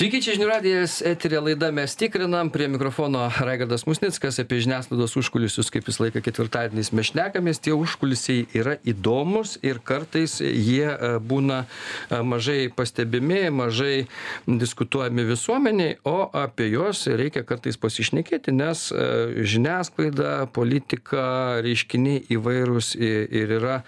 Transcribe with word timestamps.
Sveiki, 0.00 0.22
čia 0.24 0.32
žinių 0.32 0.46
radijas, 0.48 0.94
eterė 1.04 1.42
laida 1.44 1.68
mes 1.76 1.92
tikrinam, 2.00 2.48
prie 2.48 2.70
mikrofono 2.72 3.26
Raigardas 3.44 3.82
Musnickas 3.84 4.38
apie 4.40 4.62
žiniasklaidos 4.64 5.12
užkulisius, 5.20 5.68
kaip 5.68 5.84
visą 5.84 6.06
laiką 6.06 6.22
ketvirtadieniais 6.24 6.88
mes 6.96 7.10
šnekamės, 7.10 7.60
tie 7.60 7.74
užkulisiai 7.76 8.46
yra 8.56 8.78
įdomus 8.88 9.58
ir 9.60 9.76
kartais 9.84 10.38
jie 10.40 10.86
e, 10.88 11.10
būna 11.20 11.58
e, 11.66 12.20
mažai 12.24 12.70
pastebimi, 12.72 13.42
mažai 13.52 14.06
diskutuojami 14.48 15.26
visuomeniai, 15.34 15.98
o 16.08 16.30
apie 16.44 16.70
juos 16.70 17.04
reikia 17.04 17.44
kartais 17.44 17.76
pasišnekėti, 17.84 18.56
nes 18.56 18.86
e, 18.96 19.04
žiniasklaida, 19.52 20.48
politika, 20.56 21.26
reiškiniai 21.60 22.24
įvairūs 22.38 22.94
ir 22.96 23.54
yra 23.58 23.82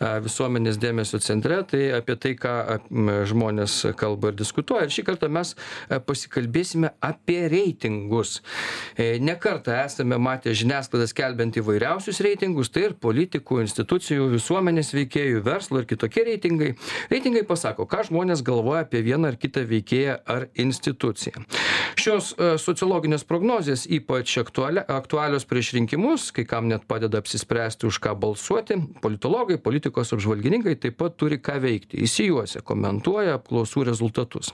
visuomenės 0.00 0.80
dėmesio 0.80 1.20
centre, 1.20 1.60
tai 1.68 1.84
apie 2.00 2.16
tai, 2.16 2.34
ką 2.40 2.56
žmonės 3.28 3.78
kalba 4.00 4.32
ir 4.32 4.40
diskutuoja. 4.40 4.88
Ir 4.88 4.96
šį 4.96 5.08
kartą 5.12 5.28
mes 5.28 5.57
pasikalbėsime 6.06 6.92
apie 7.04 7.40
reitingus. 7.50 8.38
E, 8.96 9.18
Nekartą 9.22 9.74
esame 9.84 10.18
matę 10.22 10.54
žiniasklaidą 10.56 11.08
skelbiant 11.10 11.58
įvairiausius 11.60 12.20
reitingus, 12.24 12.70
tai 12.74 12.88
ir 12.88 12.96
politikų, 13.00 13.62
institucijų, 13.64 14.28
visuomenės 14.34 14.92
veikėjų, 14.96 15.42
verslo 15.46 15.82
ir 15.82 15.88
kitokie 15.90 16.24
reitingai. 16.28 16.72
Reitingai 17.12 17.44
pasako, 17.48 17.88
ką 17.90 18.04
žmonės 18.08 18.44
galvoja 18.46 18.84
apie 18.86 19.02
vieną 19.06 19.32
ar 19.32 19.38
kitą 19.40 19.64
veikėją 19.68 20.18
ar 20.28 20.48
instituciją. 20.58 21.44
Šios 21.98 22.32
e, 22.36 22.52
sociologinės 22.60 23.24
prognozijas 23.28 23.86
ypač 23.90 24.36
aktualios 24.38 25.46
prieš 25.48 25.72
rinkimus, 25.76 26.30
kai 26.34 26.44
kam 26.48 26.68
net 26.70 26.86
padeda 26.88 27.20
apsispręsti, 27.22 27.88
už 27.88 28.00
ką 28.04 28.14
balsuoti. 28.20 28.78
Politologai, 29.02 29.58
politikos 29.62 30.12
apžvalgininkai 30.16 30.76
taip 30.80 30.98
pat 31.00 31.16
turi 31.20 31.40
ką 31.42 31.58
veikti. 31.62 32.02
Įsijuose 32.06 32.62
komentuoja 32.66 33.38
apklausų 33.38 33.86
rezultatus. 33.88 34.52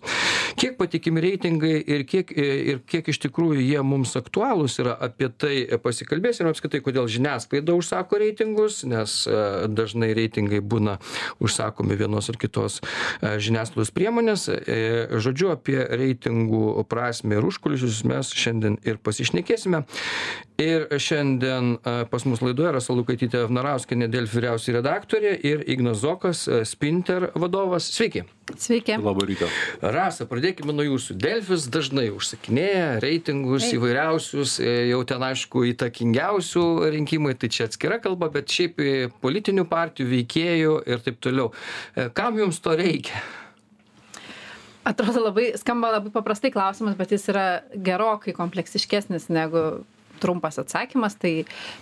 Kiek 0.60 0.78
patikimi 0.94 1.20
reitingai 1.20 1.82
ir 1.90 2.04
kiek, 2.06 2.28
ir 2.30 2.78
kiek 2.86 3.08
iš 3.10 3.18
tikrųjų 3.24 3.64
jie 3.64 3.80
mums 3.82 4.12
aktualūs 4.14 4.78
yra, 4.78 4.92
apie 5.02 5.27
tai 5.27 5.64
pasikalbėsime 5.82 6.52
apskritai, 6.52 6.78
kodėl 6.86 7.08
žiniasklaida 7.10 7.74
užsako 7.74 8.20
reitingus, 8.22 8.84
nes 8.86 9.24
e, 9.27 9.41
dažnai 9.74 10.12
reitingai 10.14 10.60
būna 10.62 11.00
užsakomi 11.42 11.98
vienos 11.98 12.30
ar 12.30 12.38
kitos 12.38 12.78
e, 12.78 13.34
žiniasklaidos 13.42 13.91
priemonės. 13.91 14.46
E, 14.54 14.78
žodžiu, 15.19 15.50
apie 15.56 15.80
reitingų 15.82 16.84
prasme 16.86 17.41
ir 17.41 17.48
užkulisius 17.50 18.04
mes 18.06 18.30
šiandien 18.30 18.78
ir 18.86 19.02
pasišnekėsime. 19.02 19.82
Ir 20.62 20.86
šiandien 21.02 21.80
pas 21.82 22.22
mus 22.30 22.38
laidoje 22.38 22.76
Rasa 22.76 22.94
Lukaitytė 22.94 23.48
Vnarauskinė, 23.50 24.06
Dėl 24.14 24.30
vyriausiai 24.30 24.76
redaktorė 24.76 25.34
ir 25.42 25.66
Ignas 25.66 25.98
Zokas, 26.04 26.47
Spinter 26.70 27.32
vadovas. 27.34 27.91
Sveiki. 27.91 28.22
Sveiki. 28.53 28.92
Labą 29.00 29.25
rytą. 29.25 29.47
Rasa, 29.81 30.27
pradėkime 30.28 30.75
nuo 30.77 30.84
jūsų. 30.84 31.17
Delfis 31.17 31.64
dažnai 31.73 32.11
užsakinėja 32.12 32.98
reitingus 33.03 33.70
Ei. 33.70 33.78
įvairiausius, 33.78 34.59
e, 34.61 34.75
jau 34.91 35.00
ten 35.09 35.25
aišku 35.25 35.64
įtakingiausių 35.73 36.65
rinkimai, 36.92 37.33
tai 37.41 37.48
čia 37.48 37.69
atskira 37.70 37.98
kalba, 38.05 38.28
bet 38.34 38.53
šiaip 38.53 38.83
e, 38.84 38.92
politinių 39.25 39.65
partijų 39.70 40.11
veikėjų 40.12 40.77
ir 40.92 41.03
taip 41.06 41.19
toliau. 41.25 41.55
E, 41.97 42.11
kam 42.15 42.37
jums 42.39 42.61
to 42.61 42.77
reikia? 42.77 43.25
Atrodo 44.84 45.25
labai, 45.25 45.55
skamba 45.56 45.95
labai 45.97 46.12
paprastai 46.12 46.53
klausimas, 46.53 46.98
bet 47.00 47.17
jis 47.17 47.25
yra 47.33 47.48
gerokai 47.72 48.37
kompleksiškesnis 48.37 49.31
negu 49.33 49.84
trumpas 50.22 50.59
atsakymas 50.62 51.17
tai 51.20 51.33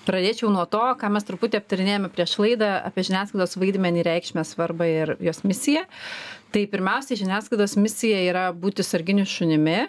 pradėčiau 0.07 0.51
nuo 0.53 0.65
to 0.71 0.83
ką 1.01 1.11
mes 1.13 1.27
truputį 1.29 1.61
aptarinėjome 1.61 2.11
prieš 2.15 2.39
laidą 2.43 2.71
apie 2.89 3.05
žiniasklaidos 3.09 3.59
vaidmenį 3.61 4.07
reikšmę 4.09 4.45
svarbą 4.49 4.89
ir 4.89 5.15
jos 5.23 5.43
misiją 5.47 5.85
tai 6.53 6.67
pirmiausiai 6.71 7.19
žiniasklaidos 7.21 7.77
misija 7.81 8.21
yra 8.29 8.49
būti 8.57 8.85
sarginiu 8.87 9.25
šunimi. 9.29 9.87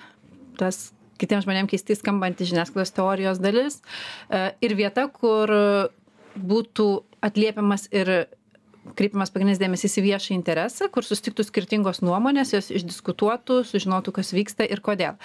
Tas 0.59 0.91
kitiems 1.21 1.45
žmonėm 1.47 1.69
keistai 1.71 1.97
skambanti 1.99 2.47
žiniasklaidos 2.49 2.93
teorijos 2.95 3.41
dalis. 3.43 3.81
E, 4.29 4.45
ir 4.63 4.75
vieta 4.79 5.05
kur 5.11 5.51
būtų 6.33 6.87
atliepiamas 7.23 7.87
ir 7.93 8.13
kreipiamas 8.97 9.31
pagrindinis 9.31 9.61
dėmesys 9.61 9.95
į 9.99 10.07
viešą 10.09 10.33
interesą 10.35 10.89
kur 10.91 11.05
susitiktų 11.07 11.45
skirtingos 11.47 12.01
nuomonės 12.03 12.51
jos 12.55 12.71
išdiskutuotų 12.73 13.61
sužinotų 13.69 14.15
kas 14.17 14.33
vyksta 14.35 14.67
ir 14.67 14.83
kodėl. 14.83 15.15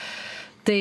Tai 0.69 0.79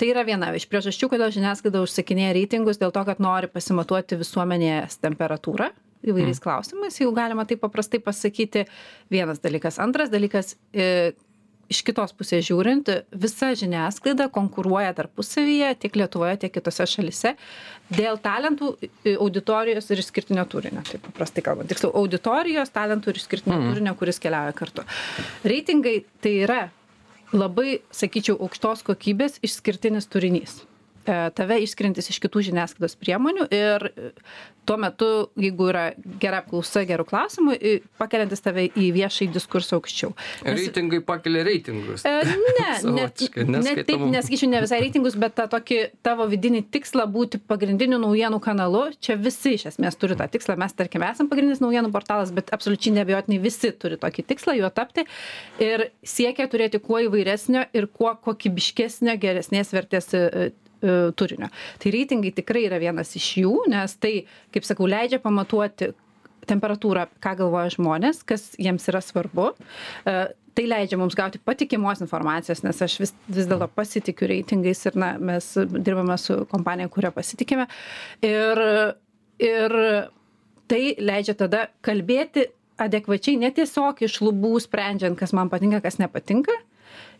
tai 0.00 0.08
yra 0.08 0.24
viena 0.26 0.48
iš 0.56 0.66
priežasčių 0.70 1.10
kodėl 1.12 1.30
žiniasklaida 1.34 1.82
užsakinėja 1.84 2.34
reitingus 2.38 2.80
dėl 2.80 2.94
to 2.94 3.04
kad 3.06 3.20
nori 3.22 3.50
pasimatuoti 3.52 4.18
visuomenės 4.18 4.98
temperatūrą 5.04 5.70
įvairiais 6.02 6.38
mm. 6.38 6.44
klausimais. 6.44 7.00
Jeigu 7.00 7.12
galima 7.16 7.46
taip 7.48 7.62
paprastai 7.62 8.02
pasakyti 8.02 8.66
vienas 9.12 9.42
dalykas. 9.42 9.78
Antras 9.82 10.12
dalykas 10.12 10.56
e, 10.74 11.12
iš 11.72 11.80
kitos 11.86 12.12
pusės 12.16 12.44
žiūrint 12.46 12.90
visa 13.22 13.52
žiniasklaida 13.58 14.28
konkuruoja 14.34 14.92
tarpusavyje 14.98 15.70
tiek 15.84 15.96
lietuvoje 16.02 16.42
tiek 16.44 16.54
kitose 16.54 16.86
šalyse 16.90 17.34
dėl 17.92 18.18
talentų 18.22 18.74
auditorijos 19.14 19.88
ir 19.92 20.02
išskirtinio 20.02 20.44
turinio 20.50 20.84
taip 20.88 21.04
paprastai 21.08 21.44
kalbant. 21.46 21.70
Tiksliau 21.72 21.94
auditorijos 22.02 22.72
talentų 22.74 23.12
ir 23.12 23.22
išskirtinio 23.22 23.58
mm. 23.58 23.70
turinio 23.70 23.96
kuris 24.00 24.20
keliauja 24.22 24.56
kartu. 24.56 24.86
Reitingai 25.46 26.02
tai 26.24 26.36
yra 26.44 26.62
labai 27.32 27.80
sakyčiau 27.94 28.36
aukštos 28.44 28.84
kokybės 28.86 29.40
išskirtinis 29.44 30.10
turinys. 30.12 30.60
e, 30.60 30.71
tave 31.06 31.58
išskiriantis 31.64 32.10
iš 32.12 32.18
kitų 32.22 32.46
žiniasklaidos 32.48 32.96
priemonių 33.00 33.48
ir 33.52 33.88
tuo 34.68 34.76
metu 34.78 35.08
jeigu 35.40 35.66
yra 35.72 35.84
gera 36.22 36.38
apklausa 36.42 36.84
geru 36.86 37.04
klausimu 37.08 37.56
pakeliantis 37.98 38.44
tave 38.44 38.68
į 38.68 38.90
viešąjį 38.94 39.28
diskursą 39.34 39.78
aukščiau. 39.80 40.12
Nes, 40.46 40.60
reitingai 40.60 41.00
pakelia 41.06 41.42
reitingus. 41.48 42.04
E, 42.06 42.12
ne 42.58 42.68
ne, 42.98 43.62
ne 43.66 43.74
taip 43.82 44.04
nesakyčiau 44.12 44.50
ne 44.52 44.62
visai 44.62 44.80
reitingus 44.84 45.18
bet 45.18 45.34
tą 45.38 45.48
tokį 45.50 45.80
tavo 46.06 46.28
vidinį 46.30 46.64
tikslą 46.74 47.08
būti 47.10 47.42
pagrindiniu 47.50 47.98
naujienų 48.02 48.38
kanalu. 48.44 48.84
Čia 49.02 49.18
visi 49.20 49.56
iš 49.58 49.68
esmės 49.72 49.98
turi 49.98 50.18
tą 50.18 50.28
tikslą. 50.30 50.56
Mes 50.62 50.78
tarkim 50.78 51.02
esam 51.06 51.30
pagrindinis 51.30 51.62
naujienų 51.64 51.90
portalas 51.94 52.34
bet 52.34 52.54
absoliučiai 52.54 52.94
neabejotinai 53.00 53.40
visi 53.42 53.72
turi 53.74 53.98
tokį 54.02 54.26
tikslą 54.30 54.56
juo 54.60 54.70
tapti 54.74 55.06
ir 55.62 55.88
siekia 56.06 56.46
turėti 56.50 56.78
kuo 56.82 57.02
įvairesnio 57.02 57.66
ir 57.74 57.90
kuo 57.90 58.14
kokybiškesnio 58.22 59.18
geresnės 59.22 59.74
vertės 59.74 60.12
e, 60.14 60.22
E, 60.32 60.50
turinio. 61.18 61.48
Tai 61.82 61.92
reitingai 61.94 62.32
tikrai 62.34 62.66
yra 62.66 62.80
vienas 62.82 63.14
iš 63.18 63.28
jų, 63.42 63.56
nes 63.70 63.96
tai, 64.02 64.14
kaip 64.54 64.66
sakau, 64.66 64.88
leidžia 64.90 65.20
pamatuoti 65.22 65.92
temperatūrą, 66.50 67.06
ką 67.22 67.34
galvoja 67.38 67.72
žmonės, 67.76 68.22
kas 68.26 68.52
jiems 68.60 68.88
yra 68.90 69.02
svarbu. 69.04 69.52
E, 70.08 70.16
tai 70.56 70.64
leidžia 70.68 70.98
mums 71.00 71.16
gauti 71.18 71.40
patikimos 71.42 72.02
informacijos, 72.04 72.64
nes 72.66 72.82
aš 72.84 72.98
vis, 73.00 73.14
vis 73.30 73.48
dėlto 73.48 73.68
pasitikiu 73.72 74.28
reitingais 74.30 74.82
ir 74.88 74.98
na, 75.00 75.14
mes 75.22 75.52
dirbame 75.72 76.18
su 76.20 76.42
kompanija, 76.50 76.90
kurią 76.92 77.12
pasitikime. 77.14 77.68
Ir, 78.26 78.62
ir 79.42 79.78
tai 80.72 80.82
leidžia 81.00 81.36
tada 81.38 81.68
kalbėti 81.84 82.48
adekvačiai, 82.82 83.38
netiesiog 83.40 84.02
iš 84.04 84.18
lubų 84.24 84.56
sprendžiant, 84.64 85.16
kas 85.18 85.34
man 85.36 85.50
patinka, 85.52 85.82
kas 85.84 86.00
nepatinka, 86.02 86.54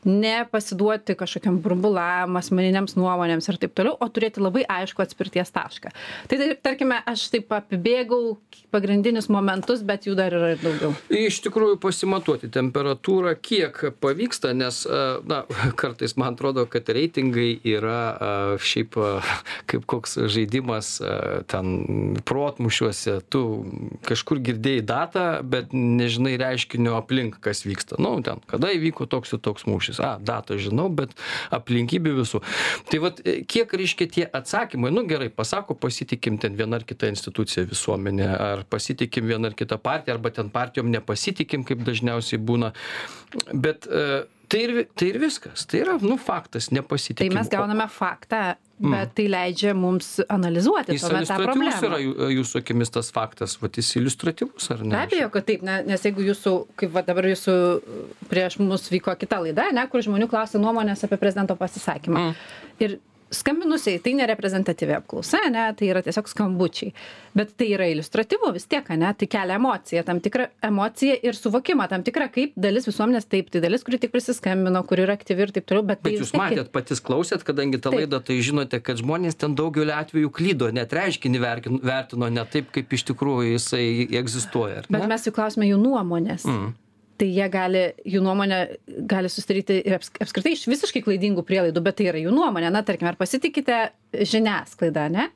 nepasiduoti 0.08 1.16
kažkokiam 1.18 1.58
burbulam 1.62 2.38
asmeninėms 2.40 2.96
nuomonėms 2.98 3.48
ir 3.50 3.58
taip 3.62 3.74
toliau 3.78 3.96
o 4.00 4.08
turėti 4.10 4.42
labai 4.42 4.64
aiškų 4.66 5.04
atspirties 5.04 5.52
tašką. 5.54 5.92
Tai 6.30 6.38
taip 6.40 6.62
tarkime 6.64 6.98
aš 7.06 7.28
taip 7.34 7.52
apibėgau 7.54 8.36
pagrindinius 8.74 9.28
momentus 9.32 9.84
bet 9.86 10.08
jų 10.08 10.16
dar 10.18 10.34
yra 10.34 10.52
ir 10.54 10.62
daugiau. 10.62 10.94
Iš 11.12 11.42
tikrųjų 11.46 11.78
pasimatuoti 11.82 12.50
temperatūrą 12.52 13.34
kiek 13.38 13.78
pavyksta 14.02 14.52
nes 14.56 14.82
na 15.28 15.42
kartais 15.80 16.16
man 16.20 16.34
atrodo 16.34 16.66
kad 16.70 16.88
reitingai 16.88 17.50
yra 17.62 18.56
šiaip 18.62 18.98
kaip 19.70 19.86
koks 19.86 20.18
žaidimas 20.32 20.96
ten 21.52 22.18
protmūšiuose 22.28 23.18
tu 23.32 23.44
kažkur 24.08 24.42
girdėjai 24.42 24.84
datą 24.88 25.26
bet 25.46 25.74
nežinai 25.76 26.34
reiškinio 26.40 26.96
aplink 26.98 27.38
kas 27.44 27.64
vyksta. 27.66 28.00
Nu 28.02 28.16
ten 28.24 28.42
kada 28.50 28.72
įvyko 28.74 29.06
toks 29.10 29.36
ir 29.36 29.42
toks 29.44 29.66
mūšis 29.68 29.91
a 30.00 30.14
datą 30.22 30.58
žinau 30.60 30.88
bet 30.92 31.14
aplinkybių 31.54 32.14
visų. 32.20 32.42
Tai 32.90 33.00
vat 33.04 33.22
e, 33.24 33.40
kiek 33.48 33.72
reiškia 33.78 34.08
tie 34.16 34.26
atsakymai? 34.26 34.92
Nu 34.94 35.04
gerai 35.08 35.30
pasako 35.32 35.76
pasitikim 35.78 36.38
ten 36.42 36.56
viena 36.58 36.80
ar 36.80 36.86
kita 36.88 37.10
institucija 37.12 37.66
visuomenė 37.68 38.28
ar 38.32 38.64
pasitikim 38.70 39.28
viena 39.28 39.50
ar 39.50 39.58
kita 39.58 39.78
partija 39.82 40.16
arba 40.16 40.32
ten 40.34 40.52
partijom 40.52 40.92
nepasitikim 40.92 41.66
kaip 41.68 41.84
dažniausiai 41.86 42.40
būna. 42.40 42.72
Bet 43.52 43.88
e, 43.88 44.24
tai 44.52 44.64
ir 44.66 44.74
tai 44.92 45.08
ir 45.12 45.20
viskas. 45.22 45.66
Tai 45.68 45.80
yra 45.84 45.96
nu 46.02 46.18
faktas 46.20 46.70
nepasitikim 46.74 47.32
tai 47.32 47.40
mes 47.40 47.52
gauname 47.52 47.88
faktą 47.92 48.44
Mm. 48.82 48.90
bet 48.90 49.12
tai 49.14 49.28
leidžia 49.30 49.72
mums 49.78 50.06
analizuoti 50.32 50.96
jis 50.96 51.04
iliustratyvus 51.06 51.84
yra 51.86 51.98
jūsų 52.32 52.62
akimis 52.64 52.90
tas 52.90 53.12
faktas 53.14 53.54
vat 53.62 53.78
jis 53.78 53.92
iliustratyvus 54.00 54.66
ar 54.74 54.82
ne? 54.82 54.96
Be 54.96 55.02
abejo 55.04 55.28
kad 55.36 55.46
taip 55.46 55.62
na 55.66 55.76
nes 55.86 56.02
jeigu 56.02 56.24
jūsų 56.26 56.54
kaip 56.80 56.90
va 56.96 57.04
dabar 57.06 57.28
jūsų 57.30 57.54
prieš 58.32 58.58
mus 58.58 58.88
vyko 58.90 59.14
kita 59.20 59.38
laida 59.44 59.68
ane 59.70 59.84
kur 59.92 60.02
žmonių 60.02 60.26
klausia 60.32 60.58
nuomonės 60.62 61.06
apie 61.06 61.20
prezidento 61.20 61.54
pasisakymą. 61.60 62.24
Mm. 62.32 62.58
ir 62.82 62.98
skambinusiai 63.32 63.98
tai 64.04 64.12
nereprezentatyvi 64.18 64.94
apklausa 64.98 65.40
ane 65.46 65.64
tai 65.78 65.88
yra 65.92 66.02
tiesiog 66.04 66.28
skambučiai 66.30 66.92
bet 67.36 67.54
tai 67.56 67.70
yra 67.74 67.86
iliustratyvu 67.92 68.50
vis 68.54 68.66
tiek 68.68 68.90
ane 68.92 69.08
tai 69.18 69.28
kelia 69.32 69.56
emociją 69.60 70.02
tam 70.08 70.20
tikrą 70.24 70.46
emociją 70.68 71.16
ir 71.24 71.38
suvokimą 71.38 71.88
tam 71.88 72.04
tikrą 72.06 72.28
kaip 72.34 72.52
dalis 72.56 72.86
visuomenės 72.90 73.28
taip 73.32 73.48
tai 73.54 73.62
dalis 73.64 73.84
kuri 73.86 73.98
tik 74.02 74.12
prisiskambino 74.12 74.82
kuri 74.88 75.06
yra 75.06 75.16
aktyvi 75.18 75.46
ir 75.46 75.54
taip 75.56 75.66
toliau 75.70 75.86
bet 75.92 76.02
tai 76.04 76.12
Bet 76.12 76.20
jūs 76.24 76.34
matėt, 76.36 76.68
patys 76.74 77.00
klausėt, 77.00 77.42
kadangi 77.48 77.80
tą 77.82 77.94
laidą, 77.94 78.20
tai 78.20 78.36
žinote, 78.44 78.80
kad 78.84 79.00
žmonės 79.00 79.38
ten 79.40 79.54
daugeliu 79.58 79.94
atveju 79.96 80.28
klydo, 80.30 80.68
net 80.76 80.92
reiškinį 80.92 81.40
verkin- 81.42 81.80
vertino 81.82 82.28
ne 82.28 82.44
taip, 82.52 82.68
kaip 82.74 82.92
iš 82.92 83.06
tikrųjų 83.10 83.54
jisai 83.54 83.86
egzistuoja. 84.20 84.82
ar 84.82 84.86
bet 84.92 85.00
ne? 85.06 85.08
mes 85.14 85.24
juk 85.26 85.34
klausime 85.40 85.66
jų 85.70 85.80
nuomonės 85.80 86.44
Mm. 86.44 86.72
Tai 87.20 87.28
jie 87.30 87.48
gali 87.52 87.82
jų 88.08 88.22
nuomonė 88.24 88.58
gali 89.10 89.28
susidaryti 89.30 89.80
ir 89.86 89.98
aps- 89.98 90.12
apskritai 90.24 90.52
iš 90.56 90.66
visiškai 90.70 91.02
klaidingų 91.06 91.44
prielaidų 91.46 91.82
bet 91.84 91.96
tai 92.00 92.08
yra 92.10 92.22
jų 92.22 92.32
nuomonė 92.34 92.70
na 92.74 92.82
tarkim 92.86 93.08
ar 93.10 93.18
pasitikite 93.20 93.80
žiniasklaida 94.12 95.04
ane 95.10 95.28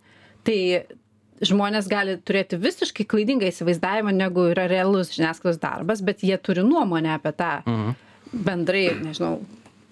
tai 0.46 0.58
žmonės 1.46 1.88
gali 1.92 2.14
turėti 2.24 2.56
visiškai 2.62 3.04
klaidingą 3.10 3.50
įsivaizdavimą 3.52 4.14
negu 4.16 4.46
yra 4.54 4.64
realus 4.72 5.10
žiniasklaidos 5.16 5.60
darbas 5.60 6.00
bet 6.02 6.24
jie 6.24 6.38
turi 6.40 6.64
nuomonę 6.64 7.12
apie 7.18 7.32
tą 7.36 7.50
Mhm. 7.66 7.94
bendrai 8.46 8.86
nežinau 9.04 9.40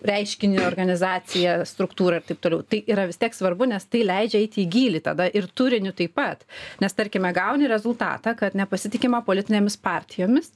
reiškinį 0.05 0.61
organizaciją 0.67 1.57
struktūrą 1.69 2.21
ir 2.21 2.27
taip 2.29 2.41
toliau. 2.45 2.63
Tai 2.69 2.81
yra 2.93 3.07
vis 3.09 3.19
tiek 3.21 3.35
svarbu 3.37 3.69
nes 3.71 3.87
tai 3.91 4.03
leidžia 4.07 4.43
eiti 4.45 4.65
į 4.65 4.71
gylį 4.75 5.03
tada 5.09 5.27
ir 5.33 5.49
turiniu 5.57 5.95
taip 5.97 6.15
pat. 6.19 6.45
Nes 6.85 6.93
tarkime 6.97 7.33
gauni 7.37 7.69
rezultatą 7.71 8.35
kad 8.39 8.57
nepasitikima 8.59 9.23
politinėmis 9.27 9.79
partijomis 9.81 10.53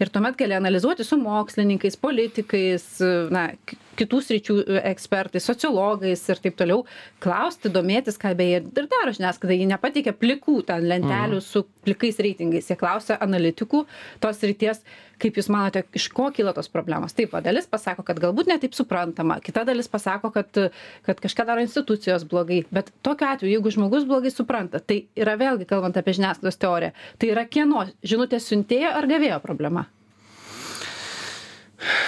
ir 0.00 0.12
tuomet 0.14 0.38
gali 0.40 0.54
analizuoti 0.58 1.04
su 1.06 1.18
mokslininkais 1.20 1.98
politikais 2.00 2.86
na 3.34 3.48
ki- 3.66 3.78
kitų 4.00 4.22
sričių 4.24 4.54
ekspertais 4.88 5.44
sociologais 5.50 6.22
ir 6.32 6.38
taip 6.40 6.56
toliau 6.56 6.84
klausti 7.20 7.68
domėtis 7.74 8.16
ką 8.22 8.32
beje 8.38 8.62
ir 8.62 8.88
daro 8.88 9.12
žiniasklaida. 9.12 9.58
Ji 9.60 9.66
nepateikia 9.74 10.14
plikų 10.16 10.62
ten 10.70 10.86
lentelių 10.88 11.42
su 11.44 11.66
plikais 11.84 12.16
reitingais. 12.24 12.70
Jie 12.70 12.78
klausia 12.80 13.18
analitikų 13.20 13.84
tos 14.22 14.40
srities 14.40 14.80
kaip 15.22 15.38
jūs 15.38 15.48
manote 15.52 15.84
iš 15.96 16.08
ko 16.14 16.28
kyla 16.34 16.54
tos 16.56 16.68
problemos? 16.72 17.14
Taip 17.16 17.32
va 17.34 17.42
dalis 17.44 17.68
pasako 17.70 18.04
kad 18.06 18.20
galbūt 18.22 18.50
ne 18.50 18.58
taip 18.62 18.76
suprantama 18.76 19.38
kita 19.44 19.64
dalis 19.68 19.90
pasako 19.92 20.32
kad 20.34 20.60
kad 21.06 21.22
kažką 21.22 21.46
daro 21.48 21.64
institucijos 21.64 22.26
blogai. 22.28 22.62
Bet 22.70 22.92
tokiu 23.06 23.30
atveju 23.30 23.56
jeigu 23.56 23.74
žmogus 23.74 24.06
blogai 24.08 24.32
supranta 24.34 24.82
tai 24.82 25.04
yra 25.16 25.36
vėlgi 25.40 25.68
kalbant 25.70 25.96
apie 25.98 26.16
žiniasklaidos 26.18 26.60
teoriją 26.62 26.94
tai 27.18 27.32
yra 27.34 27.46
kieno? 27.48 27.86
Žinutės 28.02 28.48
siuntėjo 28.50 28.94
ar 28.98 29.08
gavėjo 29.10 29.40
problema? 29.44 29.86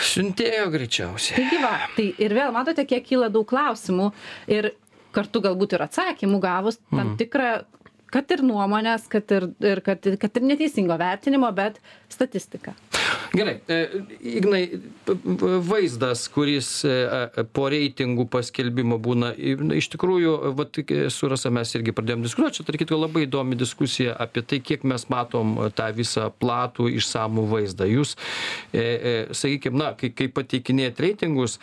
Siuntėjo 0.04 0.68
greičiausiai. 0.70 1.36
taigi 1.40 1.60
va 1.62 1.74
tai 1.96 2.08
ir 2.22 2.34
vėl 2.36 2.52
matote 2.54 2.84
kiek 2.86 3.06
kyla 3.06 3.30
daug 3.34 3.46
klausimų 3.50 4.10
ir 4.54 4.70
kartu 5.14 5.42
galbūt 5.42 5.76
ir 5.76 5.86
atsakymų 5.86 6.40
gavus 6.42 6.78
tam 6.90 7.14
tikrą 7.18 7.54
kad 8.14 8.34
ir 8.34 8.44
nuomonės 8.46 9.08
kad 9.10 9.38
ir 9.38 9.48
ir 9.72 9.82
kad 9.86 10.10
kad 10.22 10.40
ir 10.40 10.50
neteisingo 10.52 10.98
vertinimo 11.00 11.50
bet 11.56 11.80
statistiką 12.12 12.76
Gerai, 13.34 13.60
e, 13.66 13.88
Ignai, 14.20 14.80
vaizdas, 15.66 16.28
kuris 16.30 16.68
e, 16.86 16.92
po 17.56 17.66
reitingų 17.72 18.28
paskelbimo 18.30 19.00
būna, 19.02 19.32
iš 19.74 19.88
tikrųjų, 19.96 20.34
vat, 20.54 20.78
e, 20.78 21.08
su 21.10 21.30
Rasa 21.30 21.50
mes 21.54 21.72
irgi 21.74 21.94
pradėjom 21.96 22.22
diskutuoti, 22.22 22.60
čia, 22.60 22.66
tarp 22.68 22.78
kitko, 22.84 22.98
labai 23.00 23.24
įdomi 23.26 23.58
diskusija 23.58 24.14
apie 24.22 24.44
tai, 24.46 24.60
kiek 24.62 24.84
mes 24.86 25.08
matom 25.10 25.56
tą 25.74 25.88
visą 25.96 26.28
platų 26.30 26.86
išsamų 27.00 27.46
vaizdą. 27.50 27.88
Jūs, 27.90 28.14
sakykime, 28.70 29.82
na, 29.82 29.90
kai, 29.98 30.12
kai 30.14 30.28
pateikinėjat 30.30 31.02
reitingus, 31.02 31.58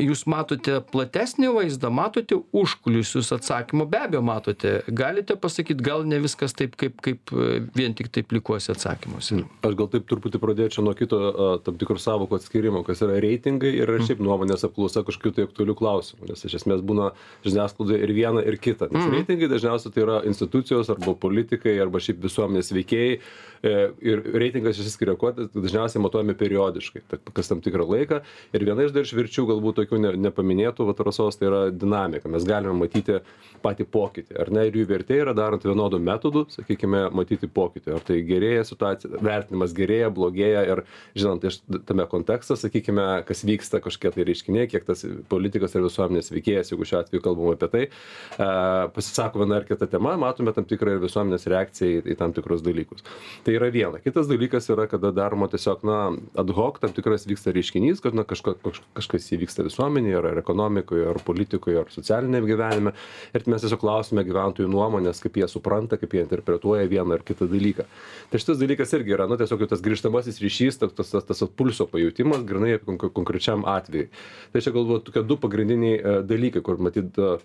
jūs 0.00 0.24
matote 0.30 0.80
platesnį 0.88 1.52
vaizdą, 1.58 1.92
matote 1.92 2.40
užkulisius 2.56 3.28
atsakymų, 3.36 3.88
be 3.92 4.00
abejo 4.06 4.24
matote. 4.24 4.78
Galite 4.88 5.36
pasakyti, 5.36 5.84
gal 5.84 6.08
ne 6.08 6.22
viskas 6.24 6.56
taip, 6.56 6.80
kaip, 6.80 6.96
kaip 7.04 7.36
vien 7.76 7.92
tik 7.92 8.08
taip 8.14 8.32
likuosi 8.32 8.72
atsakymuose. 8.72 9.42
Aš 9.64 9.78
gal 9.78 9.92
taip 9.92 10.08
truputį 10.08 10.40
pradėčiau 10.40 10.86
nuo 10.86 10.93
kito 10.98 11.20
a, 11.20 11.48
tam 11.64 11.78
tikrų 11.80 11.98
savokų 12.02 12.38
atskirimo, 12.38 12.84
kas 12.86 13.02
yra 13.04 13.18
reitingai 13.22 13.72
ir 13.74 13.88
yra 13.88 14.04
šiaip 14.04 14.22
nuomonės 14.24 14.66
apklausa 14.68 15.04
kažkokiu 15.06 15.34
tai 15.36 15.46
aktualių 15.48 15.76
klausimų, 15.78 16.28
nes 16.30 16.44
iš 16.48 16.58
esmės 16.60 16.84
būna 16.86 17.12
žiniasklaidoje 17.46 18.00
ir 18.04 18.14
viena, 18.16 18.44
ir 18.44 18.58
kita. 18.62 18.90
Nes 18.94 19.10
reitingai 19.12 19.50
dažniausiai 19.52 19.94
tai 19.94 20.04
yra 20.06 20.20
institucijos 20.28 20.90
arba 20.94 21.16
politikai 21.18 21.76
arba 21.82 22.02
šiaip 22.02 22.22
visuomenės 22.24 22.72
veikėjai 22.74 23.14
e, 23.14 23.74
ir 24.04 24.24
reitingas 24.34 24.78
išsiskiria 24.80 25.16
kuo, 25.20 25.32
tai 25.36 25.48
dažniausiai 25.54 26.02
matuojami 26.04 26.36
periodiškai, 26.38 27.04
kas 27.34 27.50
tam 27.50 27.62
tikrą 27.64 27.86
laiką. 27.88 28.20
Ir 28.54 28.66
viena 28.66 28.86
iš 28.86 28.94
dar 28.94 29.06
išvirčių, 29.06 29.46
galbūt 29.52 29.80
tokių 29.82 30.00
ne, 30.02 30.14
nepaminėtų 30.28 30.88
vatarasos, 30.88 31.38
tai 31.40 31.48
yra 31.50 31.62
dinamika. 31.72 32.30
Mes 32.32 32.46
galime 32.48 32.76
matyti 32.78 33.20
patį 33.64 33.88
pokytį, 33.94 34.38
ar 34.40 34.52
ne, 34.54 34.66
ir 34.68 34.78
jų 34.80 34.86
vertė 34.90 35.20
yra 35.22 35.34
darant 35.36 35.64
vienodų 35.64 36.00
metodų, 36.04 36.46
sakykime, 36.54 37.06
matyti 37.16 37.48
pokytį. 37.50 37.94
Ar 37.96 38.04
tai 38.04 38.20
gerėja 38.26 38.66
situacija, 38.68 39.22
vertinimas 39.24 39.74
gerėja, 39.76 40.12
blogėja 40.14 40.64
ir 40.68 40.83
žinant 41.18 41.44
iš 41.44 41.60
tame 41.88 42.06
kontekste, 42.10 42.56
sakykime, 42.58 43.06
kas 43.28 43.44
vyksta 43.46 43.80
kažkiek 43.84 44.14
tai 44.14 44.26
reiškiniai, 44.28 44.68
kiek 44.70 44.86
tas 44.86 45.04
politikas 45.30 45.74
ir 45.74 45.84
visuomenės 45.86 46.30
veikėjas, 46.34 46.72
jeigu 46.72 46.88
šiuo 46.88 47.00
atveju 47.02 47.24
kalbam 47.24 47.52
apie 47.54 47.70
tai, 47.72 47.84
e, 47.88 48.48
pasisako 48.94 49.42
viena 49.42 49.60
ar 49.60 49.68
kita 49.68 49.88
tema, 49.90 50.14
matome 50.20 50.54
tam 50.56 50.66
tikrą 50.68 50.96
ir 50.96 51.02
visuomenės 51.02 51.48
reakciją 51.50 52.00
į, 52.00 52.04
į 52.14 52.18
tam 52.20 52.34
tikrus 52.36 52.64
dalykus. 52.64 53.04
Tai 53.46 53.56
yra 53.56 53.70
viena. 53.74 54.00
Kitas 54.04 54.28
dalykas 54.30 54.68
yra, 54.72 54.86
kada 54.90 55.12
daroma 55.14 55.48
tiesiog, 55.52 55.84
na, 55.86 55.98
ad 56.40 56.52
hoc 56.56 56.80
tam 56.82 56.94
tikras 56.96 57.26
vyksta 57.28 57.54
reiškinys, 57.54 58.02
kad, 58.04 58.16
na, 58.16 58.26
kažko, 58.28 58.56
kaž, 58.64 58.80
kažkas 58.96 59.30
įvyksta 59.36 59.66
visuomenėje, 59.66 60.20
ar 60.20 60.40
ekonomikoje, 60.42 61.06
ar 61.10 61.20
politikoje, 61.24 61.78
ar 61.84 61.92
socialinėme 61.94 62.48
gyvenime. 62.50 62.94
Ir 63.34 63.46
mes 63.50 63.64
tiesiog 63.64 63.82
klausime 63.82 64.24
gyventojų 64.26 64.70
nuomonės, 64.70 65.22
kaip 65.24 65.38
jie 65.40 65.48
supranta, 65.50 65.98
kaip 66.00 66.14
jie 66.14 66.24
interpretuoja 66.24 66.86
vieną 66.90 67.18
ar 67.18 67.24
kitą 67.26 67.48
dalyką. 67.50 67.86
Tai 68.30 68.40
šitas 68.40 68.60
dalykas 68.60 68.94
irgi 68.96 69.14
yra, 69.16 69.28
nu, 69.30 69.38
tiesiog 69.40 69.64
jau 69.64 69.70
tas 69.70 69.82
grįžtamasis 69.84 70.40
ryšys, 70.42 70.63
tas, 70.70 70.94
tas, 70.96 71.10
tas, 71.12 71.26
tas 71.28 71.42
pulso 71.56 71.86
pajūtimas, 71.90 72.44
grinai 72.48 72.78
konk 72.82 73.08
konkrečiam 73.16 73.66
atvejui. 73.68 74.08
Tai 74.52 74.62
čia 74.64 74.72
galbūt 74.74 75.08
tokie 75.08 75.24
du 75.28 75.36
pagrindiniai 75.40 75.98
e, 75.98 76.14
dalykai, 76.28 76.62
kur 76.64 76.80
matyt 76.82 77.18
e, 77.20 77.36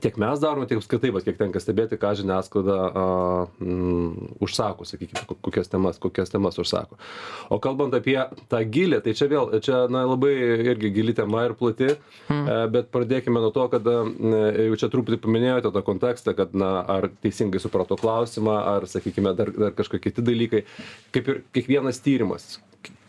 tiek 0.00 0.16
mes 0.20 0.40
darome, 0.40 0.66
tiek 0.68 0.80
apskritai, 0.80 1.10
vat, 1.14 1.24
kiek 1.26 1.36
tenka 1.38 1.60
stebėti, 1.60 1.98
ką 2.00 2.12
žiniasklaida 2.22 2.76
a, 2.88 3.04
mm, 3.60 4.38
užsako, 4.44 4.86
sakykime, 4.88 5.24
ko- 5.28 5.36
kokias 5.48 5.68
temas, 5.72 5.98
kokias 6.02 6.32
temas 6.32 6.58
užsako. 6.62 6.98
O 7.52 7.58
kalbant 7.62 7.94
apie 7.94 8.16
tą 8.48 8.62
gilę, 8.72 9.02
tai 9.04 9.14
čia 9.18 9.28
vėl, 9.32 9.52
čia 9.64 9.84
na, 9.92 10.04
labai 10.08 10.32
irgi 10.72 10.92
gili 10.94 11.14
tema 11.16 11.44
ir 11.48 11.56
plati, 11.58 11.92
hmm. 12.28 12.72
bet 12.72 12.90
pradėkime 12.94 13.42
nuo 13.42 13.52
to, 13.54 13.68
kad 13.72 13.86
a, 13.86 13.98
jau 14.68 14.80
čia 14.80 14.90
truputį 14.92 15.20
paminėjote 15.22 15.74
tą 15.74 15.84
kontekstą, 15.86 16.36
kad 16.38 16.56
na, 16.56 16.74
ar 16.96 17.10
teisingai 17.24 17.60
suprato 17.62 17.98
klausimą, 18.00 18.58
ar, 18.76 18.88
sakykime, 18.90 19.36
dar, 19.36 19.52
dar 19.52 19.76
kažkokie 19.76 20.10
kiti 20.10 20.24
dalykai, 20.24 20.64
kaip 21.14 21.28
ir 21.28 21.42
kiekvienas 21.54 22.00
tyrimas 22.04 22.56
e, 22.56 23.01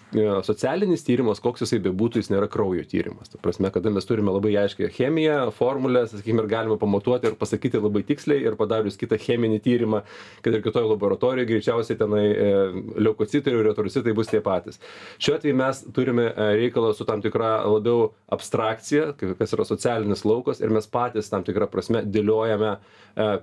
socialinis 0.46 1.04
tyrimas, 1.06 1.42
koks 1.44 1.64
jisai 1.66 1.80
bebūtų, 1.84 2.22
jis 2.22 2.30
nėra 2.32 2.48
kraujo 2.52 2.84
tyrimas. 2.90 3.32
Ta 3.32 3.40
prasme, 3.42 3.72
kada 3.74 3.92
mes 3.94 4.06
turime 4.08 4.34
labai 4.34 4.54
aiškiai 4.62 4.92
chemiją, 4.94 5.38
formulę, 5.56 6.06
sakykime, 6.12 6.44
ir 6.44 6.50
galime 6.52 6.78
pamatuoti 6.82 7.32
ir 7.32 7.38
pasakyti 7.40 7.82
labai 7.82 8.04
tiksliai 8.08 8.44
ir 8.46 8.58
padarius 8.60 8.98
kitą 9.00 9.18
cheminį 9.22 9.60
tyrimą, 9.64 10.04
kad 10.46 10.56
ir 10.56 10.64
kitoje 10.66 10.90
laboratorijoje 10.92 11.50
greičiausiai 11.50 12.00
tenai 12.00 12.24
e, 12.30 12.50
leukocitai 13.08 13.54
ir 13.54 13.66
retrocitai 13.70 14.16
bus 14.16 14.32
tie 14.32 14.42
patys. 14.46 14.80
Šiuo 15.18 15.38
atveju 15.40 15.58
mes 15.60 15.84
turime 15.96 16.28
e, 16.30 16.50
reikalą 16.62 16.94
su 16.98 17.08
tam 17.10 17.24
tikra 17.24 17.56
labiau 17.68 18.12
abstrakcija, 18.34 19.14
kas 19.40 19.56
yra 19.58 19.68
socialinis 19.68 20.26
laukas 20.28 20.62
ir 20.64 20.74
mes 20.74 20.90
patys 20.90 21.32
tam 21.32 21.46
tikrą 21.48 21.70
prasme 21.72 22.04
dėliojame 22.06 22.74
e, 22.74 22.78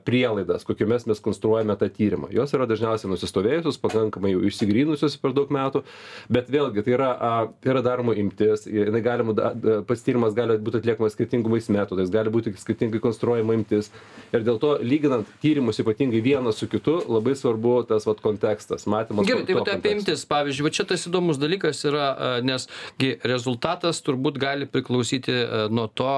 prielaidas, 0.07 0.67
kokiomis 0.69 1.09
mes 1.11 1.23
konstruojame 1.25 1.77
tą 1.81 1.91
tyrimą. 1.97 2.31
Jos 2.35 2.55
yra 2.57 2.69
dažniausiai 2.71 3.11
nusistovėjusios, 3.13 3.81
pakankamai 3.83 4.35
jau 4.35 4.45
išsigrynusios 4.49 5.19
per 5.21 5.35
daug 5.37 5.53
metų, 5.55 5.85
bet 6.33 6.51
vėlgi 6.61 6.85
tai 6.87 6.95
yra, 6.95 7.09
a, 7.11 7.31
tai 7.61 7.73
yra 7.75 7.83
daroma 7.85 8.15
imtis, 8.19 8.67
jinai 8.69 9.03
galima, 9.05 9.35
da- 9.37 9.81
pats 9.89 10.05
tyrimas 10.07 10.37
gali 10.37 10.59
būti 10.61 10.81
atliekamas 10.83 11.17
skirtingais 11.17 11.71
metodais, 11.73 12.13
gali 12.13 12.33
būti 12.33 12.53
skirtingai 12.61 13.01
konstruojama 13.03 13.57
imtis. 13.59 13.91
Ir 14.35 14.45
dėl 14.47 14.61
to, 14.63 14.77
lyginant 14.85 15.29
tyrimus 15.43 15.81
ypatingai 15.83 16.23
vieną 16.25 16.55
su 16.57 16.69
kitu, 16.71 17.01
labai 17.09 17.35
svarbu 17.39 17.81
tas 17.91 18.07
vat, 18.09 18.23
kontekstas, 18.25 18.87
matymas. 18.91 19.29
Gerai, 19.29 19.47
tai 19.49 19.59
vat 19.59 19.73
apie 19.75 19.97
imtis, 19.97 20.25
pavyzdžiui, 20.31 20.69
va 20.69 20.75
čia 20.77 20.87
tas 20.93 21.09
įdomus 21.09 21.41
dalykas 21.41 21.83
yra, 21.89 22.07
nes 22.47 22.69
gi 23.01 23.15
rezultatas 23.27 24.03
turbūt 24.07 24.39
gali 24.41 24.69
priklausyti 24.71 25.37
nuo 25.73 25.89
to, 25.89 26.15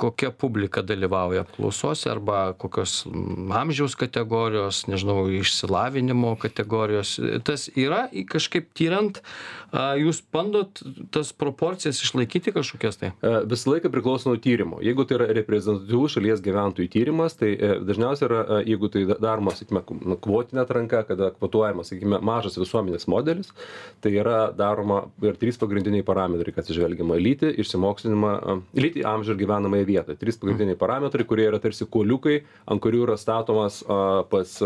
kokia 0.00 0.30
publika 0.30 0.82
dalyvauja 0.86 1.42
apklausose 1.42 2.10
arba 2.10 2.52
kokios 2.58 3.02
amžiaus 3.50 3.96
kategorijos, 3.98 4.84
nežinau, 4.86 5.24
išsilavinimo 5.40 6.36
kategorijos. 6.40 7.16
Tas 7.44 7.66
yra 7.74 8.04
kažkaip 8.30 8.70
tyrant, 8.78 9.18
jūs 9.98 10.22
bandot 10.32 10.80
tas 11.14 11.32
proporcijas 11.34 11.98
išlaikyti 12.02 12.54
kažkokias 12.54 13.00
tai? 13.00 13.10
E, 13.22 13.32
Visą 13.50 13.74
laiką 13.74 13.90
priklauso 13.92 14.30
nuo 14.30 14.38
tyrimo. 14.42 14.78
Jeigu 14.84 15.04
tai 15.06 15.18
yra 15.18 15.28
reprezentatyvus 15.34 16.14
šalies 16.16 16.42
gyventojų 16.44 16.90
tyrimas, 16.94 17.34
tai 17.38 17.52
e, 17.54 17.72
dažniausiai 17.86 18.28
yra, 18.28 18.40
e, 18.42 18.60
jeigu 18.70 18.90
tai 18.92 19.04
da- 19.10 19.18
daroma, 19.22 19.54
sakykime, 19.56 19.82
nu, 20.06 20.18
kvotinė 20.22 20.62
atranka, 20.64 21.02
kada 21.10 21.32
kvotuojamas, 21.36 21.90
sakykime, 21.90 22.22
mažas 22.26 22.58
visuomenės 22.60 23.08
modelis, 23.10 23.50
tai 24.02 24.14
yra 24.18 24.50
daroma 24.56 25.04
ir 25.26 25.38
trys 25.40 25.58
pagrindiniai 25.60 26.06
parametrai, 26.06 26.54
kad 26.54 26.64
atsižvelgiama 26.64 27.18
į 27.18 27.26
lytį, 27.28 27.52
išsimokslinimą, 27.64 28.32
lytį, 28.78 29.04
amžių 29.10 29.34
ir 29.34 29.39
gyvenamąją 29.40 29.88
vietą. 29.88 30.16
Trys 30.20 30.38
pagrindiniai 30.40 30.78
parametrai 30.78 31.26
kurie 31.28 31.48
yra 31.50 31.60
tarsi 31.62 31.86
kuoliukai 31.88 32.40
ant 32.70 32.82
kurių 32.82 33.04
yra 33.06 33.16
statomas 33.20 33.80
a 33.88 34.22
pats 34.30 34.58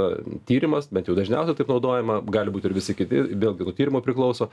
tyrimas 0.49 0.89
bent 0.93 1.09
jau 1.09 1.17
dažniausiai 1.17 1.57
taip 1.59 1.71
naudojama 1.71 2.21
gali 2.35 2.53
būt 2.55 2.69
ir 2.69 2.77
visi 2.77 2.95
kiti 2.97 3.23
vėlgi 3.33 3.67
nuo 3.67 3.75
tyrimo 3.77 4.03
priklauso. 4.05 4.51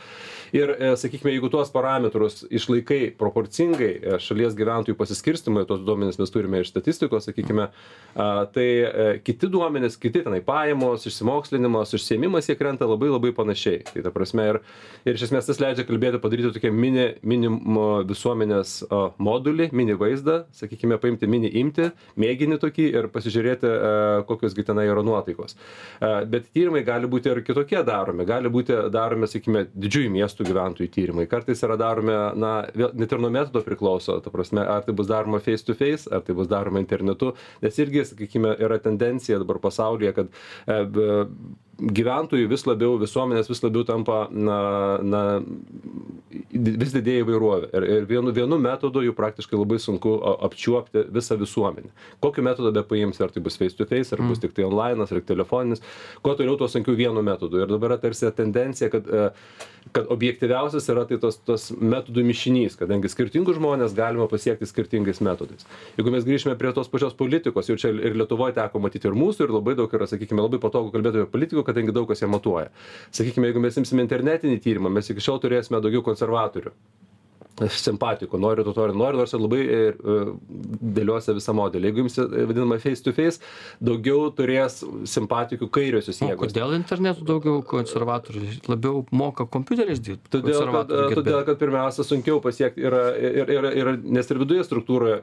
Ir 0.56 0.74
e, 0.76 0.94
sakykime 1.00 1.34
jeigu 1.36 1.50
tuos 1.52 1.72
parametrus 1.74 2.46
išlaikai 2.52 3.14
proporcingai 3.20 3.92
e, 3.92 4.18
šalies 4.24 4.56
gyventojų 4.58 4.98
pasiskirstymui 5.00 5.66
tuos 5.70 5.84
duomenis 5.88 6.20
mes 6.22 6.34
turime 6.34 6.62
iš 6.62 6.72
statistikos 6.74 7.30
sakykime 7.30 7.70
a 8.16 8.30
tai 8.54 8.68
e, 8.68 9.08
kiti 9.26 9.50
duomenys 9.52 9.98
kiti 10.02 10.24
tenai 10.26 10.42
pajamos 10.46 11.08
išsimokslinimas 11.10 11.96
užsiėmimas 11.98 12.50
jie 12.50 12.58
krenta 12.60 12.90
labai 12.90 13.12
labai 13.12 13.34
panašiai. 13.36 13.84
Tai 13.92 14.06
ta 14.08 14.14
prasme 14.14 14.48
ir 14.54 14.62
ir 15.06 15.18
iš 15.18 15.28
esmės 15.30 15.48
tas 15.50 15.62
leidžia 15.62 15.88
kalbėti 15.88 16.22
padaryti 16.22 16.54
tokią 16.56 16.74
mini 16.76 17.08
mini 17.24 17.50
mo 17.50 17.88
visuomenės 18.08 18.82
a 18.90 19.02
modulį 19.22 19.72
mini 19.76 19.96
vaizdą 19.98 20.11
sakykime 20.20 20.98
paimti 21.02 21.30
mini 21.32 21.50
imtį 21.62 21.90
mėginį 22.22 22.60
tokį 22.62 22.88
ir 22.92 23.08
pasižiūrėti 23.14 23.72
a 23.72 23.92
kokios 24.28 24.56
gi 24.58 24.66
tenai 24.68 24.88
yra 24.90 25.04
nuotaikos. 25.06 25.56
A 26.02 26.12
bet 26.30 26.50
tyrimai 26.52 26.84
gali 26.88 27.10
būti 27.12 27.32
ir 27.32 27.42
kitokie 27.46 27.82
daromi. 27.88 28.26
Gali 28.28 28.52
būti 28.54 28.78
daromi 28.94 29.30
sakykime 29.30 29.66
didžiųjų 29.74 30.14
miestų 30.18 30.48
gyventojų 30.50 30.92
tyrimai. 30.94 31.28
Kartais 31.32 31.64
yra 31.66 31.78
daromi 31.80 32.18
na 32.42 32.54
vėl 32.76 32.94
net 33.00 33.12
ir 33.12 33.24
nuo 33.24 33.32
metodo 33.34 33.64
priklauso 33.66 34.20
ta 34.24 34.34
prasme 34.34 34.66
ar 34.66 34.86
tai 34.86 34.96
bus 34.98 35.10
daroma 35.10 35.42
face 35.44 35.66
to 35.68 35.78
face 35.78 36.10
ar 36.12 36.26
tai 36.26 36.36
bus 36.38 36.50
daroma 36.52 36.82
internetu. 36.84 37.34
Nes 37.64 37.80
irgi 37.82 38.06
sakykime 38.12 38.56
yra 38.60 38.80
tendencija 38.82 39.40
dabar 39.42 39.62
pasaulyje 39.64 40.16
kad 40.18 40.32
e, 40.68 40.82
gyventojų 41.82 42.50
vis 42.52 42.66
labiau 42.68 42.98
visuomenės 43.02 43.50
vis 43.50 43.64
labiau 43.64 43.86
tampa 43.88 44.26
na 44.32 44.58
na 45.02 45.22
vis 46.52 46.94
didėja 46.94 47.24
įvairovė. 47.26 47.72
Ir 47.78 47.88
ir 47.96 48.08
vienu 48.10 48.34
vienu 48.36 48.60
metodu 48.62 49.04
jau 49.06 49.14
praktiškai 49.18 49.58
labai 49.60 49.80
sunku 49.82 50.14
apčiuopti 50.48 51.06
visą 51.14 51.38
visuomenę. 51.42 51.92
Kokiu 52.24 52.46
metodu 52.46 52.74
bepaimsi 52.76 53.24
ar 53.26 53.34
tai 53.34 53.44
bus 53.44 53.58
face 53.60 53.78
to 53.78 53.88
face 53.90 54.14
ar 54.14 54.22
bus 54.28 54.42
tiktai 54.44 54.68
onlainas 54.68 55.12
ar 55.12 55.22
telefoninis. 55.26 55.84
Kuo 56.22 56.36
toliau 56.38 56.58
tuo 56.60 56.70
sunkiau 56.72 56.98
vienu 56.98 57.24
metodu. 57.26 57.64
Ir 57.64 57.72
dabar 57.72 57.96
yra 57.96 58.02
tarsi 58.02 58.30
tendencija 58.36 58.92
kad 58.94 59.08
e, 59.08 59.30
kad 59.92 60.06
objektyviausias 60.14 60.88
yra 60.94 61.06
tai 61.10 61.18
tos 61.22 61.40
tos 61.46 61.70
metodų 61.74 62.24
mišinys 62.28 62.78
kadangi 62.80 63.10
skirtingus 63.10 63.58
žmones 63.58 63.96
galima 63.98 64.28
pasiekti 64.30 64.68
skirtingais 64.70 65.22
metodais. 65.26 65.66
Jeigu 65.98 66.14
mes 66.14 66.28
grįšime 66.28 66.54
prie 66.60 66.72
tos 66.76 66.92
pačios 66.92 67.16
politikos 67.18 67.70
jau 67.70 67.78
čia 67.82 67.90
ir 67.92 68.16
lietuvoj 68.20 68.54
teko 68.56 68.82
matyti 68.84 69.10
ir 69.10 69.18
mūsų 69.18 69.48
ir 69.48 69.56
labai 69.56 69.76
daug 69.80 69.94
yra 69.98 70.08
sakykime 70.10 70.46
labai 70.46 70.62
patogu 70.62 70.94
kalbėt 70.94 71.18
apie 71.18 71.32
politikų 71.34 71.66
kadangi 71.72 71.96
daug 71.96 72.10
kas 72.12 72.24
ją 72.24 72.30
matuoja. 72.32 72.70
Sakykime 73.16 73.50
jeigu 73.50 73.64
mes 73.64 73.80
imsime 73.82 74.06
internetinį 74.06 74.62
tyrimą 74.64 74.92
mes 74.94 75.10
iki 75.12 75.24
šiol 75.24 75.42
turėsime 75.44 75.82
daugiau 75.82 76.06
konservatorių 76.06 76.76
simpatikų 77.70 78.40
nori 78.42 78.64
to 78.66 78.74
to 78.74 78.86
ir 78.90 78.94
nori 78.98 79.18
nors 79.20 79.34
ir 79.36 79.42
labai 79.44 79.60
ir 79.62 79.98
e, 80.02 80.16
dėliose 80.98 81.36
visą 81.38 81.54
modelį. 81.58 81.90
Jeigu 81.92 82.04
imsi 82.06 82.26
vadinamą 82.50 82.80
face 82.82 83.04
to 83.06 83.14
face 83.14 83.42
daugiau 83.84 84.30
turės 84.36 84.80
simpatikų 85.10 85.70
kairiosios 85.74 86.22
O 86.22 86.30
jėgos. 86.32 86.48
kodėl 86.52 86.76
internetu 86.78 87.26
daugiau 87.28 87.62
konservatorių? 87.68 88.44
Labiau 88.72 89.04
moka 89.12 89.46
kompiuteriais 89.46 90.02
dirbti? 90.02 90.32
Todėl 90.34 90.54
kad, 90.58 90.62
konservatorių 90.62 91.18
todėl, 91.22 91.42
kad 91.50 91.60
pirmiausia 91.62 92.06
sunkiau 92.08 92.42
pasiekti 92.44 92.86
yra 92.88 93.04
ir, 93.18 93.50
ir, 93.58 93.70
ir, 93.84 93.92
nes 94.04 94.32
ir 94.32 94.42
viduje 94.42 94.66
struktūroje, 94.68 95.22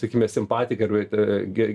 sakykime, 0.00 0.28
simpatikai 0.30 0.90
e, 1.04 1.28
ge- 1.54 1.70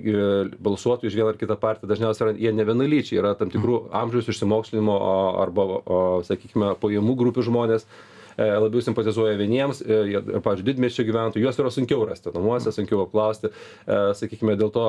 balsuotojų 0.62 1.12
už 1.12 1.18
vieną 1.20 1.32
ar 1.34 1.40
kitą 1.40 1.56
partiją 1.60 1.90
dažniausiai 1.90 2.28
yra, 2.28 2.36
jie 2.46 2.52
ne 2.54 2.66
vienalyčiai, 2.68 3.20
yra 3.22 3.34
tam 3.38 3.50
tikrų 3.52 3.86
amžiaus 3.96 4.28
išsimokslinimo 4.32 4.92
o, 4.96 5.14
arba, 5.42 5.66
o, 5.84 6.02
sakykime, 6.26 6.74
pajamų 6.82 7.16
grupių 7.22 7.46
žmonės. 7.50 7.86
e, 7.86 8.15
labiau 8.36 8.82
simpatizuoja 8.84 9.36
vieniems, 9.38 9.80
e, 9.82 10.20
pavyzdžiui, 10.44 10.66
didmiesčio 10.66 11.06
gyventojų, 11.08 11.44
juos 11.46 11.60
yra 11.62 11.72
sunkiau 11.72 12.04
rasti 12.08 12.32
namuose, 12.34 12.72
sunkiau 12.74 13.04
apklausti, 13.06 13.48
e, 13.48 13.98
sakykime, 14.18 14.56
dėl 14.60 14.72
to 14.74 14.86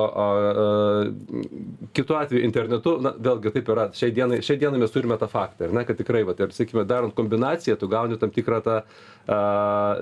kitu 1.96 2.16
atveju 2.18 2.44
internetu, 2.44 2.96
na, 3.02 3.14
vėlgi 3.28 3.52
taip 3.54 3.70
yra, 3.72 3.88
šiai 3.96 4.12
dienai, 4.14 4.40
šiai 4.44 4.60
dienai 4.60 4.82
mes 4.82 4.92
turime 4.92 5.16
tą 5.20 5.30
faktą, 5.30 5.70
ne, 5.72 5.84
kad 5.88 5.98
tikrai, 6.00 6.24
va, 6.28 6.36
ir, 6.38 6.52
sakykime, 6.54 6.84
darant 6.88 7.16
kombinaciją, 7.16 7.78
tu 7.80 7.88
gauni 7.90 8.18
tam 8.20 8.32
tikrą 8.34 8.60
tą 8.64 8.78
a, 8.82 9.40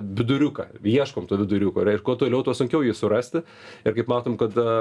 viduriuką, 0.03 0.69
ieškom 0.83 1.31
to 1.31 1.39
viduriuko, 1.43 1.87
ir 1.87 2.03
kuo 2.07 2.19
toliau, 2.19 2.43
tuo 2.47 2.55
sunkiau 2.57 2.83
jį 2.87 2.95
surasti, 2.97 3.45
ir 3.87 3.97
kaip 3.97 4.11
matom, 4.11 4.39
kad 4.41 4.57
a, 4.59 4.77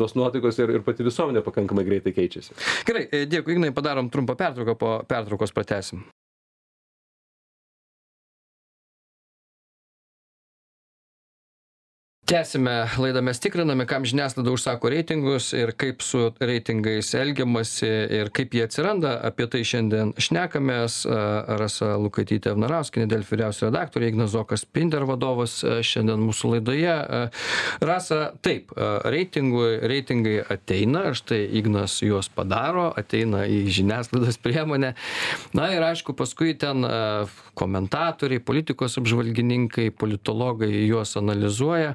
tos 0.00 0.16
nuotaikos 0.18 0.60
ir, 0.62 0.78
ir 0.78 0.86
pati 0.86 1.06
visuomenė 1.06 1.44
pakankamai 1.46 1.86
greitai 1.88 2.14
keičiasi. 2.16 2.56
Gerai, 2.88 3.08
e, 3.10 3.26
dėkui, 3.30 3.56
Ignai, 3.56 3.72
padarom 3.76 4.12
trumpą 4.12 4.36
pertrauką, 4.38 4.76
po 4.80 5.00
pertraukos 5.08 5.54
pratesim. 5.56 6.04
Tęsiame 12.26 12.88
laidą 12.98 13.20
mes 13.22 13.38
tikriname 13.40 13.84
kam 13.86 14.04
žiniasklaida 14.04 14.50
užsako 14.50 14.90
reitingus 14.90 15.52
ir 15.54 15.70
kaip 15.78 16.00
su 16.02 16.32
reitingais 16.40 17.12
elgiamasi 17.14 17.90
ir 18.18 18.30
kaip 18.34 18.54
jie 18.56 18.64
atsiranda. 18.66 19.12
Apie 19.28 19.46
tai 19.50 19.60
šiandien 19.66 20.10
šnekamės 20.26 20.96
rasa 21.60 21.92
lukaitytė 22.02 22.56
vnarauskienė 22.56 23.06
delfi 23.12 23.36
vyriausioji 23.36 23.70
redaktorė 23.70 24.08
ignas 24.10 24.32
zokas 24.34 24.64
spinter 24.66 25.06
vadovas 25.06 25.54
šiandien 25.62 26.24
mūsų 26.26 26.50
laidoje. 26.56 26.96
Rasa 27.92 28.20
taip 28.42 28.74
a, 28.74 28.90
reitingų 29.06 29.62
reitingai 29.86 30.40
ateina 30.56 31.14
štai 31.14 31.44
ignas 31.60 32.00
juos 32.02 32.26
padaro 32.34 32.88
ateina 32.98 33.44
į 33.46 33.62
žiniasklaidos 33.78 34.40
priemonę. 34.42 34.96
Na 35.54 35.70
ir 35.76 35.86
aišku 35.92 36.18
paskui 36.18 36.58
ten 36.58 36.82
komentatoriai 37.54 38.42
politikos 38.42 38.98
apžvalgininkai 38.98 39.92
politologai 39.94 40.74
juos 40.88 41.14
analizuoja 41.22 41.94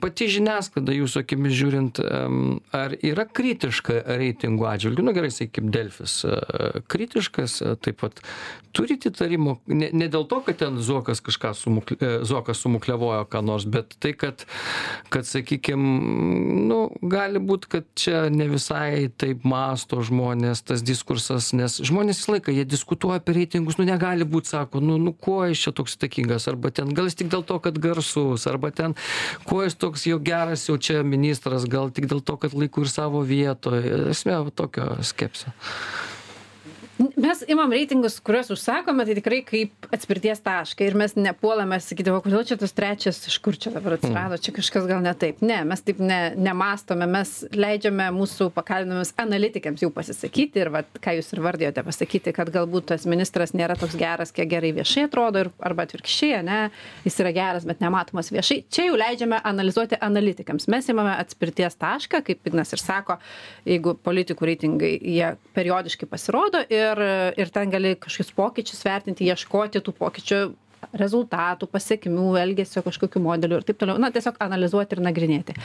pati 0.00 0.28
žiniasklaida 0.32 0.94
jūsų 0.96 1.22
akimis 1.24 1.54
žiūrint 1.56 2.00
ar 2.76 2.94
yra 3.04 3.26
kritiška 3.28 4.00
reitingų 4.18 4.66
atžvilgiu 4.70 5.04
nu 5.04 5.14
gerai 5.16 5.30
sakykim 5.34 5.70
delfis 5.74 6.18
e, 6.24 6.36
kritiškas 6.88 7.60
e, 7.62 7.74
taip 7.84 8.00
pat 8.00 8.22
turit 8.76 9.06
įtarimų 9.08 9.56
ne 9.72 9.90
ne 9.92 10.08
dėl 10.12 10.26
to 10.30 10.40
kad 10.46 10.58
ten 10.62 10.78
zuokas 10.84 11.22
kažką 11.24 11.52
sumuk 11.58 11.92
e, 11.96 12.12
zuokas 12.28 12.62
sumukliavojo 12.64 13.26
ką 13.32 13.42
nors 13.44 13.66
bet 13.68 13.96
tai 14.00 14.14
kad 14.16 14.46
kad 15.12 15.28
sakykim 15.28 15.84
nu 16.68 16.80
gali 17.02 17.42
būt 17.42 17.68
kad 17.72 17.88
čia 17.98 18.26
ne 18.32 18.48
visai 18.52 19.08
taip 19.12 19.44
mąsto 19.44 20.00
žmonės 20.06 20.64
tas 20.66 20.84
diskursas 20.86 21.52
nes 21.56 21.78
žmonės 21.84 22.22
visą 22.22 22.36
laiką 22.36 22.56
jie 22.56 22.66
diskutuoja 22.68 23.20
apie 23.20 23.36
reitingus 23.40 23.80
nu 23.80 23.88
negali 23.88 24.24
būt 24.24 24.50
sako 24.52 24.80
nu 24.84 24.98
nu 25.02 25.12
kuo 25.12 25.42
jis 25.50 25.66
čia 25.66 25.74
toks 25.76 25.98
įtakingas 25.98 26.48
arba 26.52 26.72
ten 26.72 26.94
gal 26.96 27.10
jis 27.10 27.20
tik 27.20 27.32
dėl 27.32 27.44
to 27.46 27.60
kad 27.62 27.78
garsus 27.82 28.48
arba 28.50 28.72
ten 28.72 28.96
kuo 29.44 29.65
jis 29.66 29.78
toks 29.78 30.06
jau 30.08 30.18
geras 30.22 30.66
jau 30.68 30.78
čia 30.78 31.02
ministras 31.06 31.66
gal 31.70 31.90
tik 31.94 32.08
dėl 32.10 32.22
to 32.24 32.38
kad 32.40 32.54
laiku 32.56 32.86
ir 32.86 32.92
savo 32.92 33.22
vietoj. 33.26 33.82
Esmė 34.14 34.38
tokio 34.54 34.96
skepsio 35.06 35.54
mes 36.98 37.42
imam 37.48 37.72
reitingus 37.72 38.16
kuriuos 38.24 38.50
užsakome 38.54 39.04
tai 39.04 39.14
tikrai 39.18 39.40
kaip 39.44 39.88
atspirties 39.92 40.40
tašką. 40.44 40.86
Ir 40.86 40.94
mes 40.96 41.12
nepuolame 41.18 41.76
sakyti 41.82 42.12
o 42.12 42.20
kodėl 42.24 42.44
čia 42.48 42.56
tas 42.60 42.72
trečias 42.76 43.18
iš 43.28 43.36
kur 43.44 43.56
čia 43.60 43.72
dabar 43.74 43.96
atsirado? 43.96 44.38
Čia 44.40 44.54
kažkas 44.56 44.86
gal 44.88 45.02
ne 45.04 45.12
taip. 45.18 45.42
Ne 45.44 45.58
mes 45.68 45.82
taip 45.84 46.00
ne 46.00 46.20
nemąstome 46.40 47.08
mes 47.10 47.32
leidžiame 47.52 48.08
mūsų 48.16 48.48
pakalbinamiems 48.56 49.12
analitikams 49.20 49.84
jau 49.84 49.90
pasisakyti 49.92 50.62
ir 50.62 50.72
vat 50.72 50.88
ką 51.02 51.18
jūs 51.18 51.28
ir 51.36 51.42
vardijote 51.44 51.84
pasakyti 51.84 52.32
kad 52.36 52.52
galbūt 52.54 52.88
tas 52.94 53.04
ministras 53.08 53.52
nėra 53.56 53.76
toks 53.80 53.98
geras 54.00 54.32
kiek 54.36 54.48
gerai 54.54 54.72
viešai 54.76 55.06
atrodo 55.10 55.44
ir 55.44 55.52
arba 55.60 55.84
atvirkščiai 55.84 56.40
ane 56.40 56.60
jis 57.04 57.20
yra 57.24 57.34
geras 57.36 57.68
bet 57.68 57.84
nematomas 57.84 58.32
viešai. 58.32 58.62
Čia 58.72 58.88
jau 58.88 58.96
leidžiame 58.96 59.42
analizuoti 59.44 60.00
analitikams. 60.00 60.68
Mes 60.72 60.88
imame 60.92 61.12
atspirties 61.20 61.76
tašką 61.76 62.24
kaip 62.24 62.48
ignas 62.48 62.72
ir 62.72 62.80
sako 62.80 63.20
jeigu 63.68 63.98
politikų 64.00 64.52
reitingai 64.52 64.94
jie 64.96 65.34
periodiškai 65.56 66.08
pasirodo 66.08 66.64
ir 66.72 66.85
ir 67.42 67.50
ten 67.54 67.72
gali 67.72 67.96
kažkokius 67.98 68.36
pokyčius 68.36 68.84
vertinti 68.86 69.26
ieškoti 69.26 69.82
tų 69.82 69.94
pokyčių 69.96 70.40
rezultatų 70.96 71.68
pasekmių 71.72 72.26
elgesio 72.40 72.82
kažkokių 72.86 73.22
modelių 73.24 73.60
ir 73.60 73.66
taip 73.66 73.80
toliau. 73.80 73.98
Na 74.00 74.12
tiesiog 74.14 74.38
analizuoti 74.44 74.96
ir 74.96 75.02
nagrinėti. 75.06 75.56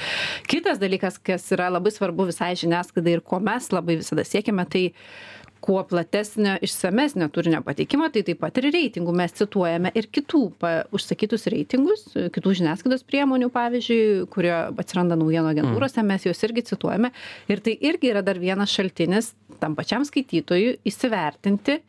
Kitas 0.50 0.82
dalykas 0.82 1.20
kas 1.22 1.46
yra 1.54 1.70
labai 1.72 1.94
svarbu 1.94 2.30
visai 2.32 2.54
žiniasklaidai 2.60 3.18
ir 3.18 3.26
ko 3.26 3.42
mes 3.44 3.70
labai 3.74 4.00
visada 4.02 4.26
siekiame 4.28 4.66
tai 4.72 4.86
kuo 5.62 5.84
platesnio 5.88 6.56
išsamesnio 6.66 7.28
turinio 7.34 7.62
pateikimo 7.66 8.10
tai 8.14 8.24
taip 8.26 8.42
pat 8.42 8.58
ir 8.58 8.70
reitingų. 8.74 9.14
Mes 9.16 9.36
cituojame 9.38 9.92
ir 9.98 10.08
kitų 10.14 10.42
pa 10.62 10.74
užsakytus 10.96 11.48
reitingus 11.54 12.08
kitų 12.16 12.56
žiniasklaidos 12.62 13.06
priemonių 13.08 13.52
pavyzdžiui 13.54 14.28
kurie 14.34 14.54
atsiranda 14.58 15.18
naujienų 15.20 15.54
agentūrose 15.54 16.06
mes 16.08 16.26
juos 16.26 16.42
irgi 16.48 16.66
cituojame. 16.74 17.14
Ir 17.52 17.62
tai 17.64 17.78
irgi 17.78 18.14
yra 18.14 18.26
dar 18.26 18.42
vienas 18.42 18.74
šaltinis 18.74 19.34
tam 19.62 19.78
pačiam 19.78 20.06
skaitytojui 20.08 20.80
įsivertinti 20.90 21.82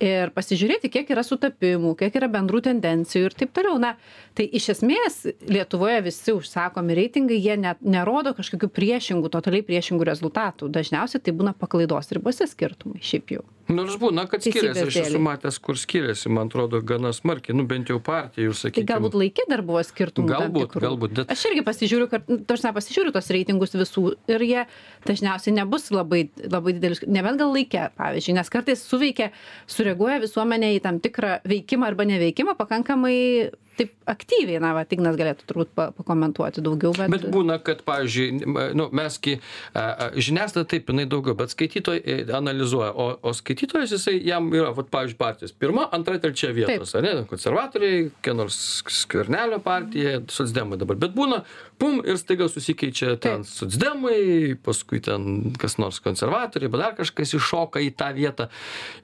ir 0.00 0.32
pasižiūrėti 0.34 0.90
kiek 0.92 1.12
yra 1.12 1.24
sutapimų 1.26 1.94
kiek 2.00 2.16
yra 2.20 2.30
bendrų 2.32 2.62
tendencijų 2.66 3.28
ir 3.28 3.36
taip 3.36 3.54
toliau. 3.56 3.76
Na 3.82 3.94
tai 4.38 4.48
iš 4.56 4.70
esmės 4.74 5.22
lietuvoje 5.48 6.00
visi 6.08 6.34
užsakomi 6.34 6.96
reitingai 6.98 7.38
jie 7.38 7.56
net 7.60 7.84
nerodo 7.84 8.34
kažkokių 8.38 8.72
priešingų 8.76 9.32
totaliai 9.32 9.66
priešingų 9.66 10.08
rezultatų. 10.10 10.70
Dažniausiai 10.72 11.22
tai 11.22 11.36
būna 11.36 11.54
paklaidos 11.56 12.12
ribose 12.16 12.48
skirtumai 12.50 13.02
šiaip 13.04 13.36
jau 13.36 13.46
nors 13.70 13.96
būna 14.00 14.26
kad 14.30 14.42
skiriasi 14.44 14.82
aš 14.88 14.96
esu 15.04 15.20
matęs 15.22 15.58
kur 15.62 15.78
skiriasi 15.78 16.30
man 16.32 16.50
atrodo 16.50 16.80
gana 16.82 17.12
smarkiai. 17.16 17.56
Nu 17.56 17.64
bent 17.70 17.88
jau 17.92 17.98
partijų 18.02 18.52
Tai 18.52 18.58
sakykim. 18.60 18.86
galbūt 18.90 19.16
laike 19.20 19.46
dar 19.48 19.62
buvo 19.66 19.82
skirtumų. 19.86 20.28
Galbūt, 20.32 20.76
galbūt, 20.82 21.14
bet- 21.20 21.30
Aš 21.30 21.44
irgi 21.50 21.64
pasižiūriu, 21.66 22.08
kad, 22.10 22.28
nu, 22.28 22.38
tarsi 22.44 22.72
pasižiūriu 22.76 23.12
tos 23.14 23.30
reitingus 23.30 23.74
visų 23.78 24.14
ir 24.28 24.40
jie 24.46 24.66
dažniausiai 25.06 25.54
nebus 25.54 25.90
labai, 25.90 26.28
labai 26.50 26.74
didelis, 26.76 27.00
nebent 27.06 27.38
gal 27.38 27.52
laike, 27.54 27.88
pavyzdžiui, 27.96 28.34
nes 28.40 28.48
kartais 28.52 28.82
suveikia, 28.84 29.30
sureaguoja 29.70 30.20
visuomenė 30.26 30.74
į 30.78 30.82
tam 30.82 31.00
tikrą 31.00 31.40
veikimą 31.46 31.86
arba 31.90 32.04
neveikimą 32.04 32.56
pakankamai 32.58 33.50
taip 33.80 34.10
aktyviai, 34.10 34.60
na, 34.62 34.72
va, 34.76 34.84
Ignas 34.90 35.16
galėtų 35.18 35.46
turbūt 35.48 35.72
pa, 35.76 35.88
pakomentuoti 35.96 36.62
daugiau, 36.64 36.92
bet... 36.96 37.12
Bet 37.12 37.26
būna, 37.32 37.56
kad, 37.64 37.82
pavyzdžiui, 37.86 38.28
nu, 38.76 38.88
mesgi 38.96 39.38
žiniasklaida 39.74 40.68
taip, 40.74 40.90
jinai 40.90 41.06
daugiau, 41.10 41.36
bet 41.38 41.54
skaitytojai 41.54 42.26
analizuoja, 42.36 42.90
o, 42.92 43.08
o 43.22 43.34
skaitytojas 43.36 43.94
jisai 43.96 44.16
jam 44.26 44.50
yra, 44.54 44.72
vat, 44.76 44.90
pavyzdžiui, 44.92 45.20
partijos 45.20 45.54
pirma, 45.56 45.86
antra, 45.96 46.18
trečia 46.20 46.52
vietos, 46.56 46.94
ar 46.98 47.06
ne, 47.06 47.14
konservatoriai, 47.30 48.08
kokia 48.18 48.36
nors 48.36 48.58
skvernelio 49.00 49.60
partija, 49.64 50.18
socdemai 50.32 50.80
dabar, 50.80 50.98
bet 51.00 51.14
būna, 51.16 51.42
pum, 51.80 52.00
ir 52.04 52.18
staiga 52.20 52.48
susikeičia 52.50 53.14
ten 53.22 53.46
socdemai, 53.48 54.56
paskui 54.64 55.00
ten 55.04 55.54
kas 55.60 55.78
nors 55.80 56.00
konservatoriai, 56.04 56.72
bet 56.72 56.84
dar 56.84 56.96
kažkas 56.98 57.34
iššoka 57.38 57.82
į 57.86 57.92
tą 57.98 58.10
vietą. 58.16 58.48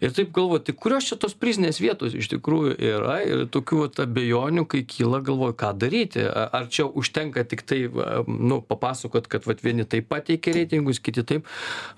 Ir 0.03 0.13
taip 0.17 0.35
galvoti, 0.37 0.75
kurios 0.77 1.09
čia 1.09 1.19
tos 1.21 1.37
prizinės 1.39 1.81
vietos 1.83 2.17
iš 2.17 2.29
tikrųjų 2.35 2.77
yra? 2.91 3.19
Ir 3.27 3.47
tokių 3.53 3.87
abejonių, 4.05 4.66
kai 4.71 4.83
kyla, 4.89 5.21
galvoju, 5.27 5.57
ką 5.59 5.73
daryti. 5.81 6.25
Ar 6.27 6.69
čia 6.73 6.87
užtenka 6.87 7.45
tik 7.49 7.65
tai, 7.69 7.83
nu, 8.27 8.61
papasakot, 8.65 9.29
kad 9.33 9.47
vat, 9.49 9.63
vieni 9.65 9.87
taip 9.89 10.09
pateikia 10.13 10.57
reitingus, 10.57 11.01
kiti 11.03 11.25
taip, 11.27 11.49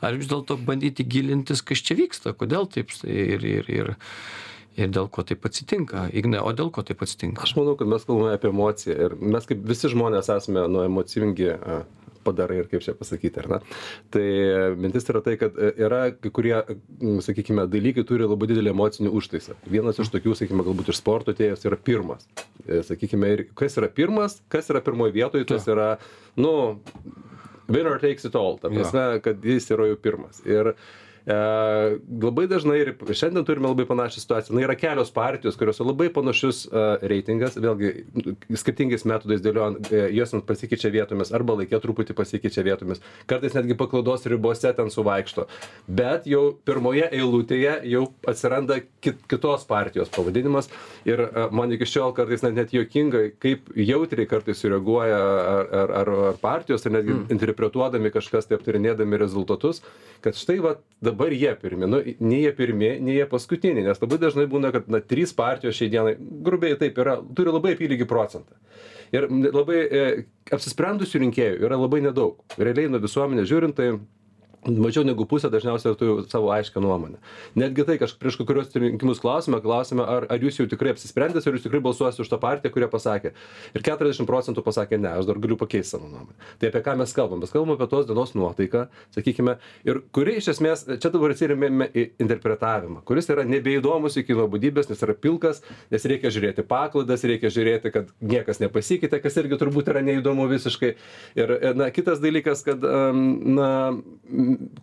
ar 0.05 0.19
vis 0.19 0.31
dėlto 0.31 0.59
bandyti 0.69 1.07
gilintis, 1.07 1.65
kas 1.65 1.83
čia 1.85 1.99
vyksta, 1.99 2.35
kodėl 2.39 2.69
taip 2.73 2.95
ir, 3.05 3.45
ir, 3.45 3.71
ir, 3.73 3.95
ir 4.79 4.93
dėl 4.95 5.11
ko 5.13 5.25
taip 5.27 5.47
atsitinka. 5.49 6.09
Igne, 6.17 6.41
o 6.41 6.55
dėl 6.57 6.73
ko 6.75 6.85
taip 6.87 7.03
atsitinka? 7.05 7.45
Aš 7.47 7.57
manau, 7.59 7.77
kad 7.79 7.91
mes 7.91 8.05
kalbame 8.09 8.37
apie 8.37 8.53
emociją 8.53 8.99
ir 9.09 9.17
mes 9.21 9.49
kaip 9.49 9.65
visi 9.69 9.91
žmonės 9.93 10.31
esame 10.39 10.67
nu, 10.71 10.85
emocingi 10.87 11.55
padarai 12.29 12.61
ir 12.63 12.69
kaip 12.71 12.85
čia 12.85 12.95
pasakyti, 12.99 13.43
ar 13.43 13.51
ne? 13.55 13.61
Tai 14.15 14.25
e, 14.25 14.61
mintis 14.79 15.09
yra 15.11 15.23
tai, 15.25 15.35
kad 15.41 15.57
e, 15.59 15.73
yra 15.89 16.03
kai 16.15 16.33
kurie, 16.35 16.55
sakykime, 17.25 17.67
dalykai 17.73 18.05
turi 18.09 18.29
labai 18.29 18.51
didelį 18.53 18.75
emocinį 18.75 19.13
užtaisą. 19.21 19.57
Vienas 19.69 20.01
iš 20.03 20.13
tokių, 20.15 20.37
sakykime, 20.39 20.67
galbūt 20.69 20.93
iš 20.93 21.01
sporto 21.03 21.35
atėjęs 21.35 21.67
yra 21.69 21.81
pirmas. 21.81 22.29
E, 22.67 22.83
Sakykime, 22.89 23.33
ir 23.35 23.45
kas 23.59 23.77
yra 23.81 23.91
pirmas, 23.93 24.39
kas 24.53 24.71
yra 24.73 24.81
pirmoje 24.85 25.17
vietoje, 25.17 25.49
tas 25.49 25.67
yra, 25.69 25.91
nu, 26.41 26.53
winner 27.69 27.99
takes 28.01 28.29
it 28.29 28.39
all. 28.39 28.57
Ta 28.61 28.71
prasme, 28.73 29.11
kad 29.25 29.45
jis 29.45 29.69
yra 29.75 29.91
jau 29.91 29.99
pirmas. 30.01 30.41
Ir 30.49 30.73
E, 30.73 31.08
labai 31.29 32.47
dažnai 32.49 32.79
ir 32.81 32.91
šiandien 33.13 33.45
turime 33.45 33.69
labai 33.69 33.85
panašią 33.89 34.23
situaciją. 34.23 34.55
Na, 34.57 34.63
yra 34.65 34.77
kelios 34.79 35.11
partijos, 35.13 35.59
kurios 35.61 35.81
labai 35.83 36.09
panašius 36.13 36.63
e, 36.65 36.85
reitingas, 37.11 37.59
vėlgi 37.61 37.91
skirtingais 38.57 39.05
metodais 39.09 39.43
dėliojant, 39.45 39.91
e, 39.93 40.07
jos 40.17 40.33
pasikeičia 40.49 40.89
vietomis 40.95 41.33
arba 41.37 41.59
laikė 41.59 41.83
truputį 41.85 42.17
pasikeičia 42.17 42.65
vietomis. 42.65 43.03
Kartais 43.29 43.57
netgi 43.59 43.77
paklaidos 43.77 44.25
ribose 44.31 44.73
ten 44.73 44.89
suvaikšto. 44.95 45.45
Bet 45.85 46.25
jau 46.31 46.55
pirmoje 46.69 47.11
eilutėje 47.13 47.77
jau 47.93 48.07
atsiranda 48.29 48.81
kit, 49.05 49.21
kitos 49.29 49.69
partijos 49.69 50.09
pavadinimas 50.15 50.73
ir 51.09 51.27
e, 51.27 51.47
man 51.53 51.77
iki 51.77 51.89
šiol 51.93 52.17
kartais 52.17 52.47
net, 52.47 52.57
net 52.57 52.73
juokinga, 52.73 53.27
kaip 53.43 53.69
jautriai 53.77 54.31
kartais 54.31 54.65
sureaguoja 54.65 55.21
ar, 55.21 55.73
ar, 55.83 55.95
ar, 56.01 56.15
ar 56.33 56.41
partijos, 56.41 56.89
ar 56.89 56.97
netgi 56.97 57.19
mm. 57.19 57.29
interpretuodami 57.37 58.17
kažkas, 58.17 58.49
tai 58.49 58.57
aptarinėdami 58.57 59.21
rezultatus, 59.21 59.85
kad 60.25 60.39
štai 60.39 60.59
va 60.65 60.79
dabar 61.05 61.18
jie 61.35 61.51
pirmi, 61.59 61.89
nu, 61.91 62.01
nei 62.21 62.41
jie 62.43 62.53
pirmi, 62.57 62.91
nei 63.05 63.17
jie 63.17 63.27
paskutiniai, 63.31 63.87
nes 63.87 64.03
labai 64.03 64.19
dažnai 64.23 64.47
būna, 64.51 64.71
kad 64.75 64.87
na, 64.93 65.01
trys 65.05 65.35
partijos 65.37 65.77
šiai 65.79 65.91
dienai, 65.93 66.15
grubiai 66.19 66.79
taip 66.81 66.99
yra, 67.03 67.17
turi 67.37 67.55
labai 67.55 67.75
apylygį 67.77 68.07
procentą. 68.11 68.59
Ir 69.15 69.27
labai 69.29 69.81
e, 69.81 70.05
apsisprendusių 70.53 71.23
rinkėjų 71.25 71.65
yra 71.67 71.79
labai 71.81 72.03
nedaug. 72.05 72.39
Realiai 72.61 72.93
nuo 72.93 73.01
visuomenės 73.03 73.49
žiūrint, 73.51 73.77
tai 73.79 73.95
mažiau 74.67 75.05
negu 75.07 75.27
pusė 75.29 75.51
dažniausiai 75.53 75.97
turi 75.99 76.25
savo 76.31 76.51
aiškę 76.55 76.81
nuomonę. 76.83 77.21
Netgi 77.59 77.85
tai, 77.87 77.99
kažkaip 78.01 78.23
prieš 78.23 78.39
kai 78.41 78.47
kurios 78.49 78.75
rinkimus 78.75 79.21
klausime, 79.23 79.61
klausime, 79.63 80.03
ar, 80.03 80.27
ar 80.31 80.43
jūs 80.43 80.59
jau 80.59 80.67
tikrai 80.71 80.93
apsisprendęs, 80.95 81.47
ar 81.47 81.57
jūs 81.57 81.67
tikrai 81.67 81.81
balsuosite 81.85 82.25
už 82.25 82.31
tą 82.33 82.41
partiją, 82.43 82.73
kurie 82.75 82.89
pasakė. 82.91 83.33
Ir 83.79 83.85
40 83.87 84.29
procentų 84.29 84.65
pasakė, 84.67 84.99
ne, 85.01 85.13
aš 85.21 85.29
dar 85.31 85.39
galiu 85.43 85.59
pakeisti 85.61 85.95
savo 85.95 86.11
nuomonę. 86.11 86.35
Tai 86.59 86.73
apie 86.73 86.83
ką 86.85 86.97
mes 86.99 87.15
kalbam? 87.17 87.43
Mes 87.45 87.55
kalbam 87.55 87.77
apie 87.77 87.89
tos 87.91 88.09
dienos 88.09 88.35
nuotaiką, 88.39 88.87
sakykime, 89.17 89.57
ir 89.89 90.03
kuri 90.17 90.39
iš 90.43 90.51
esmės, 90.55 90.85
čia 90.99 91.13
dabar 91.15 91.35
atsirėmėme 91.35 91.89
į 91.95 92.07
interpretavimą, 92.25 93.05
kuris 93.09 93.31
yra 93.31 93.47
nebeįdomus 93.49 94.19
iki 94.21 94.37
nuobodybės, 94.39 94.91
nes 94.91 95.07
yra 95.07 95.15
pilkas, 95.15 95.63
nes 95.93 96.09
reikia 96.11 96.33
žiūrėti 96.35 96.67
paklaidas, 96.69 97.25
reikia 97.29 97.53
žiūrėti, 97.55 97.95
kad 97.95 98.13
niekas 98.21 98.63
nepasikeitė, 98.65 99.23
kas 99.23 99.39
irgi 99.41 99.61
turbūt 99.61 99.93
yra 99.93 100.03
neįdomu 100.05 100.49
visiškai. 100.51 100.95
Ir, 101.39 101.55
na, 101.79 101.91
kitas 101.95 102.23
dalykas, 102.23 102.65
kad, 102.67 102.83
na, 102.83 103.71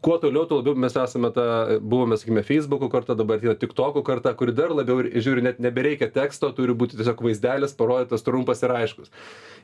kuo 0.02 0.18
toliau, 0.22 0.46
tuo 0.50 0.60
labiau 0.60 0.76
mes 0.80 0.96
esame 1.00 1.32
ta, 1.36 1.46
buvome, 1.82 2.18
sakykime, 2.20 2.44
Facebook'o 2.46 2.90
karta, 2.92 3.16
dabar 3.18 3.42
yra 3.44 3.56
TikTok'o 3.60 4.04
karta, 4.06 4.34
kuri 4.38 4.56
dar 4.56 4.74
labiau 4.76 5.04
žiūri, 5.04 5.44
net 5.46 5.62
nebereikia 5.64 6.10
teksto, 6.14 6.52
turi 6.56 6.76
būti 6.78 7.00
tiesiog 7.00 7.24
vaizdelis, 7.26 7.76
parodytas 7.78 8.26
trumpas 8.26 8.64
ir 8.66 8.74
aiškus. 8.76 9.12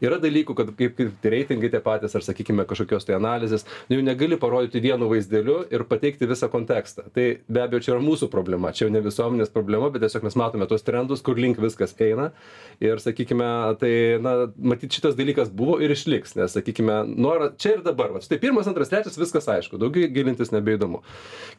Yra 0.01 0.17
dalykų, 0.21 0.55
kad 0.57 0.71
kaip, 0.77 0.95
kaip 0.97 1.25
reitingai 1.33 1.69
tie 1.69 1.81
patys, 1.83 2.15
ar 2.17 2.23
sakykime, 2.25 2.65
kažkokios 2.69 3.05
tai 3.05 3.13
analizės, 3.19 3.67
nu, 3.89 3.99
jau 3.99 4.05
negali 4.05 4.37
parodyti 4.41 4.81
vienu 4.81 5.09
vaizdeliu 5.11 5.59
ir 5.69 5.83
pateikti 5.89 6.29
visą 6.29 6.49
kontekstą. 6.49 7.05
Tai 7.13 7.25
be 7.45 7.61
abejo, 7.61 7.83
čia 7.85 7.93
yra 7.93 8.01
mūsų 8.01 8.31
problema, 8.33 8.71
čia 8.73 8.87
jau 8.87 8.95
ne 8.95 9.03
visuomenės 9.05 9.53
problema, 9.53 9.91
bet 9.93 10.01
tiesiog 10.05 10.25
mes 10.25 10.37
matome 10.41 10.65
tos 10.69 10.87
trendus, 10.87 11.21
kur 11.21 11.37
link 11.37 11.61
viskas 11.61 11.93
eina. 12.01 12.31
Ir, 12.81 12.97
sakykime, 13.03 13.51
tai, 13.77 13.93
na, 14.25 14.33
matyt, 14.57 14.89
šitas 14.97 15.13
dalykas 15.19 15.53
buvo 15.53 15.77
ir 15.83 15.93
išliks, 15.93 16.33
nes, 16.39 16.57
sakykime, 16.57 17.03
nora, 17.13 17.51
čia 17.61 17.75
ir 17.75 17.85
dabar, 17.85 18.15
va, 18.15 18.23
štai 18.25 18.39
pirmas, 18.41 18.65
antras, 18.71 18.89
trečias, 18.89 19.19
viskas 19.21 19.45
aišku, 19.53 19.77
daugiau 19.77 19.90
gilintis 19.91 20.53
nebeįdomu. 20.55 21.01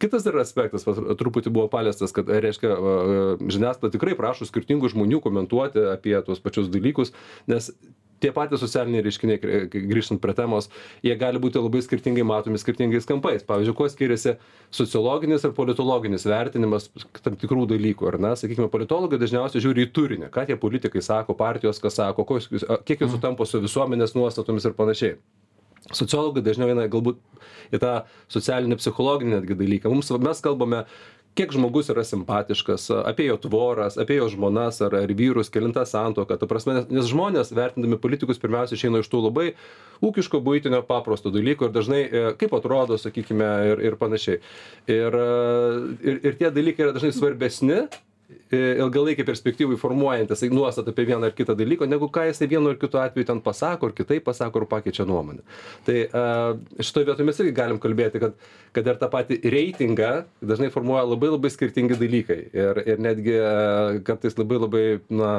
Kitas 0.03 0.27
dar 0.27 0.41
aspektas, 0.43 0.87
va, 0.89 0.97
truputį 1.19 1.53
buvo 1.55 1.69
paliestas, 1.73 2.15
kad, 2.17 2.29
reiškia, 2.29 2.77
žiniasklaida 3.43 3.95
tikrai 3.97 4.19
prašo 4.19 4.49
skirtingų 4.49 4.93
žmonių 4.93 5.23
komentuoti 5.25 5.85
apie 5.93 6.17
tuos 6.27 6.43
pačius 6.43 6.73
dalykus, 6.73 7.15
nes 7.51 7.71
tie 8.23 8.31
patys 8.35 8.63
socialiniai 8.63 9.03
reiškiniai, 9.05 9.67
grįžtant 9.91 10.23
prie 10.23 10.35
temos, 10.39 10.69
jie 11.05 11.15
gali 11.19 11.41
būti 11.43 11.61
labai 11.61 11.83
skirtingai 11.85 12.25
matomi 12.27 12.61
skirtingais 12.61 13.09
kampais. 13.09 13.43
Pavyzdžiui, 13.49 13.77
kuo 13.79 13.89
skiriasi 13.91 14.37
sociologinis 14.75 15.47
ir 15.47 15.55
politologinis 15.57 16.27
vertinimas 16.31 16.89
tam 17.25 17.39
tikrų 17.41 17.67
dalykų, 17.75 18.13
ar 18.13 18.21
ne? 18.23 18.35
Sakykime, 18.39 18.71
politologai 18.73 19.21
dažniausiai 19.23 19.65
žiūri 19.65 19.89
į 19.89 19.93
turinį, 19.97 20.33
ką 20.35 20.47
tie 20.49 20.59
politikai 20.61 21.03
sako, 21.05 21.37
partijos, 21.39 21.83
kas 21.83 21.99
sako, 21.99 22.27
ko, 22.29 22.39
kiek 22.87 23.03
jų 23.03 23.11
sutampa 23.17 23.49
su 23.49 23.63
visuomenės 23.65 24.15
nuostatomis 24.19 24.71
ir 24.71 24.79
panašiai. 24.79 25.17
Sociologai 25.91 26.45
dažniau 26.47 26.71
eina 26.71 26.87
galbūt 26.91 27.19
į 27.75 27.81
tą 27.83 27.97
socialinį, 28.31 28.79
psichologinį 28.79 29.35
netgi 29.39 29.59
dalyką. 29.59 29.91
Mums, 29.91 30.13
mes 30.23 30.45
kalbame 30.45 30.85
kiek 31.39 31.53
žmogus 31.55 31.89
yra 31.93 32.05
simpatiškas, 32.05 32.91
apie 33.09 33.27
jo 33.31 33.39
tvoras, 33.41 33.97
apie 34.01 34.19
jo 34.19 34.29
žmonas 34.33 34.83
ar, 34.85 34.95
ar 35.01 35.15
vyrus, 35.17 35.51
kilintą 35.53 35.85
santoką. 35.89 36.37
Ta 36.39 36.49
prasme, 36.49 36.83
nes, 36.93 37.09
žmonės, 37.09 37.55
vertindami 37.57 37.97
politikus, 38.01 38.41
pirmiausia 38.43 38.77
išeina 38.77 39.01
iš 39.01 39.09
tų 39.13 39.25
labai 39.27 39.47
ūkiško, 40.05 40.43
būtinio, 40.45 40.83
paprasto 40.87 41.33
dalyko 41.33 41.69
ir 41.69 41.75
dažnai 41.75 42.03
e, 42.05 42.25
kaip 42.41 42.53
atrodo, 42.59 43.01
sakykime, 43.01 43.51
ir, 43.73 43.85
ir 43.89 43.99
panašiai. 44.01 44.43
Ir, 44.93 45.19
ir, 46.05 46.21
ir 46.21 46.41
tie 46.41 46.53
dalykai 46.53 46.89
yra 46.89 46.97
dažnai 46.99 47.15
svarbesni 47.17 47.81
ilgalaikį 48.53 49.25
perspektyvai 49.27 49.79
formuojantis 49.81 50.45
nuostatą 50.53 50.93
apie 50.93 51.07
vieną 51.09 51.29
ar 51.29 51.37
kitą 51.37 51.55
dalyką, 51.57 51.87
negu 51.89 52.09
ką 52.13 52.27
jisai 52.29 52.49
vienu 52.51 52.73
ar 52.73 52.79
kitu 52.81 53.01
atveju 53.01 53.29
ten 53.29 53.41
pasako, 53.41 53.89
ar 53.89 53.95
kitaip 53.97 54.25
pasako, 54.27 54.63
ar 54.63 54.69
pakeičia 54.69 55.07
nuomonę. 55.09 55.41
Tai 55.87 55.97
šitoje 56.79 57.09
vietoje 57.09 57.27
mes 57.29 57.41
irgi 57.41 57.55
galim 57.57 57.81
kalbėti, 57.83 58.21
kad, 58.23 58.37
kad 58.77 58.91
ir 58.93 58.99
tą 59.01 59.09
patį 59.13 59.39
reitingą 59.53 60.11
dažnai 60.45 60.69
formuoja 60.75 61.05
labai 61.09 61.33
labai 61.33 61.53
skirtingi 61.55 61.97
dalykai. 62.01 62.39
Ir, 62.53 62.83
ir 62.93 63.03
netgi 63.03 63.39
kartais 64.07 64.37
labai 64.39 64.61
labai, 64.61 64.85
na, 65.13 65.31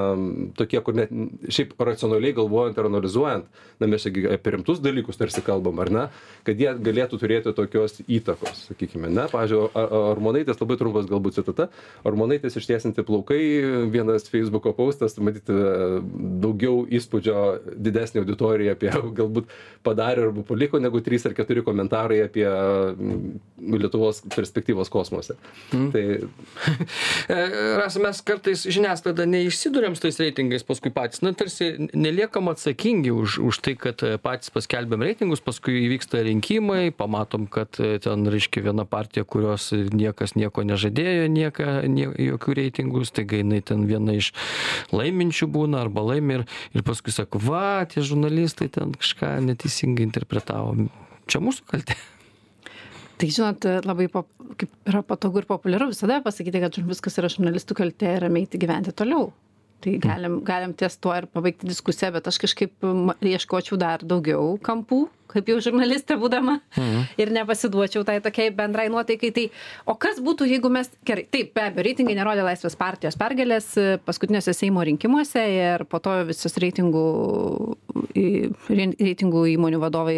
tokie, 0.57 0.81
kur 0.85 0.97
net 0.97 1.13
šiaip 1.53 1.75
racionaliai 1.77 2.35
galvojant 2.37 2.79
ir 2.79 2.89
analizuojant, 2.89 3.49
na, 3.77 3.89
mes 3.89 4.05
čia 4.05 4.33
apie 4.33 4.55
rimtus 4.57 4.81
dalykus 4.83 5.21
tarsi 5.21 5.43
kalbam, 5.45 5.81
ar 5.83 5.93
ne, 5.93 6.07
kad 6.47 6.59
jie 6.59 6.73
galėtų 6.81 7.21
turėti 7.21 7.53
tokios 7.55 7.99
įtakos, 8.07 8.65
sakykime, 8.71 9.11
ne, 9.13 9.27
pavyzdžiui, 9.31 9.69
Armonaitės 10.13 10.59
labai 10.61 10.79
trumpas 10.79 11.07
galbūt 11.09 11.37
citata, 11.39 11.69
Armonaitės 12.07 12.57
ištiesinti 12.59 13.02
balti 13.03 13.05
plaukai 13.05 13.91
vienas 13.91 14.29
feisbuko 14.29 14.73
postas 14.73 15.17
matyt 15.17 15.49
e, 15.49 16.01
daugiau 16.41 16.85
įspūdžio 16.87 17.75
didesnė 17.75 18.23
auditorija 18.23 18.73
apie 18.73 18.91
galbūt 19.19 19.49
padarė 19.83 20.29
arba 20.29 20.43
paliko 20.43 20.79
negu 20.79 21.01
trys 21.01 21.25
ar 21.25 21.33
keturi 21.33 21.63
komentarai 21.63 22.23
apie 22.23 22.47
mm, 22.47 23.39
lietuvos 23.77 24.23
perspektyvos 24.35 24.89
kosmose 24.89 25.35
Mhm. 25.73 25.91
tai 25.91 26.19
E, 27.29 27.35
Rasa, 27.79 28.01
mes 28.03 28.19
kartais 28.25 28.65
žiniasklaida 28.67 29.25
neišsidurėm 29.29 29.95
su 29.95 30.03
tais 30.03 30.17
reitingais 30.19 30.65
paskui 30.67 30.91
patys. 30.93 31.21
Na, 31.23 31.31
tarsi 31.37 31.87
neliekam 31.95 32.49
atsakingi 32.51 33.13
už, 33.15 33.37
už 33.47 33.59
tai, 33.63 33.73
kad 33.79 34.03
e, 34.03 34.17
patys 34.21 34.51
paskelbėm 34.53 35.05
reitingus, 35.05 35.41
paskui 35.43 35.85
įvyksta 35.85 36.19
rinkimai, 36.27 36.91
pamatom, 36.95 37.45
kad 37.47 37.71
ten, 37.79 38.27
reiškia, 38.27 38.65
viena 38.67 38.85
partija, 38.89 39.23
kurios 39.23 39.69
niekas 39.71 40.35
nieko 40.35 40.65
nežadėjo, 40.67 41.29
nieka, 41.31 41.69
nie, 41.87 42.09
jokių 42.27 42.57
reitingų, 42.59 42.92
staiga 43.07 43.41
jinai 43.41 43.63
ten 43.65 43.87
viena 43.89 44.13
iš 44.13 44.31
laiminčių 44.93 45.49
būna 45.49 45.81
arba 45.83 46.05
laimi 46.13 46.39
ir, 46.39 46.47
ir 46.77 46.85
paskui 46.85 47.13
sako, 47.15 47.41
va, 47.41 47.83
tie 47.89 48.05
žurnalistai 48.05 48.69
ten 48.73 48.93
kažką 48.93 49.39
neteisingai 49.49 50.05
interpretavo. 50.05 50.89
Čia 51.25 51.41
mūsų 51.43 51.65
kaltė. 51.71 51.97
Tai 53.17 53.29
žinot, 53.31 53.65
labai 53.85 54.09
pop, 54.11 54.27
kaip 54.59 54.71
yra 54.89 55.03
patogu 55.05 55.41
ir 55.41 55.47
populiaru 55.49 55.91
visada 55.91 56.17
pasakyti, 56.25 56.61
kad 56.63 56.79
viskas 56.89 57.17
yra 57.21 57.29
žurnalistų 57.31 57.77
kaltė 57.77 58.17
ir 58.17 58.25
ramiai 58.25 58.49
gyventi 58.49 58.93
toliau. 58.95 59.29
Tai 59.83 59.97
galim, 59.99 60.37
galim 60.47 60.71
ties 60.79 60.95
tuo 61.01 61.11
ir 61.17 61.25
pabaigti 61.27 61.67
diskusiją, 61.67 62.13
bet 62.15 62.27
aš 62.29 62.37
kažkaip 62.45 62.85
ieškočiau 63.27 63.75
dar 63.79 64.03
daugiau 64.07 64.53
kampų, 64.63 65.01
kaip 65.33 65.49
jau 65.51 65.57
žurnalistė 65.65 66.15
būdama, 66.21 66.59
mhm. 66.77 67.01
ir 67.19 67.33
nepasiduočiau 67.35 68.05
tai 68.07 68.19
tokiai 68.23 68.53
bendrai 68.55 68.85
nuotaikai. 68.93 69.33
Tai, 69.35 69.45
o 69.89 69.97
kas 69.99 70.21
būtų, 70.23 70.47
jeigu 70.53 70.71
mes, 70.71 70.87
gerai, 71.07 71.25
taip, 71.33 71.51
be 71.57 71.65
abejo, 71.65 71.87
reitingai 71.89 72.15
nerodė 72.19 72.47
Laisvės 72.47 72.79
partijos 72.79 73.19
pergalės 73.19 73.69
e, 73.75 73.87
paskutiniuose 74.07 74.55
Seimo 74.55 74.85
rinkimuose 74.87 75.43
ir 75.57 75.85
po 75.89 75.99
to 76.03 76.15
visos 76.31 76.55
reitingų, 76.63 77.05
reitingų 78.15 79.45
įmonių 79.57 79.83
vadovai, 79.83 80.17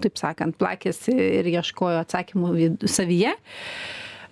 taip 0.00 0.20
sakant, 0.20 0.56
plakėsi 0.60 1.12
ir 1.12 1.52
ieškojo 1.58 2.04
atsakymų 2.06 2.54
savyje. 2.88 3.36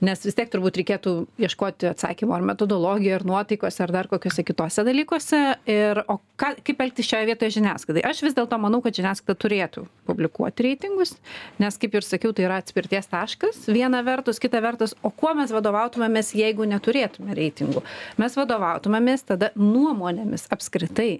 Nes 0.04 0.20
vis 0.26 0.36
tiek 0.36 0.50
turbūt 0.52 0.76
reikėtų 0.76 1.12
ieškoti 1.40 1.88
atsakymų 1.88 2.34
ar 2.36 2.42
metodologijoje, 2.50 3.14
ar 3.16 3.24
nuotaikose, 3.28 3.80
ar 3.84 3.92
dar 3.94 4.08
kokiuose 4.10 4.44
kitose 4.44 4.84
dalykuose. 4.84 5.40
Ir, 5.72 6.02
o 6.12 6.18
ką, 6.40 6.50
kaip 6.66 6.82
elgtis 6.84 7.08
šioje 7.08 7.30
vietoje 7.30 7.54
žiniasklaidai? 7.56 8.04
Aš 8.04 8.20
vis 8.26 8.36
dėlto 8.36 8.58
manau, 8.60 8.82
kad 8.84 8.96
žiniasklaida 8.98 9.40
turėtų 9.40 9.86
publikuoti 10.08 10.66
reitingus, 10.68 11.14
nes, 11.62 11.80
kaip 11.80 11.96
ir 11.96 12.04
sakiau, 12.04 12.34
tai 12.36 12.44
yra 12.48 12.60
atspirties 12.60 13.08
taškas. 13.08 13.62
Viena 13.72 14.02
vertus, 14.04 14.40
kita 14.42 14.60
vertus, 14.64 14.92
o 15.00 15.12
kuo 15.14 15.32
mes 15.38 15.54
vadovautumėmės, 15.56 16.34
jeigu 16.36 16.68
neturėtume 16.68 17.36
reitingų? 17.38 17.80
Mes 18.20 18.36
vadovautumėmės 18.36 19.24
tada 19.32 19.54
nuomonėmis 19.56 20.50
apskritai. 20.52 21.14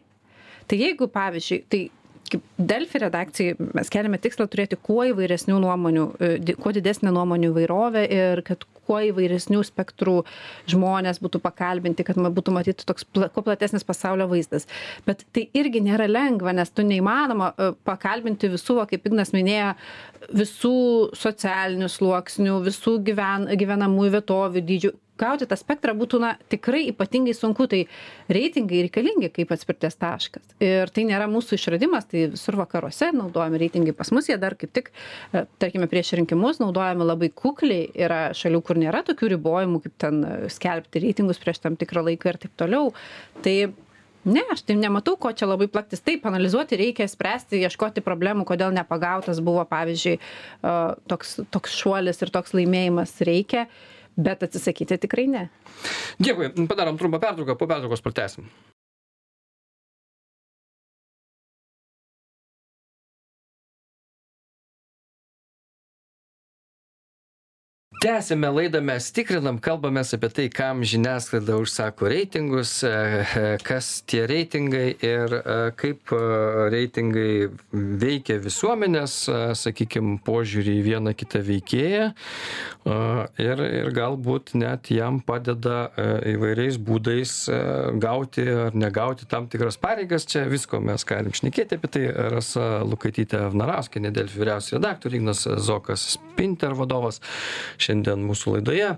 Tai 0.67 0.77
jeigu, 0.81 1.09
pavyzdžiui, 1.15 1.65
tai 1.71 1.87
kaip 2.33 2.45
Delfi 2.59 3.01
redakcijai 3.03 3.57
mes 3.77 3.91
keliame 3.93 4.19
tikslą 4.23 4.47
turėti 4.51 4.79
kuo 4.89 5.05
įvairesnių 5.11 5.59
nuomonių, 5.63 6.07
e, 6.21 6.57
kuo 6.61 6.73
didesnę 6.77 7.13
nuomonių 7.15 7.53
įvairovę 7.53 8.05
ir 8.13 8.43
kad 8.47 8.65
kuo 8.87 9.01
įvairesnių 9.09 9.63
spektrų 9.67 10.21
žmonės 10.71 11.21
būtų 11.23 11.41
pakalbinti, 11.43 12.07
kad 12.07 12.19
būtų 12.19 12.55
matyti 12.55 12.87
toks 12.87 13.07
pla, 13.09 13.31
kuo 13.35 13.43
platesnis 13.47 13.87
pasaulio 13.87 14.29
vaizdas. 14.31 14.69
Bet 15.07 15.25
tai 15.35 15.49
irgi 15.59 15.83
nėra 15.85 16.07
lengva, 16.11 16.55
nes 16.57 16.71
tu 16.71 16.87
neįmanoma 16.87 17.53
e, 17.53 17.73
pakalbinti 17.87 18.53
visų, 18.53 18.81
va, 18.81 18.87
kaip 18.91 19.09
Ignas 19.11 19.35
minėjo, 19.35 19.73
visų 20.37 20.77
socialinių 21.17 21.91
sluoksnių, 21.93 22.61
visų 22.67 22.99
gyven, 23.07 23.51
gyvenamųjų 23.59 24.17
vietovių 24.19 24.65
dydžių 24.71 24.95
gauti 25.21 25.49
tą 25.49 25.59
spektrą 25.59 25.95
būtų 25.99 26.21
na 26.23 26.33
tikrai 26.53 26.85
ypatingai 26.91 27.35
sunku. 27.37 27.69
Tai 27.71 27.83
reitingai 28.33 28.83
reikalingi 28.87 29.31
kaip 29.35 29.55
atspirties 29.55 29.99
taškas. 30.01 30.45
Ir 30.63 30.93
tai 30.95 31.07
nėra 31.09 31.29
mūsų 31.31 31.59
išradimas 31.59 32.09
tai 32.11 32.27
visur 32.35 32.59
vakaruose 32.61 33.13
naudojami 33.17 33.63
reitingai 33.65 33.97
pas 33.97 34.13
mus. 34.15 34.31
Jie 34.31 34.39
dar 34.41 34.59
kaip 34.59 34.75
tik 34.77 34.93
e, 35.33 35.47
tarkime 35.63 35.89
prieš 35.91 36.15
rinkimus 36.21 36.61
naudojami 36.63 37.07
labai 37.07 37.31
kukliai. 37.35 37.89
Yra 37.97 38.21
šalių 38.37 38.63
kur 38.67 38.81
nėra 38.81 39.03
tokių 39.07 39.33
ribojimų 39.37 39.83
kaip 39.87 39.99
ten 40.07 40.23
e, 40.23 40.37
skelbti 40.53 41.03
reitingus 41.07 41.43
prieš 41.43 41.65
tam 41.65 41.81
tikrą 41.81 42.07
laiką 42.11 42.33
ir 42.33 42.41
taip 42.47 42.57
toliau. 42.61 42.93
Tai 43.45 43.57
Ne, 44.27 44.43
aš 44.51 44.65
tai 44.67 44.75
nematau, 44.75 45.15
ko 45.23 45.31
čia 45.31 45.47
labai 45.47 45.69
plaktis. 45.71 46.01
Taip, 46.03 46.25
analizuoti 46.27 46.75
reikia, 46.81 47.07
spręsti, 47.07 47.61
ieškoti 47.63 48.03
problemų, 48.03 48.43
kodėl 48.49 48.73
nepagautas 48.75 49.39
buvo, 49.39 49.63
pavyzdžiui, 49.71 50.17
e, 50.19 50.73
toks, 51.13 51.37
toks 51.55 51.77
šuolis 51.79 52.19
ir 52.25 52.33
toks 52.35 52.57
laimėjimas 52.59 53.15
reikia, 53.29 53.69
bet 54.17 54.43
atsisakyti 54.47 54.99
tikrai 55.07 55.27
ne. 55.31 55.45
Dėkui, 56.23 56.51
padarom 56.71 56.99
trumpą 57.01 57.21
pertrauką, 57.23 57.57
po 57.61 57.69
pertraukos 57.69 58.05
pratęsim. 58.05 58.49
Tęsiame 68.03 68.51
laidą 68.53 68.81
mes 68.85 69.07
tikrinam 69.15 69.57
kalbamės 69.63 70.11
apie 70.17 70.29
tai 70.37 70.45
kam 70.53 70.83
žiniasklaida 70.85 71.57
užsako 71.63 72.11
reitingus 72.13 72.73
e, 72.85 72.91
e, 72.91 73.45
kas 73.65 74.03
tie 74.11 74.27
reitingai 74.29 74.89
ir 75.07 75.35
e, 75.39 75.55
kaip 75.81 76.13
reitingai 76.75 77.49
veikia 78.03 78.37
visuomenės 78.45 79.15
e, 79.31 79.39
sakykim 79.57 80.19
požiūrį 80.27 80.75
į 80.81 80.85
vieną 80.91 81.15
kitą 81.17 81.41
veikėją 81.47 82.11
ir 83.43 83.63
ir 83.67 83.89
galbūt 83.95 84.53
net 84.59 84.93
jam 84.95 85.19
padeda 85.25 85.89
įvairiais 86.31 86.77
būdais 86.79 87.33
gauti 88.03 88.45
ar 88.67 88.77
negauti 88.79 89.27
tam 89.27 89.49
tikras 89.51 89.75
pareigas. 89.83 90.27
Čia 90.31 90.45
visko 90.47 90.79
mes 90.85 91.03
galim 91.09 91.35
šnekėti 91.35 91.81
apie 91.81 91.91
tai. 91.97 92.05
Rasa 92.37 92.85
lukaitytė 92.87 93.41
vnarauskienė 93.57 94.13
delfi 94.15 94.39
vyriausioji 94.39 94.79
redaktorė 94.79 95.19
ignas 95.19 95.43
zokas 95.67 96.07
spinter 96.15 96.77
vadovas 96.79 97.19
šiandien 97.87 98.27
mūsų 98.27 98.59
laidoje. 98.59 98.93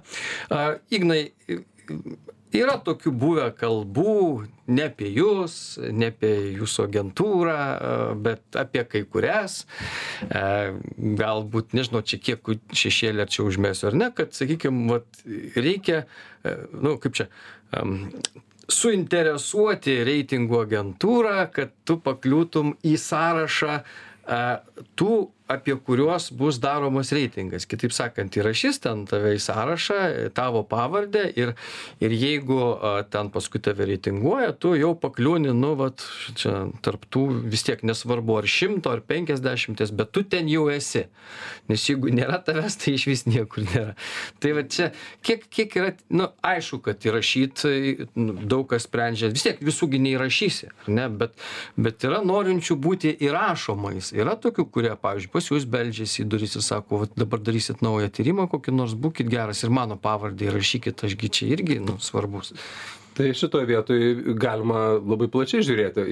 Ignai, 0.94 1.22
yra 2.57 2.79
tokių 2.85 3.12
buvę 3.18 3.46
kalbų, 3.59 4.46
ne 4.72 4.88
apie 4.88 5.11
jūs, 5.12 5.79
ne 5.92 6.11
apie 6.12 6.33
jūsų 6.57 6.87
agentūrą, 6.88 7.59
bet 8.24 8.59
apie 8.59 8.85
kai 8.88 9.05
kurias. 9.05 9.61
Galbūt, 10.24 11.77
nežinau, 11.77 12.03
čia 12.03 12.20
kiek 12.22 12.53
šešėlį 12.72 13.24
ar 13.24 13.33
čia 13.33 13.46
užmėsiu 13.48 13.90
ar 13.90 13.98
ne, 14.01 14.11
kad, 14.16 14.35
sakykime, 14.37 15.01
reikia, 15.57 16.05
nu, 16.72 16.96
kaip 17.03 17.18
čia, 17.20 17.29
suinteresuoti 18.68 19.96
reitingų 20.05 20.62
agentūrą, 20.66 21.48
kad 21.53 21.72
tu 21.88 21.98
pakliūtum 22.05 22.77
į 22.85 22.96
sąrašą 23.01 23.81
tų 24.98 25.12
apie 25.48 25.76
kuriuos 25.76 26.28
bus 26.37 26.58
daromas 26.61 27.08
reitingas. 27.16 27.64
Kitaip 27.68 27.92
sakant 27.96 28.37
įrašys 28.37 28.82
ten 28.84 29.06
tave 29.08 29.32
į 29.38 29.40
sąrašą 29.40 29.98
tavo 30.37 30.61
pavardę 30.68 31.24
ir 31.40 31.54
ir 32.04 32.12
jeigu 32.12 32.58
ten 33.12 33.30
paskui 33.32 33.61
tave 33.64 33.87
reitinguoja 33.88 34.52
tu 34.52 34.74
jau 34.76 34.92
pakliūni 35.00 35.54
nu 35.56 35.72
vat 35.78 36.04
čia 36.37 36.68
tarp 36.84 37.06
tų 37.08 37.24
vis 37.48 37.64
tiek 37.64 37.80
nesvarbu 37.80 38.37
ar 38.42 38.48
šimto 38.48 38.92
ar 38.92 39.00
penkiasdešimties 39.08 39.94
bet 39.96 40.12
tu 40.12 40.22
ten 40.22 40.50
jau 40.52 40.66
esi. 40.72 41.06
Nes 41.72 41.87
jeigu 41.88 42.12
nėra 42.12 42.42
tavęs 42.44 42.76
tai 42.82 42.98
išvis 42.98 43.24
niekur 43.28 43.64
nėra. 43.70 43.96
Tai 44.44 44.54
va 44.58 44.66
čia 44.68 44.90
kiek 45.24 45.48
kiek 45.48 45.78
yra 45.80 45.94
nu 46.12 46.28
aišku 46.44 46.82
kad 46.84 47.08
įrašyt 47.08 47.64
nu, 48.20 48.37
daug 48.44 48.68
kas 48.68 48.84
sprendžia 48.84 49.32
vis 49.32 49.48
tiek 49.48 49.64
visų 49.64 49.88
gi 49.94 50.02
neįrašysi 50.11 50.70
ar 50.74 50.92
ne 50.92 51.08
bet 51.08 51.40
bet 51.80 52.04
yra 52.04 52.20
norinčių 52.20 52.76
būti 52.76 53.16
įrašomais. 53.24 54.12
Yra 54.12 54.37
tokių 54.37 54.68
kurie 54.72 54.92
pavyzdžiui 55.00 55.38
pas 55.38 55.46
jus 55.46 55.66
beldžiasi 55.70 56.24
į 56.24 56.29
duris 56.35 56.59
ir 56.59 56.66
sako 56.66 57.05
vat 57.05 57.16
dabar 57.18 57.38
darysit 57.38 57.83
naują 57.87 58.11
tyrimą 58.11 58.48
kokį 58.51 58.74
nors 58.74 58.98
būkit 58.98 59.31
geras 59.31 59.62
ir 59.62 59.70
mano 59.70 59.94
pavardę 59.94 60.51
įrašykit 60.51 61.07
aš 61.07 61.14
gi 61.20 61.35
čia 61.38 61.53
irgi 61.55 61.79
nu 61.85 61.94
svarbus. 62.03 62.55
Tai 63.18 63.33
šitoj 63.35 63.64
vietoj 63.66 64.01
galima 64.38 64.81
labai 64.94 65.27
plačiai 65.31 65.64
žiūrėti. 65.66 66.03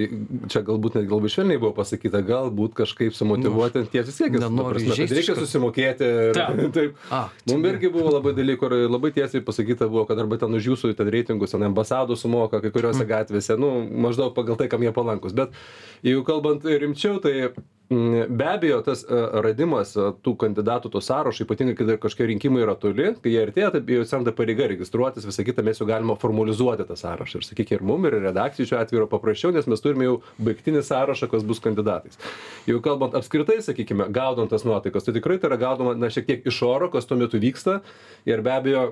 Čia 0.50 0.62
galbūt 0.66 0.96
netgi 0.98 1.12
labai 1.14 1.28
švelniai 1.30 1.60
buvo 1.62 1.70
pasakyta 1.76 2.18
galbūt 2.26 2.74
kažkaip 2.80 3.14
sumotyvuoti 3.14 3.84
tie 3.92 4.02
vis 4.06 4.18
tiek 4.18 4.34
ta 4.34 4.40
nenoriu 4.42 4.90
reikia 4.90 5.36
susimokėti 5.38 6.08
ir 6.32 6.40
Taip. 6.76 6.98
a 7.14 7.28
Mum 7.46 7.68
irgi 7.70 7.92
buvo 7.94 8.10
labai 8.16 8.34
dalykų 8.34 8.70
ir 8.72 8.90
labai 8.90 9.12
tiesiai 9.14 9.44
pasakyta 9.46 9.86
buvo, 9.86 10.02
kad 10.10 10.18
arba 10.18 10.40
ten 10.42 10.58
už 10.58 10.66
jūsų 10.72 10.92
ten 10.98 11.10
reitingus, 11.14 11.54
ten 11.54 11.62
ambasadų 11.68 12.18
sumoka 12.18 12.58
kai 12.64 12.74
kuriuose 12.74 13.06
gatvėse, 13.06 13.54
nu, 13.54 13.70
maždaug 14.06 14.34
pagal 14.34 14.58
tai, 14.58 14.66
kam 14.72 14.82
jie 14.82 14.90
palankus. 14.96 15.36
Bet 15.36 15.54
jeigu 16.02 16.26
kalbant 16.26 16.66
rimčiau, 16.66 17.22
tai 17.22 17.52
mm, 17.52 17.75
be 18.28 18.46
abejo 18.48 18.80
tas 18.82 19.04
e, 19.04 19.18
radimas 19.44 19.92
e, 19.94 20.08
tų 20.24 20.32
kandidatų 20.40 20.90
to 20.90 21.02
sąrašo, 21.04 21.44
ypatingai, 21.46 21.76
kai 21.78 21.96
kažkokie 22.02 22.26
rinkimai 22.32 22.64
yra 22.64 22.74
toli, 22.82 23.12
kai 23.22 23.30
jie 23.30 23.44
artėja, 23.44 23.70
tai 23.74 23.82
jau 23.94 24.02
atsiranda 24.02 24.34
pareiga 24.34 24.66
registruotis, 24.72 25.26
visą 25.28 25.44
kitą 25.46 25.62
mes 25.66 25.78
jau 25.78 25.86
galima 25.86 26.16
formalizuoti 26.18 26.86
tą 26.88 26.98
sąrašą. 26.98 27.38
Ir 27.38 27.46
sakykime, 27.46 27.78
ir 27.78 27.86
mum, 27.86 28.08
ir 28.08 28.18
redakcijų 28.26 28.66
šiuo 28.72 28.80
atveju 28.80 29.02
yra 29.04 29.10
paprasčiau, 29.12 29.54
nes 29.54 29.70
mes 29.70 29.84
turime 29.84 30.08
jau 30.08 30.18
baigtinį 30.42 30.82
sąrašą, 30.88 31.30
kas 31.30 31.46
bus 31.46 31.62
kandidatais. 31.62 32.18
Jau 32.66 32.82
kalbant 32.82 33.14
apskritai, 33.18 33.60
sakykime, 33.62 34.10
gaudant 34.14 34.50
tas 34.50 34.66
nuotaikas, 34.66 35.06
tai 35.06 35.14
tikrai 35.20 35.38
tai 35.38 35.52
yra 35.52 35.60
gaudoma, 35.62 35.94
na, 35.94 36.10
šiek 36.10 36.26
tiek 36.26 36.50
iš 36.50 36.62
oro, 36.66 36.90
kas 36.90 37.06
tuo 37.06 37.20
metu 37.20 37.38
vyksta. 37.38 37.84
Ir 38.26 38.42
be 38.42 38.50
abejo, 38.56 38.88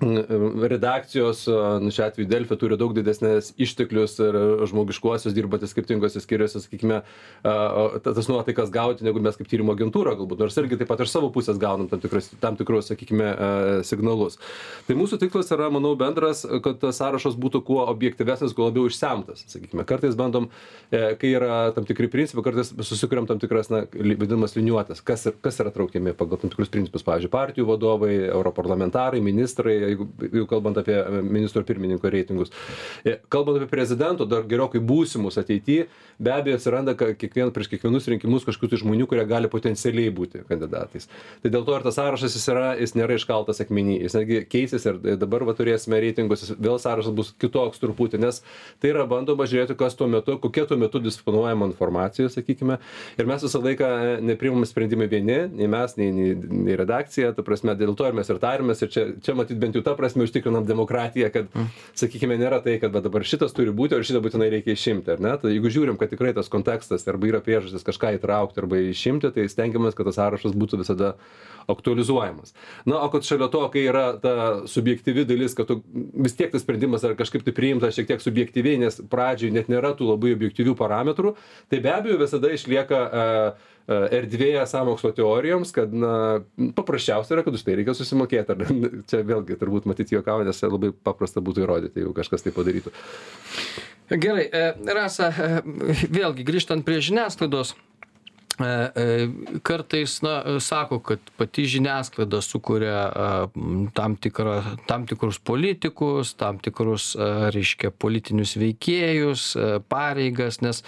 redakcijos, 0.00 1.44
nu, 1.82 1.90
šiuo 1.92 2.06
atveju 2.06 2.28
Delfė 2.30 2.56
turi 2.60 2.78
daug 2.80 2.94
didesnės 2.96 3.52
išteklius 3.60 4.16
ir 4.22 4.38
žmogiškuosius 4.70 5.34
dirbantys 5.36 5.74
skirtingose 5.74 6.22
skyriuose, 6.22 6.62
sakykime, 6.64 7.02
tas 8.04 8.30
nuotaikas 8.30 8.72
gauti, 8.72 9.04
negu 9.04 9.20
mes 9.22 9.36
kaip 9.36 9.50
tyrimo 9.50 9.74
agentūra 9.76 10.14
galbūt, 10.18 10.40
nors 10.40 10.56
irgi 10.60 10.78
taip 10.80 10.88
pat 10.90 11.04
iš 11.04 11.12
savo 11.12 11.28
pusės 11.34 11.60
gaunam 11.60 11.90
tam 11.90 12.00
tikrus, 12.00 12.30
tam 12.40 12.56
tikrus 12.56 12.88
sakykime, 12.92 13.28
signalus. 13.86 14.38
Tai 14.88 14.96
mūsų 14.98 15.20
tikslas 15.20 15.52
yra, 15.54 15.68
manau, 15.72 15.92
bendras, 16.00 16.46
kad 16.64 16.80
tas 16.80 17.00
sąrašas 17.00 17.36
būtų 17.40 17.62
kuo 17.66 17.84
objektyvesnis, 17.90 18.54
kuo 18.56 18.70
labiau 18.70 18.88
išsemtas. 18.88 19.44
Sakykime, 19.52 19.84
kartais 19.88 20.16
bandom, 20.18 20.48
e, 20.88 21.02
kai 21.20 21.34
yra 21.36 21.60
tam 21.76 21.86
tikri 21.88 22.08
principai, 22.12 22.44
kartais 22.46 22.72
susikuriam 22.88 23.28
tam 23.28 23.40
tikras, 23.42 23.70
na, 23.72 23.84
vadinamas 23.92 24.56
liniuotės, 24.56 25.04
kas, 25.04 25.28
kas 25.44 25.60
yra 25.62 25.72
traukiami 25.74 26.16
pagal 26.16 26.40
tam 26.40 26.52
tikrus 26.52 26.72
principus, 26.72 27.04
pavyzdžiui, 27.06 27.32
partijų 27.32 27.68
vadovai, 27.68 28.14
europarlamentarai, 28.30 29.22
ministrai, 29.24 29.78
jeigu, 29.92 30.06
jeigu 30.26 30.46
kalbant 30.50 30.78
apie 30.80 30.96
e, 30.96 31.22
ministro 31.24 31.62
pirmininko 31.66 32.10
reitingus. 32.12 32.52
E, 33.04 33.18
kalbant 33.32 33.60
apie 33.60 33.70
prezidento, 33.70 34.26
dar 34.28 34.46
gerokai 34.50 34.82
būsimus 34.82 35.38
ateityje, 35.40 35.88
be 36.20 36.34
abejo 36.34 36.58
atsiranda 36.58 36.94
kiekvien, 36.96 37.52
prieš 37.54 37.70
kiekvienus 37.74 38.08
rinkimus 38.12 38.46
kažkokių 38.48 38.74
tai 38.74 38.80
žmonių, 38.82 39.08
kurie 39.10 39.24
gali 39.28 39.50
potencialiai 39.52 40.12
būti 40.14 40.44
kandidatais. 40.48 41.08
Tai 41.42 41.52
dėl 41.52 41.66
to 41.66 41.76
ir 41.76 41.86
tas 41.86 41.98
sąrašas 41.98 42.36
jis, 42.36 42.48
yra, 42.52 42.72
jis 42.80 42.96
nėra 42.98 43.16
iškaltas 43.18 43.62
akmenį, 43.64 43.98
jis 44.04 44.16
netgi 44.18 44.42
keisis 44.50 44.86
ir 44.88 45.00
dabar 45.20 45.44
va, 45.48 45.54
turėsime 45.58 46.00
reitingus, 46.02 46.48
vėl 46.56 46.78
sąrašas 46.82 47.14
bus 47.16 47.32
kitoks 47.40 47.82
truputį, 47.82 48.20
nes 48.22 48.42
tai 48.82 48.92
yra 48.92 49.06
bandoma 49.10 49.46
žiūrėti, 49.50 49.76
kas 49.80 49.96
tuo 49.98 50.08
metu, 50.10 50.36
kokia 50.42 50.66
tuo 50.68 50.78
metu 50.80 51.00
disponuojama 51.02 51.70
informacija, 51.70 52.30
sakykime. 52.32 52.78
Ir 53.18 53.28
mes 53.28 53.44
visą 53.44 53.62
laiką 53.64 53.90
neprimam 54.24 54.66
sprendimai 54.68 55.08
vieni, 55.10 55.40
nei 55.48 55.68
mes, 55.70 55.96
nei, 55.98 56.10
nei, 56.14 56.34
nei 56.36 56.76
redakcija, 56.78 57.32
ta 57.36 57.44
prasme, 57.46 57.74
dėl 57.78 57.96
to 57.98 58.08
ir 58.08 58.16
mes 58.16 58.30
ir 58.30 58.40
tarimės 58.42 58.84
ir 58.84 58.92
čia, 58.92 59.06
čia 59.24 59.36
matyt 59.38 59.60
bent 59.60 59.76
jau 59.76 59.79
ta 59.86 59.94
prasme 59.98 60.26
užtikrinam 60.26 60.66
demokratiją, 60.68 61.30
kad, 61.34 61.50
mm. 61.54 61.68
sakykime, 61.98 62.38
nėra 62.40 62.60
tai, 62.64 62.78
kad 62.82 62.94
dabar 62.94 63.24
šitas 63.26 63.54
turi 63.56 63.74
būti, 63.74 63.96
o 63.96 64.06
šitą 64.06 64.22
būtinai 64.24 64.50
reikia 64.52 64.76
išimti, 64.76 65.14
ar 65.14 65.22
ne? 65.24 65.34
Tai 65.40 65.52
jeigu 65.52 65.72
žiūrim, 65.72 65.98
kad 66.00 66.12
tikrai 66.12 66.34
tas 66.36 66.50
kontekstas 66.52 67.06
arba 67.10 67.30
yra 67.30 67.42
priežastis 67.44 67.86
kažką 67.86 68.14
įtraukti 68.18 68.62
arba 68.62 68.82
išimti, 68.90 69.32
tai 69.34 69.48
stengiamės, 69.50 69.96
kad 69.98 70.10
tas 70.10 70.18
sąrašas 70.20 70.56
būtų 70.56 70.82
visada 70.82 71.14
aktualizuojamas. 71.70 72.54
Na, 72.88 73.00
o 73.04 73.10
kad 73.12 73.26
šalia 73.26 73.50
to, 73.52 73.62
kai 73.72 73.84
yra 73.88 74.06
ta 74.20 74.34
subjektyvi 74.70 75.26
dalis, 75.28 75.54
kad 75.58 75.70
tu, 75.70 75.80
vis 75.92 76.36
tiek 76.38 76.52
tas 76.52 76.64
sprendimas 76.64 77.04
yra 77.06 77.18
kažkaip 77.18 77.44
tai 77.46 77.54
priimtas 77.56 77.96
šiek 77.96 78.10
tiek 78.10 78.24
subjektyviai, 78.24 78.80
nes 78.82 79.00
pradžioj 79.10 79.52
net 79.54 79.70
nėra 79.72 79.92
tų 79.98 80.12
labai 80.12 80.34
objektyvių 80.36 80.74
parametrų, 80.78 81.34
tai 81.70 81.82
be 81.84 81.92
abejo 81.94 82.18
visada 82.22 82.50
išlieka 82.54 83.02
uh, 83.06 83.76
erdvėje 83.88 84.64
sąmokslo 84.70 85.12
teorijoms, 85.16 85.72
kad 85.74 85.92
na, 85.94 86.40
paprasčiausia 86.76 87.36
yra, 87.36 87.44
kad 87.46 87.56
už 87.56 87.64
tai 87.66 87.76
reikia 87.78 87.94
susimokėti. 87.96 88.54
Ar, 88.54 88.64
čia 89.10 89.22
vėlgi 89.26 89.58
turbūt 89.60 89.88
matyti 89.90 90.16
juokauju, 90.16 90.48
nes 90.48 90.64
labai 90.66 90.92
paprasta 90.92 91.42
būtų 91.44 91.64
įrodyti, 91.64 92.02
jeigu 92.02 92.14
kažkas 92.16 92.46
tai 92.46 92.54
padarytų. 92.56 92.94
Gerai, 94.10 94.48
Rasa, 94.90 95.30
vėlgi 96.10 96.46
grįžtant 96.46 96.86
prie 96.86 96.98
žiniasklaidos. 97.04 97.76
E, 98.60 98.92
e, 98.94 99.28
kartais 99.62 100.22
na 100.22 100.60
sako 100.60 100.98
kad 100.98 101.18
pati 101.36 101.64
žiniasklaida 101.64 102.40
sukuria 102.44 103.00
tam 103.94 104.16
tikrą 104.16 104.62
tam 104.86 105.06
tikrus 105.06 105.38
politikus 105.38 106.34
tam 106.34 106.58
tikrus 106.60 107.14
reiškia 107.54 107.90
politinius 107.90 108.56
veikėjus 108.60 109.44
pareigas 109.88 110.60
nes 110.60 110.82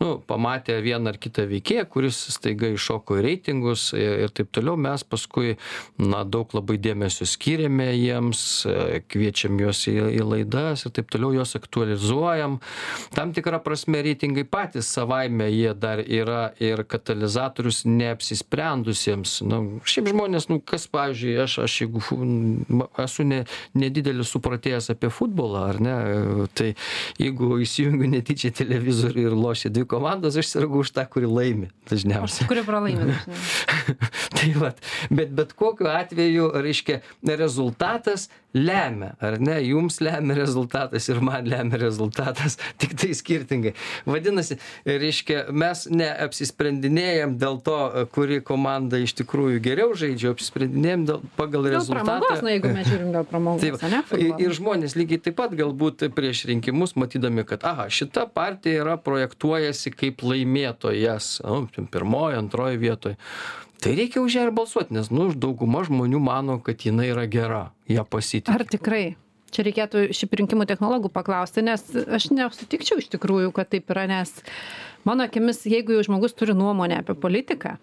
nu 0.00 0.16
pamatę 0.26 0.80
vieną 0.82 1.12
ar 1.12 1.18
kitą 1.22 1.46
veikėją 1.50 1.84
kuris 1.94 2.18
staiga 2.34 2.72
iššoko 2.74 3.20
į 3.20 3.24
reitingus 3.28 3.92
ir 3.94 4.32
taip 4.34 4.50
toliau. 4.54 4.74
Mes 4.80 5.04
paskui 5.06 5.56
na 6.02 6.24
daug 6.24 6.50
labai 6.56 6.78
dėmesio 6.82 7.28
skiriame 7.28 7.90
jiems 7.92 8.42
kviečiam 9.12 9.60
juos 9.62 9.84
į 9.90 9.94
į 10.18 10.26
laidas 10.26 10.86
ir 10.86 10.96
taip 10.96 11.12
toliau 11.12 11.36
juos 11.38 11.54
aktualizuojam. 11.58 12.58
Tam 13.14 13.34
tikra 13.36 13.62
prasme 13.62 14.02
reitingai 14.02 14.44
patys 14.48 14.90
savaime 14.90 15.50
jie 15.52 15.70
dar 15.78 16.02
yra 16.02 16.50
ir 16.58 16.82
kad 16.88 17.11
katalizatorius 17.12 17.84
neapsisprendusiems. 17.84 19.40
Nu 19.44 19.80
šiaip 19.88 20.08
žmonės 20.12 20.48
nu 20.50 20.58
kas 20.64 20.86
pavyzdžiui 20.92 21.36
aš 21.44 21.58
aš 21.66 21.76
jeigu 21.82 22.00
fu 22.00 22.18
esu 23.02 23.26
ne 23.28 23.42
nedidelis 23.76 24.32
supratėjas 24.32 24.90
apie 24.94 25.10
futbolą 25.12 25.66
ar 25.68 25.80
ne 25.82 25.96
tai 26.56 26.72
jeigu 27.20 27.58
įsijungiu 27.64 28.08
netyčia 28.12 28.52
televizorių 28.62 29.26
ir 29.28 29.36
lošia 29.36 29.72
dvi 29.72 29.86
komandos 29.88 30.38
aš 30.40 30.54
sergu 30.54 30.82
už 30.82 30.94
tą 30.96 31.06
kuri 31.10 31.28
laimi 31.28 31.70
dažniausiai. 31.90 32.48
Kuri 32.48 32.64
pralaimi 32.66 33.18
tai 34.36 34.52
vat 34.56 34.80
bet 35.10 35.34
bet 35.36 35.52
kokiu 35.58 35.90
atveju 35.92 36.52
reiškia 36.64 37.02
rezultatas 37.36 38.30
lemia 38.54 39.14
ar 39.20 39.38
ne 39.40 39.58
jums 39.64 40.00
lemia 40.04 40.36
rezultatas 40.36 41.08
ir 41.08 41.20
man 41.24 41.48
lemia 41.48 41.80
rezultatas 41.80 42.58
tiktai 42.80 43.12
skirtingai. 43.16 43.74
Vadinasi 44.08 44.58
reiškia 44.86 45.46
mes 45.52 45.86
neapsisprendinėjam 47.02 47.36
dėl 47.38 47.58
to 47.62 48.06
kuri 48.14 48.40
komanda 48.44 48.98
iš 49.02 49.14
tikrųjų 49.20 49.60
geriau 49.62 49.94
žaidžia 49.98 50.32
apsisprendinėjam 50.32 51.06
dėl 51.06 51.22
pagal 51.36 51.68
rezultatą. 51.72 52.42
na 52.42 52.54
jeigu 52.54 52.72
mes 52.72 52.86
žiūrim 52.88 53.12
dėl 53.12 53.24
pramogos 53.28 53.82
ane 53.82 54.02
ir 54.38 54.52
žmonės 54.52 54.96
lygiai 54.96 55.22
taip 55.22 55.36
pat 55.36 55.54
galbūt 55.54 56.08
prieš 56.14 56.46
rinkimus 56.50 56.96
matydami 56.96 57.44
kad 57.44 57.64
aha 57.64 57.88
šita 57.88 58.26
partija 58.32 58.84
yra 58.84 58.96
projektuojasi 58.96 59.92
kaip 59.94 60.22
laimėtojas 60.22 61.42
nu 61.44 61.66
ten 61.74 61.86
pirmoj 61.86 62.38
antroj 62.38 62.76
vietoj. 62.76 63.16
Tai 63.82 63.92
reikia 63.98 64.22
už 64.22 64.34
ją 64.38 64.46
ir 64.46 64.54
balsuot 64.54 64.92
nes 64.94 65.10
nu 65.10 65.32
dauguma 65.34 65.82
žmonių 65.82 66.20
mano 66.22 66.60
kad 66.62 66.86
jinai 66.86 67.10
yra 67.10 67.26
gera 67.26 67.72
ja 67.88 68.04
pasitiki. 68.04 68.52
Ar 68.52 68.62
tikrai 68.64 69.16
čia 69.52 69.64
reikėtų 69.66 70.04
šiaip 70.16 70.36
rinkimų 70.40 70.66
technologų 70.70 71.12
paklausti 71.14 71.64
nes 71.64 71.84
aš 71.92 72.30
nesutikčiau 72.34 73.00
iš 73.02 73.10
tikrųjų 73.14 73.54
kad 73.56 73.72
taip 73.72 73.90
yra 73.94 74.06
nes 74.10 74.34
mano 75.08 75.26
akimis 75.28 75.64
jeigu 75.68 75.96
jau 75.96 76.06
žmogus 76.08 76.36
turi 76.38 76.56
nuomonę 76.58 77.02
apie 77.02 77.16
politiką 77.18 77.76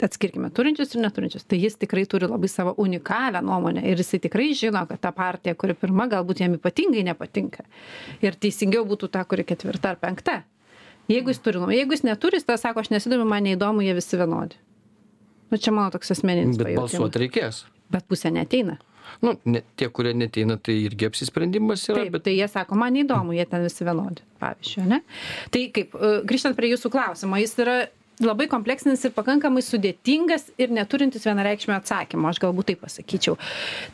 atskirkime 0.00 0.48
turinčius 0.56 0.94
ir 0.96 1.02
neturinčius 1.04 1.44
tai 1.44 1.58
jis 1.60 1.76
tikrai 1.80 2.06
turi 2.08 2.28
labai 2.30 2.48
savo 2.48 2.72
unikalią 2.80 3.42
nuomonę 3.44 3.84
ir 3.84 4.00
jisai 4.00 4.22
tikrai 4.24 4.54
žino 4.56 4.86
kad 4.88 5.02
ta 5.04 5.12
partija 5.12 5.54
kuri 5.54 5.76
pirma 5.76 6.08
galbūt 6.08 6.40
jam 6.40 6.56
ypatingai 6.56 7.04
nepatinka 7.10 7.66
ir 8.24 8.38
teisingiau 8.40 8.86
būtų 8.88 9.12
ta 9.12 9.26
kuri 9.28 9.44
ketvirta 9.44 9.92
ar 9.92 10.00
penkta 10.00 10.40
Jeigu 11.10 11.32
jis 11.32 11.40
turi 11.42 11.60
jeigu 11.74 11.96
jis 11.96 12.04
neturi, 12.06 12.38
jis 12.38 12.46
tada 12.46 12.60
sako, 12.60 12.84
aš 12.84 12.92
nesidomiu, 12.92 13.26
man 13.26 13.42
neįdomu, 13.42 13.82
jie 13.82 13.96
visi 13.96 14.18
vienodi. 14.20 14.58
Nu, 15.50 15.58
čia 15.58 15.72
mano 15.74 15.90
toks 15.90 16.14
asmeninis. 16.14 16.58
Bet 16.60 16.76
balsuoti 16.76 17.24
reikės. 17.24 17.64
Bet 17.90 18.06
pusė 18.06 18.30
neteina. 18.34 18.76
Nu, 19.24 19.36
ne, 19.44 19.62
tie, 19.76 19.90
kurie 19.92 20.14
neteina, 20.16 20.56
tai 20.56 20.76
irgi 20.86 21.08
apsisprendimas 21.10 21.86
yra. 21.90 22.02
Taip, 22.02 22.14
bet 22.16 22.26
tai 22.28 22.36
jie 22.38 22.48
sako, 22.50 22.78
man 22.80 22.94
neįdomu, 22.96 23.36
jie 23.36 23.46
ten 23.50 23.64
visi 23.66 23.86
vienodi, 23.86 24.26
pavyzdžiui, 24.42 24.84
ne? 24.90 25.00
Tai 25.54 25.64
kaip, 25.76 25.96
e, 25.96 26.12
grįžtant 26.28 26.58
prie 26.58 26.72
jūsų 26.74 26.92
klausimo, 26.94 27.40
jis 27.40 27.56
yra 27.64 27.78
labai 28.20 28.46
kompleksinis 28.52 29.02
ir 29.06 29.14
pakankamai 29.16 29.62
sudėtingas 29.64 30.50
ir 30.60 30.72
neturintis 30.76 31.24
vienareikšmio 31.28 31.76
atsakymo, 31.78 32.28
aš 32.30 32.40
galbūt 32.42 32.70
taip 32.72 32.82
pasakyčiau. 32.84 33.38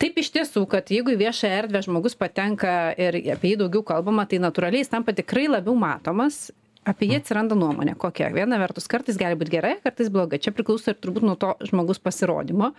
Taip 0.03 0.19
iš 0.19 0.33
tiesų, 0.35 0.65
kad 0.71 0.91
jeigu 0.91 1.15
į 1.15 1.21
viešą 1.23 1.51
erdvę 1.63 1.85
žmogus 1.87 2.19
patenka 2.19 2.77
ir 2.99 3.21
apie 3.37 3.55
jį 3.55 3.63
daugiau 3.65 3.85
kalbama, 3.87 4.27
tai 4.27 4.43
natūraliai 4.43 4.83
jis 4.83 4.93
tampa 4.93 5.15
tikrai 5.17 5.47
labiau 5.51 5.77
matomas 5.79 6.49
apie 6.87 7.09
jį 7.11 7.19
atsiranda 7.21 7.57
nuomonė. 7.59 7.97
Kokia? 7.99 8.29
Viena 8.35 8.59
vertus 8.63 8.87
kartais 8.91 9.19
gali 9.21 9.39
būt 9.39 9.51
gerai 9.53 9.75
kartais 9.85 10.11
blogai. 10.13 10.39
Čia 10.43 10.53
priklauso 10.55 10.93
ir 10.93 10.99
turbūt 11.03 11.27
nuo 11.27 11.35
to 11.41 11.53
žmogaus 11.67 12.01
pasirodymo. 12.03 12.73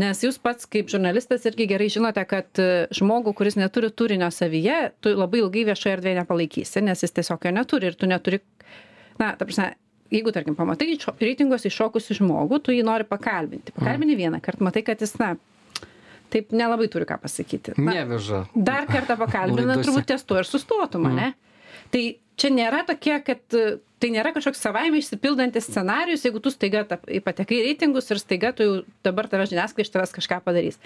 Nes 0.00 0.24
jūs 0.24 0.40
pats 0.42 0.68
kaip 0.70 0.90
žurnalistas 0.92 1.44
irgi 1.50 1.68
gerai 1.70 1.90
žinote 1.92 2.24
kad 2.30 2.62
e, 2.62 2.68
žmogų 2.94 3.34
kuris 3.36 3.58
neturi 3.60 3.92
turinio 3.92 4.30
savyje 4.34 4.80
tu 5.04 5.14
labai 5.14 5.42
ilgai 5.44 5.66
viešoje 5.70 5.98
erdvėje 5.98 6.20
nepalaikysi 6.22 6.84
nes 6.84 7.04
jis 7.04 7.16
tiesiog 7.20 7.44
jo 7.44 7.54
neturi 7.54 7.90
ir 7.90 7.98
tu 8.00 8.08
neturi 8.10 8.40
na 9.20 9.34
ta 9.36 9.44
prasme 9.44 9.74
jeigu 10.14 10.32
tarkim 10.34 10.56
pamatai 10.58 10.96
reitinguose 11.20 11.70
iššokusį 11.70 12.18
žmogų 12.20 12.60
tu 12.64 12.74
jį 12.74 12.84
nori 12.86 13.06
pakalbinti. 13.08 13.74
Pakalbini 13.76 14.16
vienąkart 14.18 14.64
matai 14.64 14.84
kad 14.86 15.02
jis 15.04 15.16
na 15.20 15.34
taip 16.32 16.52
nelabai 16.56 16.88
turi 16.90 17.06
ką 17.06 17.20
pasakyti. 17.22 17.76
Na 17.78 18.00
neveža. 18.00 18.44
dar 18.54 18.88
kartą 18.90 19.18
pakalbina 19.20 19.78
turbūt 19.82 20.08
ties 20.10 20.24
tuo 20.26 20.40
ir 20.40 20.48
sustotum 20.48 21.10
ane? 21.12 21.32
Tai 21.92 22.04
čia 22.40 22.52
nėra 22.54 22.84
tokie 22.88 23.18
kad 23.24 23.58
tai 24.04 24.10
nėra 24.12 24.34
kažkoks 24.36 24.60
savaime 24.60 24.98
išsipildantis 25.00 25.64
scenarijus 25.70 26.26
jeigu 26.26 26.40
tu 26.44 26.50
staiga 26.52 26.82
tap 26.88 27.06
patekai 27.24 27.60
į 27.60 27.62
reitingus 27.70 28.10
ir 28.12 28.20
staiga 28.20 28.50
tu 28.52 28.66
jau 28.66 28.74
dabar 29.06 29.30
tave 29.32 29.46
žiniasklaida 29.48 29.86
iš 29.86 29.92
tavęs 29.94 30.12
kažką 30.12 30.40
padarys. 30.44 30.76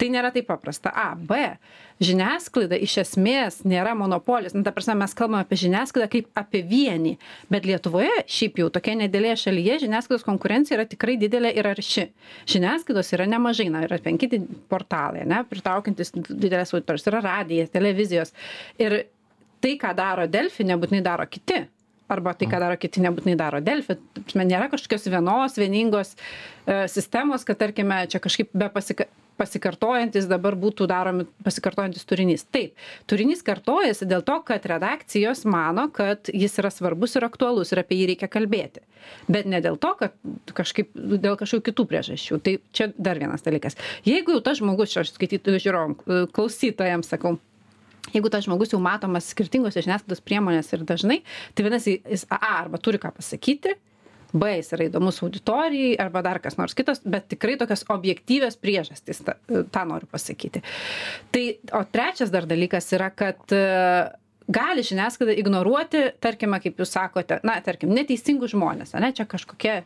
Tai 0.00 0.08
nėra 0.10 0.32
taip 0.34 0.48
paprasta. 0.48 0.90
A 0.90 1.12
b 1.14 1.38
žiniasklaida 2.02 2.78
iš 2.82 2.96
esmės 3.04 3.60
nėra 3.62 3.94
monopolis. 3.94 4.56
Nu 4.56 4.64
ta 4.66 4.72
prasme 4.74 4.96
mes 4.98 5.14
kalbam 5.14 5.38
apie 5.44 5.60
žiniasklaidą 5.60 6.10
kaip 6.16 6.42
apie 6.42 6.64
vienį 6.66 7.14
bet 7.52 7.68
lietuvoje 7.68 8.24
šiaip 8.26 8.58
jau 8.64 8.70
tokioje 8.74 9.04
nedidelėje 9.04 9.44
šalyje 9.44 9.80
žiniasklaidos 9.86 10.26
konkurencija 10.26 10.80
yra 10.80 10.88
tikrai 10.90 11.14
didelė 11.20 11.54
ir 11.54 11.70
arši. 11.70 12.08
Žiniasklaidos 12.50 13.14
yra 13.14 13.28
nemažai. 13.30 13.70
Na 13.74 13.84
yra 13.86 14.00
penki 14.02 14.32
portalai 14.70 15.22
ane 15.22 15.44
pritraukiantys 15.50 16.16
dideles 16.26 16.74
auditorijas 16.74 17.12
yra 17.12 17.22
radijas 17.22 17.70
televizijos. 17.74 18.34
Ir 18.82 19.04
tai 19.64 19.78
ką 19.80 19.94
daro 19.96 20.28
delfi 20.28 20.66
nebūtinai 20.68 21.02
daro 21.04 21.24
kiti. 21.30 21.64
Arba 22.12 22.34
tai 22.36 22.50
ką 22.50 22.60
daro 22.60 22.76
kiti 22.76 23.00
nebūtinai 23.00 23.36
daro 23.40 23.62
delfi. 23.64 23.96
Ta 23.96 24.22
prasme 24.22 24.44
nėra 24.44 24.68
kažkokios 24.72 25.08
vienos 25.08 25.56
vieningos 25.56 26.14
e, 26.14 26.84
sistemos 26.92 27.46
kad 27.48 27.62
tarkime 27.62 28.04
čia 28.12 28.20
kažkaip 28.20 28.52
be 28.52 28.68
pasika 28.72 29.08
pasikartojantis 29.34 30.28
dabar 30.30 30.54
būtų 30.58 30.86
daromi 30.90 31.24
pasikartojantis 31.42 32.06
turinys. 32.06 32.44
Taip 32.54 32.76
turinys 33.10 33.42
kartojasi 33.46 34.06
dėl 34.06 34.22
to 34.26 34.36
kad 34.46 34.66
redakcijos 34.70 35.44
mano 35.50 35.88
kad 35.94 36.30
jis 36.30 36.54
yra 36.62 36.70
svarbus 36.70 37.16
ir 37.18 37.26
aktualus 37.26 37.74
ir 37.74 37.82
apie 37.82 37.98
jį 37.98 38.10
reikia 38.12 38.28
kalbėti. 38.30 38.84
Bet 39.26 39.48
ne 39.50 39.58
dėl 39.64 39.80
to 39.80 39.94
kad 39.98 40.14
kažkaip 40.54 40.92
dėl 40.94 41.38
kažkokių 41.40 41.66
kitų 41.70 41.88
priežasčių. 41.90 42.38
Tai 42.44 42.54
čia 42.76 42.90
dar 42.94 43.18
vienas 43.18 43.42
dalykas. 43.42 43.78
Jeigu 44.06 44.36
jau 44.36 44.44
tas 44.44 44.60
žmogus 44.60 44.94
aš 45.02 45.16
skaitytojų 45.16 45.64
žiūrovam 45.66 45.98
klausytojams 46.36 47.10
sakau 47.10 47.38
jeigu 48.12 48.30
tas 48.32 48.44
žmogus 48.44 48.74
jau 48.74 48.82
matomas 48.82 49.30
skirtingose 49.32 49.82
žiniasklaidos 49.84 50.22
priemonėse 50.24 50.76
ir 50.76 50.84
dažnai 50.88 51.22
tai 51.54 51.66
vadinasi 51.66 51.98
jis 52.02 52.26
a 52.30 52.40
arba 52.60 52.80
turi 52.82 53.00
ką 53.02 53.14
pasakyti 53.16 53.76
b 54.34 54.50
jis 54.56 54.72
yra 54.74 54.88
įdomus 54.88 55.20
auditorijai 55.22 55.94
arba 56.02 56.22
dar 56.26 56.40
kas 56.42 56.58
nors 56.58 56.74
kitas 56.76 57.02
bet 57.06 57.28
tikrai 57.30 57.54
tokios 57.60 57.86
objektyvios 57.94 58.58
priežastys 58.58 59.22
ta 59.26 59.36
tą 59.46 59.84
noriu 59.86 60.10
pasakyti. 60.10 60.64
Tai 61.30 61.44
o 61.78 61.84
trečias 61.94 62.34
dar 62.34 62.48
dalykas 62.50 62.90
yra 62.96 63.12
kad 63.14 63.54
gali 64.48 64.82
žiniasklaida 64.84 65.32
ignoruoti 65.40 66.00
tarkime 66.20 66.58
kaip 66.60 66.76
jūs 66.82 66.90
sakote 66.92 67.38
na 67.48 67.54
tarkim 67.64 67.94
neteisingus 67.96 68.52
žmones 68.52 68.92
ane 68.98 69.08
čia 69.16 69.24
kažkokie 69.24 69.76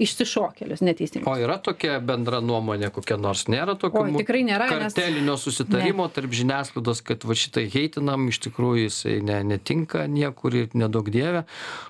išsišokėlius 0.00 0.80
neteisingus. 0.86 1.28
O 1.28 1.34
yra 1.40 1.58
tokia 1.62 1.98
bendra 2.00 2.40
nuomonė 2.44 2.88
kokia 2.94 3.18
nors? 3.20 3.44
Nėra 3.52 3.74
tokio 3.78 4.04
tikrai 4.16 4.40
nėra, 4.48 4.68
nes- 4.70 4.94
kartelinio 4.96 5.36
susitarimo 5.40 6.08
tarp 6.16 6.32
žiniasklaidos 6.32 7.02
kad 7.06 7.24
va 7.28 7.36
šitai 7.36 7.66
heitinam 7.72 8.28
iš 8.32 8.40
tikrųjų 8.48 8.86
jisai 8.86 9.18
ne 9.26 9.42
netinka 9.52 10.06
niekur 10.08 10.54
ir 10.62 10.72
neduok 10.74 11.10
dieve 11.12 11.44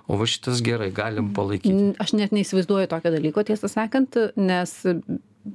o 0.09 0.19
va 0.19 0.27
šitas 0.27 0.63
gerai 0.67 0.91
galim 0.95 1.33
palaikyti. 1.37 1.95
Aš 2.03 2.17
net 2.19 2.35
neįsivaizduoju 2.35 2.91
tokio 2.91 3.15
dalyko, 3.15 3.47
tiesą 3.47 3.71
sakant, 3.71 4.19
nes 4.37 4.75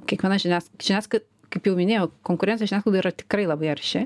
kiekviena 0.08 0.40
žinias- 0.40 0.72
žiniasklaida, 0.80 1.26
kaip 1.52 1.66
jau 1.68 1.76
minėjau, 1.76 2.12
konkurencija 2.24 2.70
žiniasklaida 2.72 3.02
yra 3.04 3.12
tikrai 3.12 3.44
labai 3.50 3.74
arši. 3.76 4.06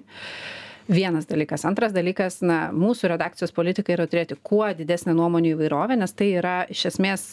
Vienas 0.88 1.26
dalykas. 1.26 1.66
Antras 1.66 1.96
dalykas, 1.96 2.42
na, 2.46 2.70
mūsų 2.76 3.10
redakcijos 3.16 3.54
politika 3.56 3.94
yra 3.96 4.06
turėti 4.10 4.38
kuo 4.46 4.68
didesnę 4.78 5.16
nuomonių 5.18 5.56
įvairovę, 5.56 5.98
nes 5.98 6.14
tai 6.14 6.36
yra 6.38 6.60
iš 6.70 6.86
esmės 6.92 7.32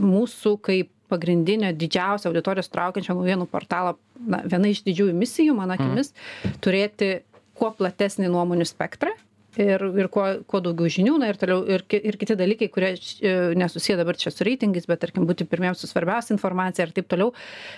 mūsų 0.00 0.54
kaip 0.64 0.88
pagrindinio 1.12 1.68
didžiausio 1.76 2.30
auditorijos 2.30 2.72
traukiančio 2.72 3.16
naujienų 3.18 3.46
portalo, 3.52 3.98
na, 4.16 4.40
viena 4.48 4.72
iš 4.72 4.80
didžiųjų 4.86 5.14
misijų, 5.20 5.56
mano 5.58 5.76
akimis, 5.76 6.14
turėti 6.64 7.18
kuo 7.58 7.70
platesnį 7.76 8.32
nuomonių 8.32 8.66
spektrą 8.66 9.12
ir, 9.60 9.84
ir 10.00 10.08
kuo, 10.12 10.24
kuo 10.50 10.60
daugiau 10.64 10.90
žinių, 10.90 11.14
na 11.20 11.30
ir 11.30 11.38
toliau 11.38 11.62
ir, 11.76 11.84
ir 12.00 12.18
kiti 12.20 12.36
dalykai, 12.38 12.70
kurie 12.72 12.94
e, 12.96 13.34
nesusiję 13.58 13.98
dabar 14.00 14.18
čia 14.18 14.32
su 14.34 14.46
reitingais, 14.46 14.88
bet 14.90 15.02
tarkim 15.04 15.28
būti 15.28 15.46
pirmiems 15.48 15.84
su 15.84 15.90
svarbiausia 15.90 16.34
informacija 16.34 16.86
ir 16.86 16.94
taip 16.96 17.12
toliau. 17.12 17.34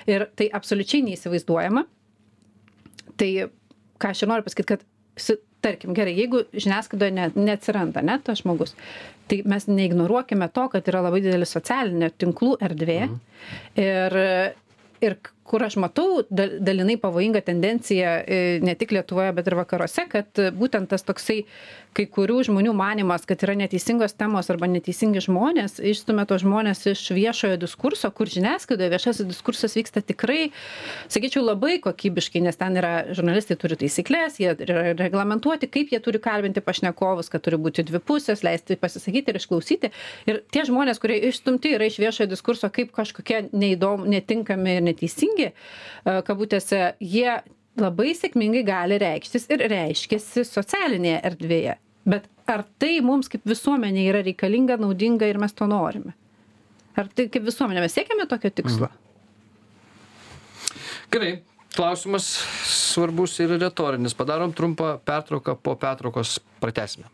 Ir 0.09 0.29
tai 0.39 0.49
absoliučiai 0.57 1.05
neįsivaizduojama. 1.11 1.85
Tai 3.21 3.31
ką 4.01 4.13
aš 4.13 4.23
ir 4.23 4.33
noriu 4.33 4.47
pasakyti, 4.47 4.71
kad, 4.75 4.87
si- 5.17 5.39
tarkim, 5.65 5.95
gerai, 5.97 6.13
jeigu 6.15 6.45
žiniasklaidoje 6.55 7.15
ne, 7.17 7.31
neatsiranda 7.35 8.03
net 8.05 8.23
tas 8.29 8.43
žmogus, 8.45 8.77
tai 9.27 9.41
mes 9.49 9.67
neignoruokime 9.67 10.47
to, 10.55 10.69
kad 10.71 10.87
yra 10.93 11.01
labai 11.09 11.23
didelis 11.25 11.51
socialinio 11.57 12.13
tinklų 12.23 12.53
erdvė. 12.63 13.01
Ir, 13.83 14.17
ir 15.03 15.17
kur 15.47 15.63
aš 15.67 15.77
matau 15.83 16.21
dal- 16.31 16.57
dalinai 16.63 16.97
pavojingą 17.03 17.43
tendenciją 17.47 18.13
e, 18.27 18.39
ne 18.63 18.75
tik 18.79 18.95
Lietuvoje, 18.95 19.33
bet 19.37 19.51
ir 19.51 19.59
vakaruose, 19.59 20.07
kad 20.11 20.41
būtent 20.59 20.91
tas 20.93 21.03
toksai 21.07 21.41
kai 21.97 22.05
kurių 22.13 22.43
žmonių 22.51 22.75
manimas, 22.77 23.25
kad 23.29 23.41
yra 23.47 23.55
neteisingos 23.57 24.15
temos 24.19 24.51
arba 24.53 24.69
neteisingi 24.69 25.23
žmonės, 25.25 25.79
išstumia 25.81 26.27
tos 26.29 26.43
žmonės 26.45 26.85
iš 26.93 27.05
viešojo 27.17 27.57
diskurso, 27.63 28.11
kur 28.15 28.29
žiniasklaidoje 28.31 28.93
viešasis 28.93 29.29
diskursas 29.31 29.77
vyksta 29.79 30.03
tikrai, 30.05 30.51
sakyčiau, 31.13 31.45
labai 31.47 31.79
kokybiškai, 31.85 32.43
nes 32.45 32.61
ten 32.61 32.77
yra 32.81 32.93
žurnalistai 33.17 33.57
turi 33.61 33.79
taisyklės, 33.81 34.37
jie 34.43 34.53
yra 34.67 34.93
reglamentuoti, 34.99 35.71
kaip 35.73 35.95
jie 35.95 36.03
turi 36.05 36.21
kalbinti 36.23 36.65
pašnekovus, 36.65 37.33
kad 37.33 37.45
turi 37.47 37.61
būti 37.61 37.87
dvi 37.89 38.03
pusės, 38.05 38.45
leisti 38.47 38.77
pasisakyti 38.81 39.33
ir 39.33 39.41
išklausyti. 39.41 39.93
Ir 40.29 40.43
tie 40.53 40.67
žmonės, 40.69 41.01
kurie 41.03 41.19
išstumti 41.31 41.77
yra 41.79 41.89
iš 41.89 42.01
viešojo 42.03 42.31
diskurso 42.35 42.71
kaip 42.73 42.93
kažkokie 42.97 43.47
neįdomu, 43.57 44.09
netinkami 44.13 44.77
ir 44.77 44.85
neteisingi, 44.91 45.53
e, 45.53 46.19
kabutėse, 46.27 46.83
jie 47.01 47.41
labai 47.81 48.13
sėkmingai 48.17 48.65
gali 48.67 49.01
reikštis 49.01 49.51
ir 49.53 49.65
reiškiasi 49.73 50.47
socialinėje 50.49 51.21
erdvėje. 51.31 51.81
Bet 52.07 52.29
ar 52.47 52.63
tai 52.79 53.01
mums 53.03 53.29
kaip 53.33 53.43
visuomenė 53.49 54.07
yra 54.13 54.23
reikalinga, 54.27 54.79
naudinga 54.79 55.27
ir 55.27 55.41
mes 55.43 55.55
to 55.57 55.67
norime? 55.67 56.15
Ar 56.97 57.11
tai 57.13 57.27
kaip 57.33 57.45
visuomenė 57.49 57.83
mes 57.83 57.99
siekiame 57.99 58.29
tokio 58.31 58.53
tikslo? 58.55 58.93
gerai 61.13 61.43
klausimas 61.77 62.27
svarbus 62.67 63.37
ir 63.41 63.57
retorinis 63.61 64.15
padarom 64.17 64.53
trumpą 64.53 64.97
pertrauką 65.05 65.57
po 65.63 65.77
pertraukos 65.77 66.39
pratęsime 66.61 67.09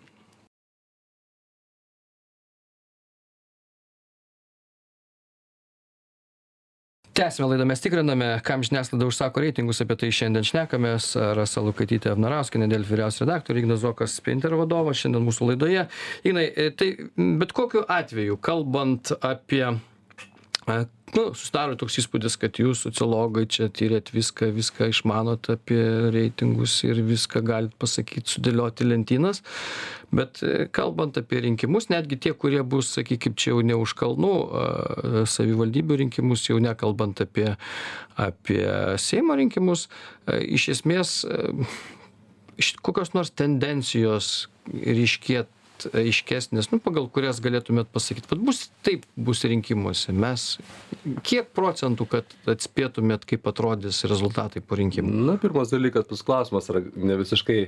tęsiame 7.14 7.48
laidą 7.50 7.64
mes 7.68 7.80
tikriname 7.80 8.28
kam 8.44 8.62
žiniasklaida 8.64 9.06
užsako 9.06 9.42
reitingus 9.44 9.82
apie 9.84 9.96
tai 10.00 10.10
šiandien 10.14 10.46
šnekamės. 10.48 11.12
Rasa 11.36 11.62
lukaitytė 11.64 12.14
vnarauskienė 12.16 12.70
delfi 12.72 12.94
vyriausia 12.94 13.24
redaktorė 13.26 13.62
ignas 13.62 13.82
zokas 13.84 14.16
spinter 14.20 14.56
vadovas 14.58 15.00
šiandien 15.02 15.26
mūsų 15.26 15.52
laidoje. 15.52 15.86
Ignai 16.24 16.46
e, 16.48 16.68
tai 16.76 16.90
bet 17.40 17.52
kokiu 17.56 17.84
atveju 17.88 18.38
kalbant 18.42 19.12
apie 19.20 19.64
a, 20.66 20.84
nu 21.16 21.22
susidaro 21.34 21.74
toks 21.78 21.98
įspūdis 22.02 22.36
kad 22.40 22.58
jūs 22.60 22.84
sociologai 22.86 23.44
čia 23.50 23.68
tiriat 23.74 24.12
viską 24.14 24.52
viską 24.54 24.88
išmanot 24.92 25.50
apie 25.54 25.80
reitingus 26.14 26.76
ir 26.86 27.00
viską 27.06 27.42
galit 27.46 27.74
pasakyt 27.82 28.30
sudėliot 28.30 28.84
į 28.84 28.90
lentynas. 28.92 29.42
Bet 30.14 30.42
e, 30.46 30.66
kalbant 30.72 31.18
apie 31.18 31.40
rinkimus 31.46 31.88
netgi 31.92 32.20
tie 32.26 32.34
kurie 32.36 32.62
bus 32.62 32.92
sakykim 32.94 33.34
čia 33.34 33.54
jau 33.54 33.64
ne 33.66 33.78
už 33.78 33.96
kalnų 33.98 34.34
a, 34.34 34.66
savivaldybių 35.30 36.02
rinkimus 36.04 36.46
jau 36.50 36.60
nekalbant 36.62 37.24
apie 37.24 37.50
apie 38.20 38.62
seimo 39.00 39.38
rinkimus 39.40 39.88
a, 39.88 40.38
iš 40.38 40.68
esmės 40.76 41.22
a, 41.26 41.54
kokios 42.84 43.14
nors 43.16 43.32
tendencijos 43.34 44.48
ryškėt 44.72 45.50
aiškesnės, 45.90 46.70
nu, 46.72 46.80
pagal 46.82 47.08
kurias 47.12 47.40
galėtumėt 47.44 47.90
pasakyti, 47.94 48.30
kad 48.30 48.42
bus 48.44 48.64
taip 48.86 49.06
bus 49.16 49.44
rinkimuose. 49.48 50.14
Mes 50.16 50.46
kiek 51.26 51.52
procentų, 51.56 52.08
kad 52.16 52.36
atspėtumėt, 52.50 53.26
kaip 53.28 53.48
atrodys 53.50 54.04
rezultatai 54.08 54.64
po 54.64 54.78
rinkimų? 54.80 55.14
Na, 55.30 55.38
pirmas 55.42 55.74
dalykas, 55.74 56.08
tas 56.10 56.24
klausimas 56.26 56.70
yra 56.72 56.84
ne 56.96 57.18
visiškai 57.20 57.62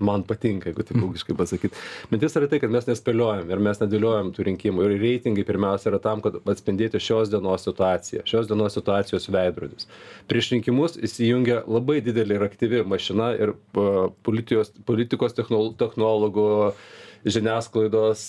man 0.00 0.24
patinka, 0.26 0.70
jeigu 0.70 0.84
taip 0.86 1.02
ūkiškai 1.04 1.36
pasakyti. 1.38 1.80
Mintis 2.12 2.36
yra 2.38 2.48
tai, 2.50 2.60
kad 2.62 2.72
mes 2.72 2.86
nespėliojam 2.88 3.50
ir 3.50 3.62
mes 3.62 3.80
nedėliojam 3.82 4.32
tų 4.36 4.46
rinkimų. 4.48 4.86
Ir 4.86 5.02
reitingai 5.02 5.44
pirmiausia 5.48 5.90
yra 5.92 6.00
tam, 6.02 6.22
kad 6.24 6.38
atspindėti 6.40 7.00
šios 7.02 7.32
dienos 7.32 7.66
situaciją, 7.66 8.24
šios 8.28 8.48
dienos 8.50 8.76
situacijos 8.76 9.28
veidrodis. 9.32 9.88
Prieš 10.30 10.52
rinkimus 10.54 10.96
įsijungia 11.00 11.62
labai 11.66 12.00
didelė 12.04 12.38
ir 12.38 12.46
aktyvi 12.46 12.84
mašina 12.88 13.32
ir 13.38 13.54
uh, 13.54 14.08
politijos, 14.26 14.72
politikos 14.88 15.36
technol, 15.36 15.74
technologų 15.80 16.48
žiniasklaidos, 17.24 18.26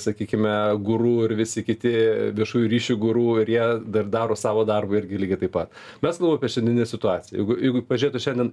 sakykime, 0.00 0.54
gurų 0.84 1.14
ir 1.26 1.34
visi 1.38 1.64
kiti 1.66 1.92
viešųjų 2.36 2.70
ryšių 2.72 2.96
gurų 3.02 3.26
ir 3.42 3.52
jie 3.52 3.66
dar 3.84 4.08
daro 4.12 4.36
savo 4.38 4.64
darbą 4.68 5.00
irgi 5.02 5.20
lygiai 5.20 5.40
taip 5.42 5.52
pat. 5.56 5.74
Mes 6.04 6.16
kalbame 6.16 6.38
apie 6.38 6.50
šiandieninę 6.54 6.86
situaciją. 6.88 7.38
Jeigu, 7.38 7.58
jeigu 7.66 7.82
pažiūrėtų 7.88 8.22
šiandien 8.24 8.52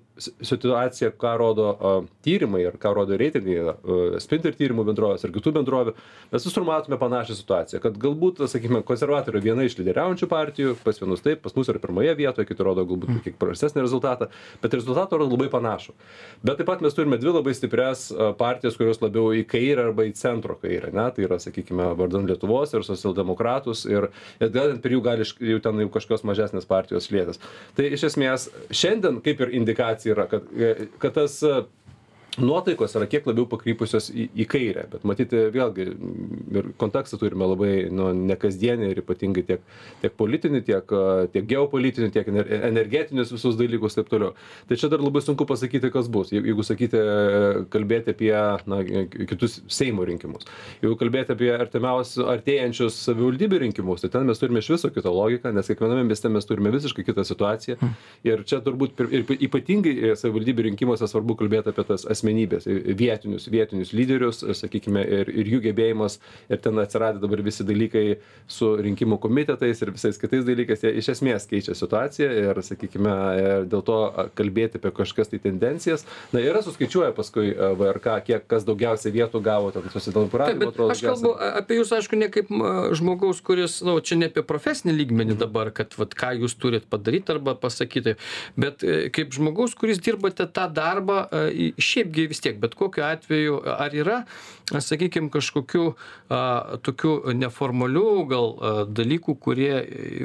situaciją, 0.51 1.11
ką 1.21 1.35
rodo 1.39 1.67
tyrimai 2.25 2.65
ir 2.65 2.79
ką 2.81 2.91
rodo 2.97 3.17
reitingai, 3.19 3.75
Spinter 4.23 4.55
tyrimų 4.57 4.85
bendrovės 4.89 5.23
ir 5.23 5.33
kitų 5.35 5.55
bendrovių, 5.59 5.95
mes 6.33 6.47
visur 6.49 6.67
matome 6.67 6.99
panašią 6.99 7.37
situaciją, 7.39 7.81
kad 7.83 7.99
galbūt, 8.01 8.43
sakykime, 8.51 8.83
konservatorių 8.87 9.41
viena 9.43 9.65
iš 9.67 9.77
lyderiaujančių 9.79 10.29
partijų, 10.31 10.75
pas 10.83 10.99
vienus 11.01 11.23
taip, 11.25 11.41
pas 11.45 11.55
mus 11.55 11.71
yra 11.71 11.79
pirmoje 11.83 12.15
vietoje, 12.19 12.47
kiti 12.49 12.65
rodo 12.65 12.83
galbūt 12.87 13.23
kiek 13.25 13.39
prastesnį 13.41 13.85
rezultatą, 13.85 14.27
bet 14.63 14.75
rezultatą 14.75 15.19
rodo 15.21 15.37
labai 15.37 15.49
panašų. 15.53 15.95
Bet 16.45 16.59
taip 16.59 16.69
pat 16.69 16.83
mes 16.83 16.95
turime 16.97 17.19
dvi 17.21 17.33
labai 17.35 17.55
stiprias 17.57 18.07
partijas, 18.39 18.77
kurios 18.79 19.01
labiau 19.05 19.31
į 19.35 19.45
kairę 19.49 19.87
arba 19.89 20.07
į 20.07 20.15
centro 20.19 20.57
kairę, 20.61 20.91
ne? 20.95 21.07
tai 21.15 21.27
yra, 21.27 21.39
sakykime, 21.41 21.91
vardan 21.99 22.27
Lietuvos 22.29 22.75
ir 22.75 22.85
socialdemokratus 22.87 23.85
ir, 23.89 24.09
ir 24.41 24.53
gal 24.55 24.75
per 24.83 24.95
jų 24.95 25.01
gali 25.05 25.25
jau 25.25 25.61
ten 25.63 25.81
jau 25.85 25.89
kažkokios 25.93 26.27
mažesnės 26.27 26.69
partijos 26.69 27.09
lėtas. 27.13 27.41
Tai 27.77 27.87
iš 27.87 28.09
esmės 28.11 28.49
šiandien 28.73 29.21
kaip 29.25 29.41
ir 29.45 29.55
indikacija 29.61 30.15
yra, 30.17 30.29
kad, 30.31 30.49
kad 31.01 31.17
tas 31.17 31.39
nuotaikos 32.41 32.95
yra 32.97 33.07
kiek 33.09 33.25
labiau 33.27 33.45
pakrypusios 33.49 34.09
į, 34.11 34.27
į 34.35 34.45
kairę, 34.49 34.85
bet 34.91 35.05
matyti 35.07 35.45
vėlgi 35.53 35.85
ir 36.55 36.69
kontekstą 36.81 37.19
turime 37.21 37.47
labai 37.47 37.71
nu, 37.93 38.09
nekasdienį 38.31 38.89
ir 38.91 39.01
ypatingai 39.01 39.43
tiek, 39.47 39.63
tiek 40.01 40.15
politinį, 40.19 40.61
tiek, 40.67 40.93
tiek 41.33 41.47
geopolitinį, 41.49 42.09
tiek 42.15 42.29
energetinius 42.31 43.31
visus 43.33 43.57
dalykus 43.59 43.95
taip 43.97 44.11
toliau. 44.11 44.33
Tai 44.67 44.79
čia 44.79 44.89
dar 44.91 45.03
labai 45.03 45.23
sunku 45.23 45.47
pasakyti, 45.47 45.91
kas 45.93 46.09
bus. 46.11 46.33
Jeigu 46.35 46.65
sakyti, 46.65 47.01
kalbėti 47.73 48.15
apie 48.15 48.33
na, 48.69 48.81
kitus 49.31 49.61
Seimo 49.71 50.05
rinkimus, 50.07 50.47
jeigu 50.83 50.97
kalbėti 50.99 51.35
apie 51.35 51.51
artimiausius, 51.55 52.25
artėjančius 52.35 52.99
savivaldybių 53.07 53.61
rinkimus, 53.65 54.03
tai 54.03 54.11
ten 54.13 54.27
mes 54.27 54.41
turime 54.41 54.63
iš 54.63 54.73
viso 54.75 54.91
kitą 54.93 55.13
logiką, 55.13 55.53
nes 55.55 55.71
kiekviename 55.71 56.05
mieste 56.09 56.31
mes 56.31 56.47
turime 56.47 56.73
visiškai 56.75 57.07
kitą 57.07 57.25
situaciją. 57.27 57.79
Hmm. 57.79 57.95
Ir 58.27 58.43
čia 58.47 58.59
turbūt 58.65 59.05
ir 59.07 59.25
ypatingai 59.47 60.15
savivaldybių 60.19 60.69
rinkimuose 60.69 61.07
svarbu 61.09 61.37
kalbėti 61.39 61.71
apie 61.71 61.87
tas 61.87 62.03
asmenybės 62.09 62.24
asmenybės 62.25 62.65
vietinius 62.97 63.47
vietinius 63.51 63.93
lyderius 63.93 64.41
sakykime 64.57 65.03
ir 65.03 65.29
ir 65.29 65.49
jų 65.53 65.61
gebėjimas 65.69 66.19
ir 66.49 66.61
ten 66.63 66.79
atsiradę 66.81 67.21
dabar 67.21 67.41
visi 67.45 67.65
dalykai 67.65 68.17
su 68.47 68.75
rinkimų 68.81 69.19
komitetais 69.21 69.81
ir 69.81 69.91
visais 69.93 70.17
kitais 70.21 70.45
dalykais 70.47 70.83
jie 70.83 70.93
iš 70.99 71.11
esmės 71.15 71.45
keičia 71.49 71.75
situaciją 71.77 72.29
ir 72.41 72.61
sakykime 72.65 73.15
ir 73.41 73.67
dėl 73.69 73.83
to 73.85 73.99
kalbėti 74.37 74.79
apie 74.79 74.91
kažkokias 74.95 75.31
tai 75.31 75.39
tendencijas. 75.43 76.05
Na 76.33 76.41
yra 76.41 76.61
suskaičiuoja 76.65 77.13
paskui 77.15 77.53
vrk 77.53 78.19
kiek 78.25 78.47
kas 78.49 78.65
daugiausia 78.67 79.13
vietų 79.13 79.41
gavo 79.45 79.71
ten 79.75 79.85
socialdemokratai 79.93 80.69
atrodo 80.69 80.93
aš 80.93 81.03
kalbu 81.05 81.33
apie 81.61 81.79
jus 81.79 81.93
aišku 81.95 82.19
ne 82.19 82.29
kaip 82.33 82.51
žmogaus 82.97 83.41
kuris 83.45 83.79
nu 83.85 83.97
čia 83.99 84.19
ne 84.19 84.31
apie 84.31 84.45
profesinį 84.45 84.95
lygmenį 85.01 85.39
dabar 85.41 85.71
kad 85.75 85.93
vat 85.99 86.15
ką 86.17 86.33
jūs 86.41 86.57
turit 86.59 86.87
padaryt 86.89 87.29
arba 87.33 87.55
pasakyti 87.59 88.15
bet 88.59 88.83
e, 88.85 89.09
kaip 89.13 89.33
žmogaus 89.35 89.75
kuris 89.77 90.01
dirbate 90.03 90.47
tą 90.55 90.67
darbą 90.73 91.25
šiaip 91.81 92.14
gi 92.15 92.27
vis 92.31 92.41
tiek 92.43 92.59
bet 92.63 92.75
kokiu 92.79 93.03
atveju 93.09 93.59
ar 93.75 93.95
yra 94.03 94.21
sakykim 94.73 95.29
kažkokių 95.33 95.85
a 96.33 96.77
tokių 96.85 97.35
neformalių 97.37 98.09
gal 98.29 98.47
dalykų 98.89 99.35
kurie 99.41 99.73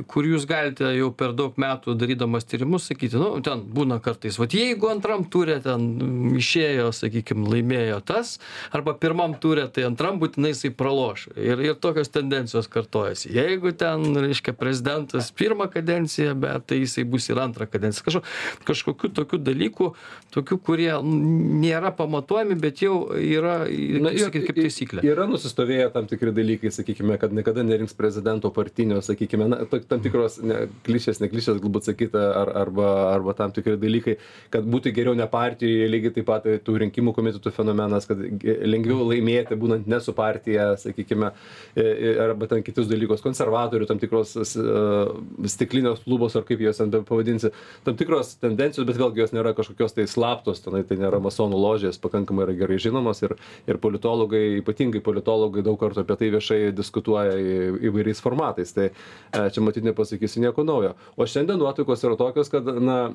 kur 0.08 0.24
jūs 0.24 0.46
galite 0.48 0.88
jau 0.96 1.10
per 1.12 1.34
daug 1.36 1.58
metų 1.60 1.94
darydamas 2.00 2.48
tyrimus 2.48 2.88
sakyti 2.88 3.20
nu 3.20 3.42
ten 3.44 3.62
būna 3.68 4.00
kartais 4.02 4.38
vat 4.40 4.54
jeigu 4.56 4.88
antram 4.90 5.26
ture 5.28 5.58
ten 5.64 6.36
išėjo 6.40 6.90
sakykim 6.96 7.44
laimėjo 7.50 8.00
tas 8.06 8.38
arba 8.72 8.94
pirmam 8.94 9.36
ture 9.40 9.66
tai 9.68 9.84
antram 9.88 10.20
būtinai 10.20 10.54
jisai 10.54 10.72
praloš. 10.74 11.28
Ir 11.36 11.60
ir 11.64 11.76
tokios 11.80 12.10
tendencijos 12.12 12.68
kartojasi. 12.70 13.30
Jeigu 13.34 13.72
ten 13.76 14.16
reiškia 14.16 14.54
prezidentas 14.56 15.30
pirmą 15.36 15.68
kadenciją 15.72 16.34
bet 16.40 16.68
tai 16.70 16.80
jisai 16.82 17.04
bus 17.08 17.28
ir 17.30 17.40
antrą 17.42 17.68
kadenciją. 17.70 18.04
Kažko 18.06 18.22
kažkokių 18.68 19.12
tokių 19.16 19.40
dalykų 19.44 19.90
tokių 20.34 20.58
kurie 20.64 20.92
nėra 21.04 21.92
pamatuojami 21.96 22.56
bet 22.60 22.82
jau 22.84 23.10
yra 23.16 23.60
na 23.66 24.14
sakyt 24.30 24.46
kaip 24.48 24.58
taisyklė. 24.60 25.02
yra 25.06 25.26
nusistovėję 25.28 25.88
tam 25.94 26.06
tikri 26.10 26.32
dalykai 26.34 26.70
sakykime 26.74 27.18
kad 27.20 27.34
niekada 27.36 27.64
nerinks 27.66 27.96
prezidento 27.98 28.50
partinio 28.54 29.00
sakykime 29.04 29.48
na 29.50 29.58
tam 29.66 30.00
tikros 30.04 30.38
ne 30.42 30.62
klišės 30.86 31.20
ne 31.22 31.28
klišės 31.32 31.60
galbūt 31.62 31.90
sakyt 31.90 32.16
ar 32.20 32.52
arba 32.62 32.88
arba 33.14 33.34
tam 33.38 33.54
tikri 33.56 33.76
dalykai 33.80 34.16
kad 34.54 34.68
būtų 34.74 34.94
geriau 34.96 35.16
ne 35.18 35.26
partijoje 35.30 35.88
lygiai 35.90 36.14
taip 36.18 36.28
pat 36.30 36.46
tų 36.66 36.76
rinkimų 36.84 37.14
komitetų 37.16 37.52
fenomenas 37.56 38.08
kad 38.10 38.20
lengviau 38.20 39.04
laimėti 39.10 39.58
būnant 39.60 39.90
ne 39.90 40.00
su 40.00 40.14
partija 40.16 40.70
sakykime 40.80 41.32
arba 42.26 42.50
ten 42.50 42.64
kitus 42.66 42.88
dalykus 42.90 43.24
konservatorių 43.26 43.90
tam 43.90 44.00
tikros 44.02 44.36
stiklinės 45.56 46.06
lubos 46.06 46.38
ar 46.38 46.46
kaip 46.48 46.62
juos 46.64 46.80
ten 46.80 46.94
bepavadinsi 46.94 47.52
tam 47.84 47.98
tikros 47.98 48.36
tendencijos 48.40 48.88
bet 48.88 49.00
vėlgi 49.00 49.24
jos 49.24 49.36
nėra 49.36 49.54
kažkokios 49.58 49.98
tai 49.98 50.08
slaptos 50.10 50.62
tenai 50.64 50.84
tai 50.86 51.00
nėra 51.00 51.20
masonų 51.22 51.58
ložė 51.60 51.80
ložės 51.80 52.00
pakankamai 52.00 52.46
yra 52.46 52.56
gerai 52.58 52.78
žinomos 52.80 53.22
ir 53.24 53.36
ir 53.66 53.78
politologai 54.20 54.60
ypatingai 54.60 55.00
politologai 55.02 55.62
daug 55.64 55.78
kartų 55.80 56.02
apie 56.04 56.16
tai 56.18 56.28
viešai 56.34 56.58
diskutuoja 56.76 57.36
įvairiais 57.88 58.20
formatais. 58.20 58.72
Tai 58.72 58.90
e, 58.90 59.50
čia 59.52 59.62
matyt 59.64 59.84
nepasakysiu 59.84 60.42
nieko 60.44 60.64
naujo. 60.64 60.94
O 61.16 61.26
šiandien 61.26 61.58
nuotaikos 61.60 62.04
yra 62.04 62.16
tokios 62.20 62.50
kad 62.50 62.64
na 62.64 63.12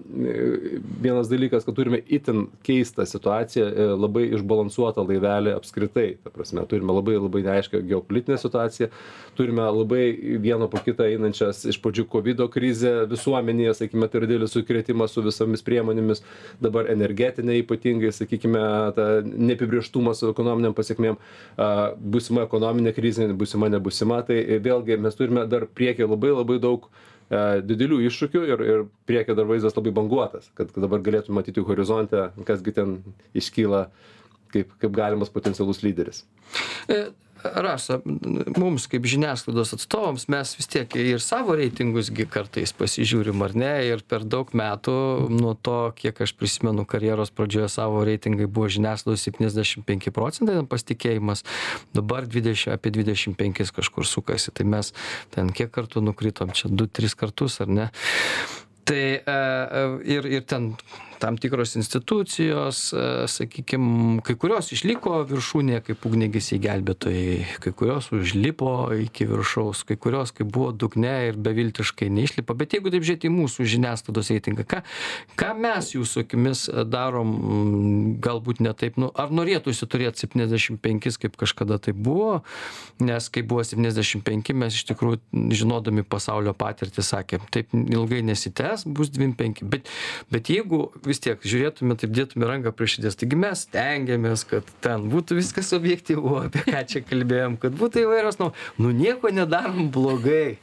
vienas 1.01 1.30
dalykas 1.30 1.66
kad 1.66 1.76
turime 1.76 2.01
itin 2.08 2.47
keistą 2.66 3.06
situaciją 3.06 3.68
e, 3.68 3.88
labai 3.95 4.28
išbalansuotą 4.38 5.06
laivelį 5.06 5.56
apskritai. 5.56 6.18
Ta 6.24 6.34
prasme 6.34 6.66
turime 6.70 6.95
labai 6.95 7.20
labai 7.20 7.45
neaiškią 7.45 7.84
geopolitinę 7.86 8.39
situaciją 8.41 8.89
turime 9.36 9.62
labai 9.62 10.39
vieną 10.39 10.68
po 10.72 10.80
kitą 10.80 11.06
einančias 11.12 11.66
iš 11.70 11.78
pradžių 11.84 12.06
kovido 12.10 12.47
krizę 12.51 12.93
visuomenėje 13.12 13.76
sakykime 13.80 14.08
tai 14.10 14.22
yra 14.22 14.30
didelis 14.30 14.56
sukrėtimas 14.56 15.14
su 15.14 15.24
visomis 15.26 15.64
priemonėmis. 15.66 16.24
Dabar 16.64 16.89
energetinė 16.93 17.60
ypatingai 17.62 18.14
sakykime 18.16 18.64
tą 18.95 19.08
neapibrėžtumą 19.26 20.16
su 20.16 20.32
ekonominėm 20.32 20.76
pasekmėm 20.96 21.18
būsima 22.00 22.46
ekonominė 22.46 22.93
krizė 22.96 23.28
būsima 23.34 23.70
nebūsima 23.70 24.24
tai 24.28 24.60
vėlgi 24.60 24.98
mes 24.98 25.16
turime 25.16 25.46
dar 25.48 25.68
priekyje 25.68 26.08
labai 26.08 26.32
labai 26.34 26.60
daug 26.60 26.88
didelių 27.66 28.04
iššūkių 28.06 28.43
ir 28.46 28.62
ir 28.66 28.86
priekyje 29.10 29.36
dar 29.36 29.46
vaizdas 29.50 29.76
labai 29.76 29.91
banguotas 29.91 30.50
kad 30.56 30.72
dabar 30.76 31.02
galėtum 31.02 31.36
matyti 31.36 31.62
horizonte 31.66 32.32
kas 32.46 32.62
gi 32.62 32.72
ten 32.72 33.00
iškyla 33.34 33.89
kaip 34.54 34.72
kaip 34.80 34.91
galimas 34.93 35.30
potencialus 35.30 35.82
lyderis. 35.84 36.24
E, 36.88 37.12
rasa 37.54 38.00
mums 38.58 38.88
kaip 38.91 39.06
žiniasklaidos 39.10 39.76
atstovams 39.78 40.28
mes 40.32 40.54
vis 40.58 40.70
tiek 40.72 40.96
ir 41.00 41.22
savo 41.24 41.56
reitingus 41.58 42.12
gi 42.16 42.28
kartais 42.30 42.74
pasižiūrim 42.76 43.43
ar 43.46 43.56
ne? 43.58 43.72
Ir 43.89 44.04
per 44.08 44.26
daug 44.26 44.52
metų 44.56 44.96
nuo 45.34 45.54
to 45.56 45.80
kiek 45.98 46.22
aš 46.26 46.36
prisimenu 46.39 46.86
karjeros 46.89 47.34
pradžioje 47.36 47.70
savo 47.78 48.04
reitingai 48.08 48.48
buvo 48.50 48.70
žiniasklaidos 48.72 49.26
septyniasdešim 49.28 49.86
penki 49.88 50.14
procentai 50.16 50.58
pasitikėjimas 50.70 51.46
dabar 51.96 52.28
dvidešim 52.30 52.76
apie 52.76 52.93
dvidešim 52.96 53.38
penkis 53.38 53.74
kažkur 53.76 54.08
sukasi. 54.08 54.54
Tai 54.56 54.68
mes 54.76 54.93
ten 55.36 55.52
kiek 55.56 55.72
kartų 55.74 56.04
nukritom? 56.06 56.54
Čia 56.56 56.72
du 56.72 56.88
tris 56.88 57.16
kartus 57.18 57.62
ar 57.64 57.72
ne? 57.72 57.89
Tai 58.86 59.02
e, 59.02 59.22
e, 59.26 59.86
ir 60.14 60.28
ir 60.30 60.46
ten 60.46 60.76
tam 61.26 61.39
tikros 61.41 61.76
institucijos 61.80 62.93
e, 62.93 63.03
sakykim 63.32 63.88
kai 64.26 64.38
kurios 64.38 64.69
išliko 64.76 65.23
viršūnėje 65.32 65.82
kaip 65.89 66.05
ugniagesiai 66.05 66.61
gelbėtojai 66.61 67.39
kai 67.65 67.73
kurios 67.73 68.11
užlipo 68.13 68.76
iki 69.07 69.26
viršaus 69.32 69.82
kai 69.89 69.97
kurios 69.97 70.36
kaip 70.38 70.53
buvo 70.53 70.69
dugne 70.86 71.15
ir 71.32 71.41
beviltiškai 71.49 72.11
neišlipa 72.13 72.53
bet 72.61 72.78
jeigu 72.78 72.93
taip 72.93 73.07
žiūrėt 73.09 73.26
į 73.26 73.34
mūsų 73.39 73.67
žiniasklaidos 73.73 74.30
reitingą 74.36 74.67
ką 74.69 74.84
ką 75.41 75.51
mes 75.65 75.91
jūsų 75.95 76.28
akimis 76.28 76.67
darom 76.93 77.34
galbūt 78.21 78.61
ne 78.61 78.76
taip 78.78 79.01
nu 79.01 79.09
ar 79.17 79.34
norėtųsi 79.34 79.88
turėt 79.89 80.19
septyniasdešim 80.21 80.78
penkis 80.82 81.17
kaip 81.21 81.36
kažkada 81.39 81.78
tai 81.82 81.93
buvo? 81.93 82.41
Nes 83.03 83.30
kai 83.34 83.43
buvo 83.47 83.63
septyniasdešim 83.65 84.23
penki 84.26 84.55
mes 84.57 84.78
iš 84.78 84.86
tikrųjų 84.91 85.49
žinodami 85.55 86.05
pasaulio 86.07 86.53
patirtį 86.57 87.05
sakėm 87.05 87.47
taip 87.53 87.73
ilgai 87.76 88.21
nesitęs 88.26 88.86
bus 88.86 89.11
dvim 89.13 89.36
penki. 89.38 89.67
Bet 89.67 89.89
bet 90.32 90.51
jeigu 90.51 90.86
vis 91.05 91.14
tiek 91.24 91.41
žiūrėtume 91.45 91.95
taip 91.99 92.13
dėtume 92.16 92.47
ranką 92.49 92.72
prie 92.76 92.88
širdies. 92.91 93.18
Taigi 93.20 93.38
mes 93.39 93.63
stengiamės 93.68 94.45
kad 94.49 94.70
ten 94.84 95.07
būtų 95.11 95.39
viskas 95.39 95.72
objektyvu 95.78 96.36
apie 96.43 96.63
ką 96.68 96.84
čia 96.91 97.01
kalbėjom 97.05 97.57
kad 97.61 97.76
būtų 97.78 98.05
įvairios 98.05 98.39
nu 98.41 98.51
nu 98.82 98.93
nieko 98.95 99.32
nedarom 99.34 99.89
blogai. 99.93 100.57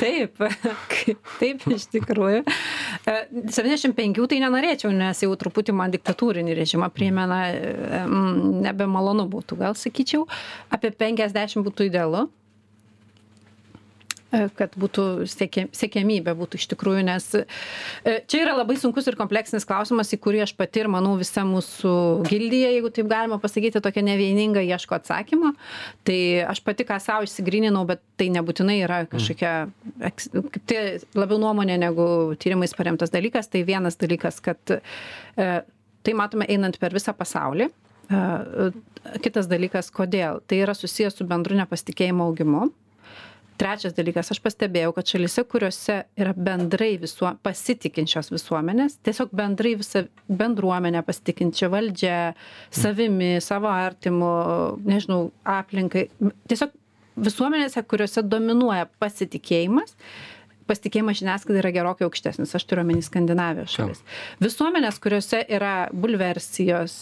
Taip 0.00 0.40
taip 1.40 1.68
iš 1.70 1.86
tikrųjų. 1.94 2.42
E, 2.44 3.16
septyniasdešim 3.52 3.94
penkių 3.98 4.26
tai 4.30 4.40
nenorėčiau 4.44 4.92
nes 4.94 5.22
jau 5.24 5.32
truputį 5.40 5.76
man 5.76 5.94
diktatūrinį 5.94 6.58
režimą 6.58 6.90
primena 6.94 7.42
e, 7.52 8.02
nebemalonu 8.66 9.28
būtų 9.30 9.60
gal 9.60 9.78
sakyčiau. 9.78 10.26
Apie 10.72 10.92
penkiasdešim 10.94 11.64
būtų 11.66 11.90
idealu. 11.90 12.26
E, 12.26 12.39
kad 14.30 14.74
būtų 14.78 15.04
siekia, 15.30 15.66
siekiamybė 15.74 16.34
būtų 16.38 16.60
iš 16.60 16.68
tikrųjų, 16.70 17.02
nes 17.08 17.26
e, 17.34 17.44
čia 18.30 18.42
yra 18.44 18.54
labai 18.60 18.76
sunkus 18.78 19.08
ir 19.10 19.16
kompleksinis 19.18 19.66
klausimas, 19.66 20.12
į 20.14 20.20
kurį 20.22 20.44
aš 20.44 20.52
pati 20.58 20.84
ir 20.84 20.90
manau 20.92 21.16
visa 21.18 21.42
mūsų 21.46 21.94
gildija, 22.28 22.70
jeigu 22.76 22.92
taip 22.94 23.10
galima 23.10 23.40
pasakyti, 23.42 23.82
tokia 23.82 24.04
nevieninga 24.06 24.62
ieško 24.68 25.00
atsakymo. 25.00 25.52
Tai 26.06 26.20
aš 26.52 26.62
pati 26.66 26.86
ką 26.86 27.00
savo 27.02 27.26
išsigryninau, 27.26 27.82
bet 27.88 28.02
tai 28.20 28.30
nebūtinai 28.36 28.78
yra 28.84 29.02
kažkokia, 29.10 29.54
kaip 29.98 30.62
tai 30.70 30.80
labiau 31.18 31.40
nuomonė 31.42 31.80
negu 31.82 32.06
tyrimais 32.40 32.74
paremtas 32.78 33.10
dalykas. 33.14 33.50
Tai 33.50 33.64
vienas 33.66 33.98
dalykas, 33.98 34.38
kad 34.44 34.76
e, 34.78 35.52
tai 36.06 36.16
matome 36.16 36.46
einant 36.50 36.78
per 36.80 36.94
visą 36.94 37.16
pasaulį. 37.18 37.70
Kitas 39.22 39.46
dalykas, 39.46 39.86
kodėl. 39.94 40.40
Tai 40.50 40.56
yra 40.58 40.74
susijęs 40.74 41.14
su 41.14 41.26
bendru 41.30 41.54
nepasitikėjimo 41.58 42.26
augimu 42.26 42.64
trečias 43.60 43.94
dalykas 43.96 44.32
aš 44.32 44.40
pastebėjau 44.44 44.94
kad 44.96 45.12
šalyse 45.12 45.44
kuriose 45.50 45.96
yra 46.20 46.32
bendrai 46.36 46.94
visuo 47.02 47.34
pasitikinčios 47.44 48.32
visuomenės 48.32 48.98
tiesiog 49.06 49.34
bendrai 49.36 49.74
visa 49.80 50.04
bendruomene 50.28 51.02
pasitikinčia 51.06 51.70
valdžia 51.72 52.18
savimi 52.74 53.36
savo 53.44 53.70
artimu 53.72 54.32
nežinau 54.86 55.30
aplinkai. 55.44 56.08
Tiesiog 56.50 56.74
visuomenėse 57.20 57.84
kuriose 57.90 58.24
dominuoja 58.26 58.88
pasitikėjimas 59.02 59.96
pasitikėjimas 60.70 61.18
žiniasklaida 61.18 61.64
yra 61.64 61.72
gerokai 61.74 62.06
aukštesnis 62.06 62.54
aš 62.54 62.64
turiu 62.70 62.84
omeny 62.84 63.02
skandinavijos 63.02 63.74
šalis. 63.74 64.02
Visuomenės 64.42 65.00
kuriose 65.02 65.42
yra 65.50 65.74
bulversijos 65.90 66.94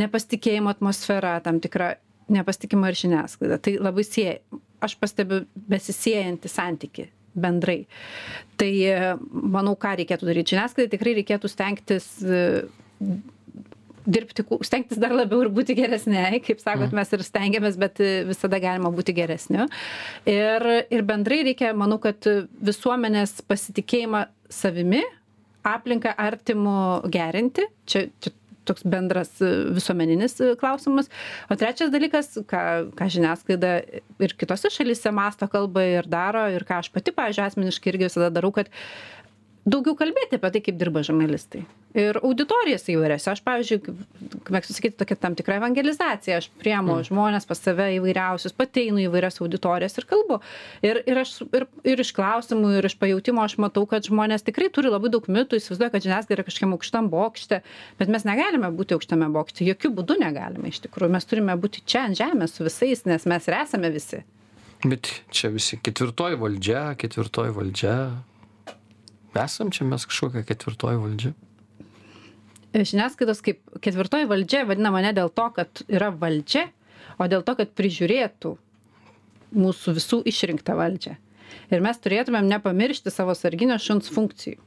nepasitikėjimo 0.00 0.72
atmosfera 0.72 1.36
tam 1.44 1.60
tikra 1.60 1.94
nepasitikima 2.32 2.90
ir 2.90 2.98
žiniasklaida 2.98 3.60
tai 3.62 3.76
labai 3.78 4.06
sieja 4.06 4.38
aš 4.86 4.96
pastebiu 5.00 5.44
besisiejantį 5.70 6.52
santykį 6.52 7.06
bendrai. 7.36 7.84
Tai 8.56 8.72
e, 8.72 9.14
manau 9.30 9.76
ką 9.78 9.96
reikėtų 10.00 10.28
daryt 10.30 10.52
žiniasklaidai 10.52 10.92
tikrai 10.94 11.16
reikėtų 11.18 11.50
stengtis 11.52 12.06
e, 12.24 12.44
dirbti 14.06 14.44
stengtis 14.64 15.00
dar 15.02 15.12
labiau 15.14 15.42
ir 15.44 15.50
būti 15.52 15.76
geresniai 15.76 16.40
kaip 16.44 16.62
sakot 16.62 16.94
mes 16.96 17.12
ir 17.12 17.24
stengiamės 17.26 17.76
bet 17.80 18.00
e, 18.00 18.22
visada 18.28 18.60
galima 18.62 18.92
būti 18.94 19.14
geresniu. 19.16 19.68
Ir 20.30 20.66
ir 20.86 21.06
bendrai 21.06 21.42
reikia 21.50 21.74
manau 21.76 22.00
kad 22.02 22.26
visuomenės 22.70 23.40
pasitikėjimą 23.50 24.26
savimi 24.52 25.04
aplinka 25.66 26.14
artimu 26.16 26.78
gerinti. 27.12 27.66
Čia 27.90 28.06
čia 28.22 28.32
toks 28.66 28.86
bendras 28.86 29.32
visuomeninis 29.76 30.38
klausimas. 30.60 31.10
O 31.50 31.56
trečias 31.58 31.92
dalykas 31.94 32.32
ką 32.50 32.62
ką 32.96 33.10
žiniasklaida 33.16 33.72
ir 34.22 34.36
kitose 34.38 34.70
šalyse 34.72 35.12
mąsto 35.14 35.48
kalba 35.50 35.84
ir 35.86 36.08
daro 36.10 36.46
ir 36.52 36.66
ką 36.68 36.80
aš 36.82 36.90
pati 36.94 37.14
pavyzdžiui 37.16 37.46
asmeniškai 37.46 37.92
irgi 37.94 38.08
visada 38.10 38.30
darau 38.34 38.52
kad 38.54 38.70
daugiau 39.66 39.96
kalbėti 39.98 40.38
apie 40.38 40.50
tai 40.54 40.62
kaip 40.62 40.78
dirba 40.78 41.02
žurnalistai. 41.06 41.64
Ir 41.96 42.18
auditorijas 42.20 42.84
įvairias. 42.92 43.24
Aš 43.32 43.40
pavyzdžiui 43.46 43.78
kaip 43.86 44.50
mėgstu 44.52 44.76
sakyti 44.76 44.98
tokia 45.00 45.16
tam 45.18 45.34
tikra 45.38 45.56
evangelizacija. 45.58 46.38
Aš 46.42 46.50
priemu 46.60 46.98
Mm. 46.98 47.06
žmones 47.08 47.48
pas 47.48 47.58
save 47.58 47.86
įvairiausius 47.96 48.52
pati 48.52 48.84
einu 48.86 49.00
į 49.00 49.06
įvairias 49.08 49.40
auditorijas 49.40 49.96
ir 49.98 50.04
kalbu. 50.04 50.40
Ir 50.82 51.02
ir 51.06 51.18
aš 51.22 51.42
ir 51.56 51.66
ir 51.84 52.04
iš 52.04 52.12
klausimų 52.12 52.78
ir 52.78 52.84
iš 52.90 52.98
pajautimo 53.00 53.42
aš 53.42 53.56
matau 53.58 53.86
kad 53.88 54.04
žmonės 54.04 54.44
tikrai 54.44 54.68
turi 54.68 54.92
labai 54.92 55.10
daug 55.10 55.24
mitų. 55.24 55.56
Įsivaizduoja 55.56 55.90
kad 55.90 56.04
žiniasklaida 56.04 56.36
yra 56.36 56.46
kažkokiam 56.46 56.76
aukštam 56.76 57.10
bokšte. 57.10 57.62
Bet 57.98 58.08
mes 58.12 58.28
negalime 58.28 58.70
būti 58.70 58.94
aukštame 58.94 59.32
bokšte. 59.32 59.64
Jokiu 59.64 59.90
būdu 59.90 60.20
negalime 60.20 60.68
iš 60.68 60.84
tikrųjų. 60.84 61.10
Mes 61.16 61.24
turime 61.24 61.56
būti 61.56 61.82
čia 61.86 62.06
ant 62.06 62.18
žemės 62.20 62.54
su 62.54 62.64
visais 62.64 63.06
nes 63.08 63.24
mes 63.26 63.48
ir 63.48 63.54
esame 63.64 63.90
visi. 63.90 64.22
Bet 64.84 65.08
čia 65.32 65.48
visi. 65.48 65.80
Ketvirtoji 65.80 66.36
valdžia, 66.36 66.92
ketvirtoji 67.00 67.54
valdžia. 67.56 67.96
Esam 69.42 69.72
čia 69.74 69.86
mes 69.88 70.06
kažkokia 70.08 70.44
ketvirtoji 70.46 71.02
valdžia. 71.02 71.34
žiniasklaidos 72.76 73.40
kaip 73.44 73.60
ketvirtoji 73.80 74.28
valdžia 74.28 74.64
vadinama 74.68 75.00
ne 75.04 75.12
dėl 75.16 75.30
to 75.32 75.46
kad 75.56 75.82
yra 75.88 76.10
valdžia 76.12 76.66
o 77.16 77.28
dėl 77.30 77.44
to 77.46 77.54
kad 77.56 77.72
prižiūrėtų 77.72 78.56
mūsų 79.56 79.94
visų 79.96 80.20
išrinktą 80.28 80.76
valdžią 80.76 81.16
ir 81.72 81.84
mes 81.84 82.00
turėtumėm 82.02 82.48
nepamiršti 82.50 83.12
savo 83.14 83.34
sarginio 83.38 83.78
šuns 83.80 84.10
funkcijų 84.12 84.60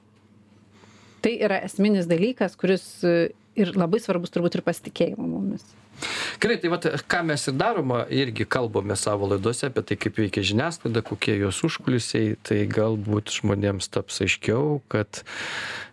tai 1.21 1.35
yra 1.37 1.59
esminis 1.67 2.07
dalykas 2.09 2.55
kuris 2.59 2.87
e, 3.03 3.29
ir 3.55 3.75
labai 3.77 4.01
svarbus 4.03 4.33
turbūt 4.33 4.59
ir 4.59 4.65
pasitikėjimo 4.65 5.27
mumis 5.27 5.65
Gerai, 6.39 6.55
tai 6.61 6.71
vat, 6.71 6.85
ką 7.11 7.23
mes 7.27 7.43
ir 7.49 7.55
daroma, 7.59 8.03
irgi 8.13 8.45
kalbame 8.47 8.95
savo 8.99 9.27
laidose 9.27 9.67
apie 9.67 9.83
tai, 9.83 9.97
kaip 9.99 10.19
veikia 10.21 10.45
žiniasklaida, 10.45 11.03
kokie 11.05 11.35
jos 11.41 11.59
užkulisiai, 11.67 12.37
tai 12.47 12.63
galbūt 12.71 13.33
žmonėms 13.39 13.91
taps 13.91 14.21
aiškiau, 14.23 14.79
kad 14.91 15.19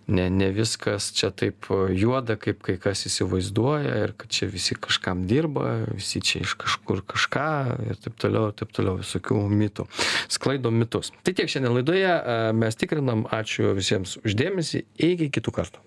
ne, 0.06 0.28
ne 0.30 0.52
viskas 0.54 1.08
čia 1.16 1.32
taip 1.34 1.66
juoda, 1.90 2.36
kaip 2.38 2.62
kai 2.66 2.76
kas 2.82 3.02
įsivaizduoja 3.10 3.96
ir 4.04 4.14
kad 4.20 4.30
čia 4.38 4.46
visi 4.52 4.78
kažkam 4.78 5.26
dirba, 5.30 5.72
visi 5.90 6.22
čia 6.22 6.44
iš 6.46 6.54
kažkur 6.62 7.02
kažką 7.14 7.48
ir 7.88 7.98
taip 8.04 8.20
toliau, 8.22 8.52
ir 8.52 8.60
taip 8.60 8.76
toliau, 8.76 9.00
visokių 9.02 9.40
mitų. 9.50 9.88
Sklaido 10.30 10.70
mitus. 10.70 11.10
Tai 11.26 11.34
tiek 11.34 11.50
šiandien 11.50 11.74
laidoje, 11.74 12.14
mes 12.54 12.78
tikrinam, 12.78 13.26
ačiū 13.34 13.74
visiems 13.74 14.18
uždėmesį, 14.22 14.86
iki 15.10 15.32
kitų 15.38 15.58
kartų. 15.58 15.86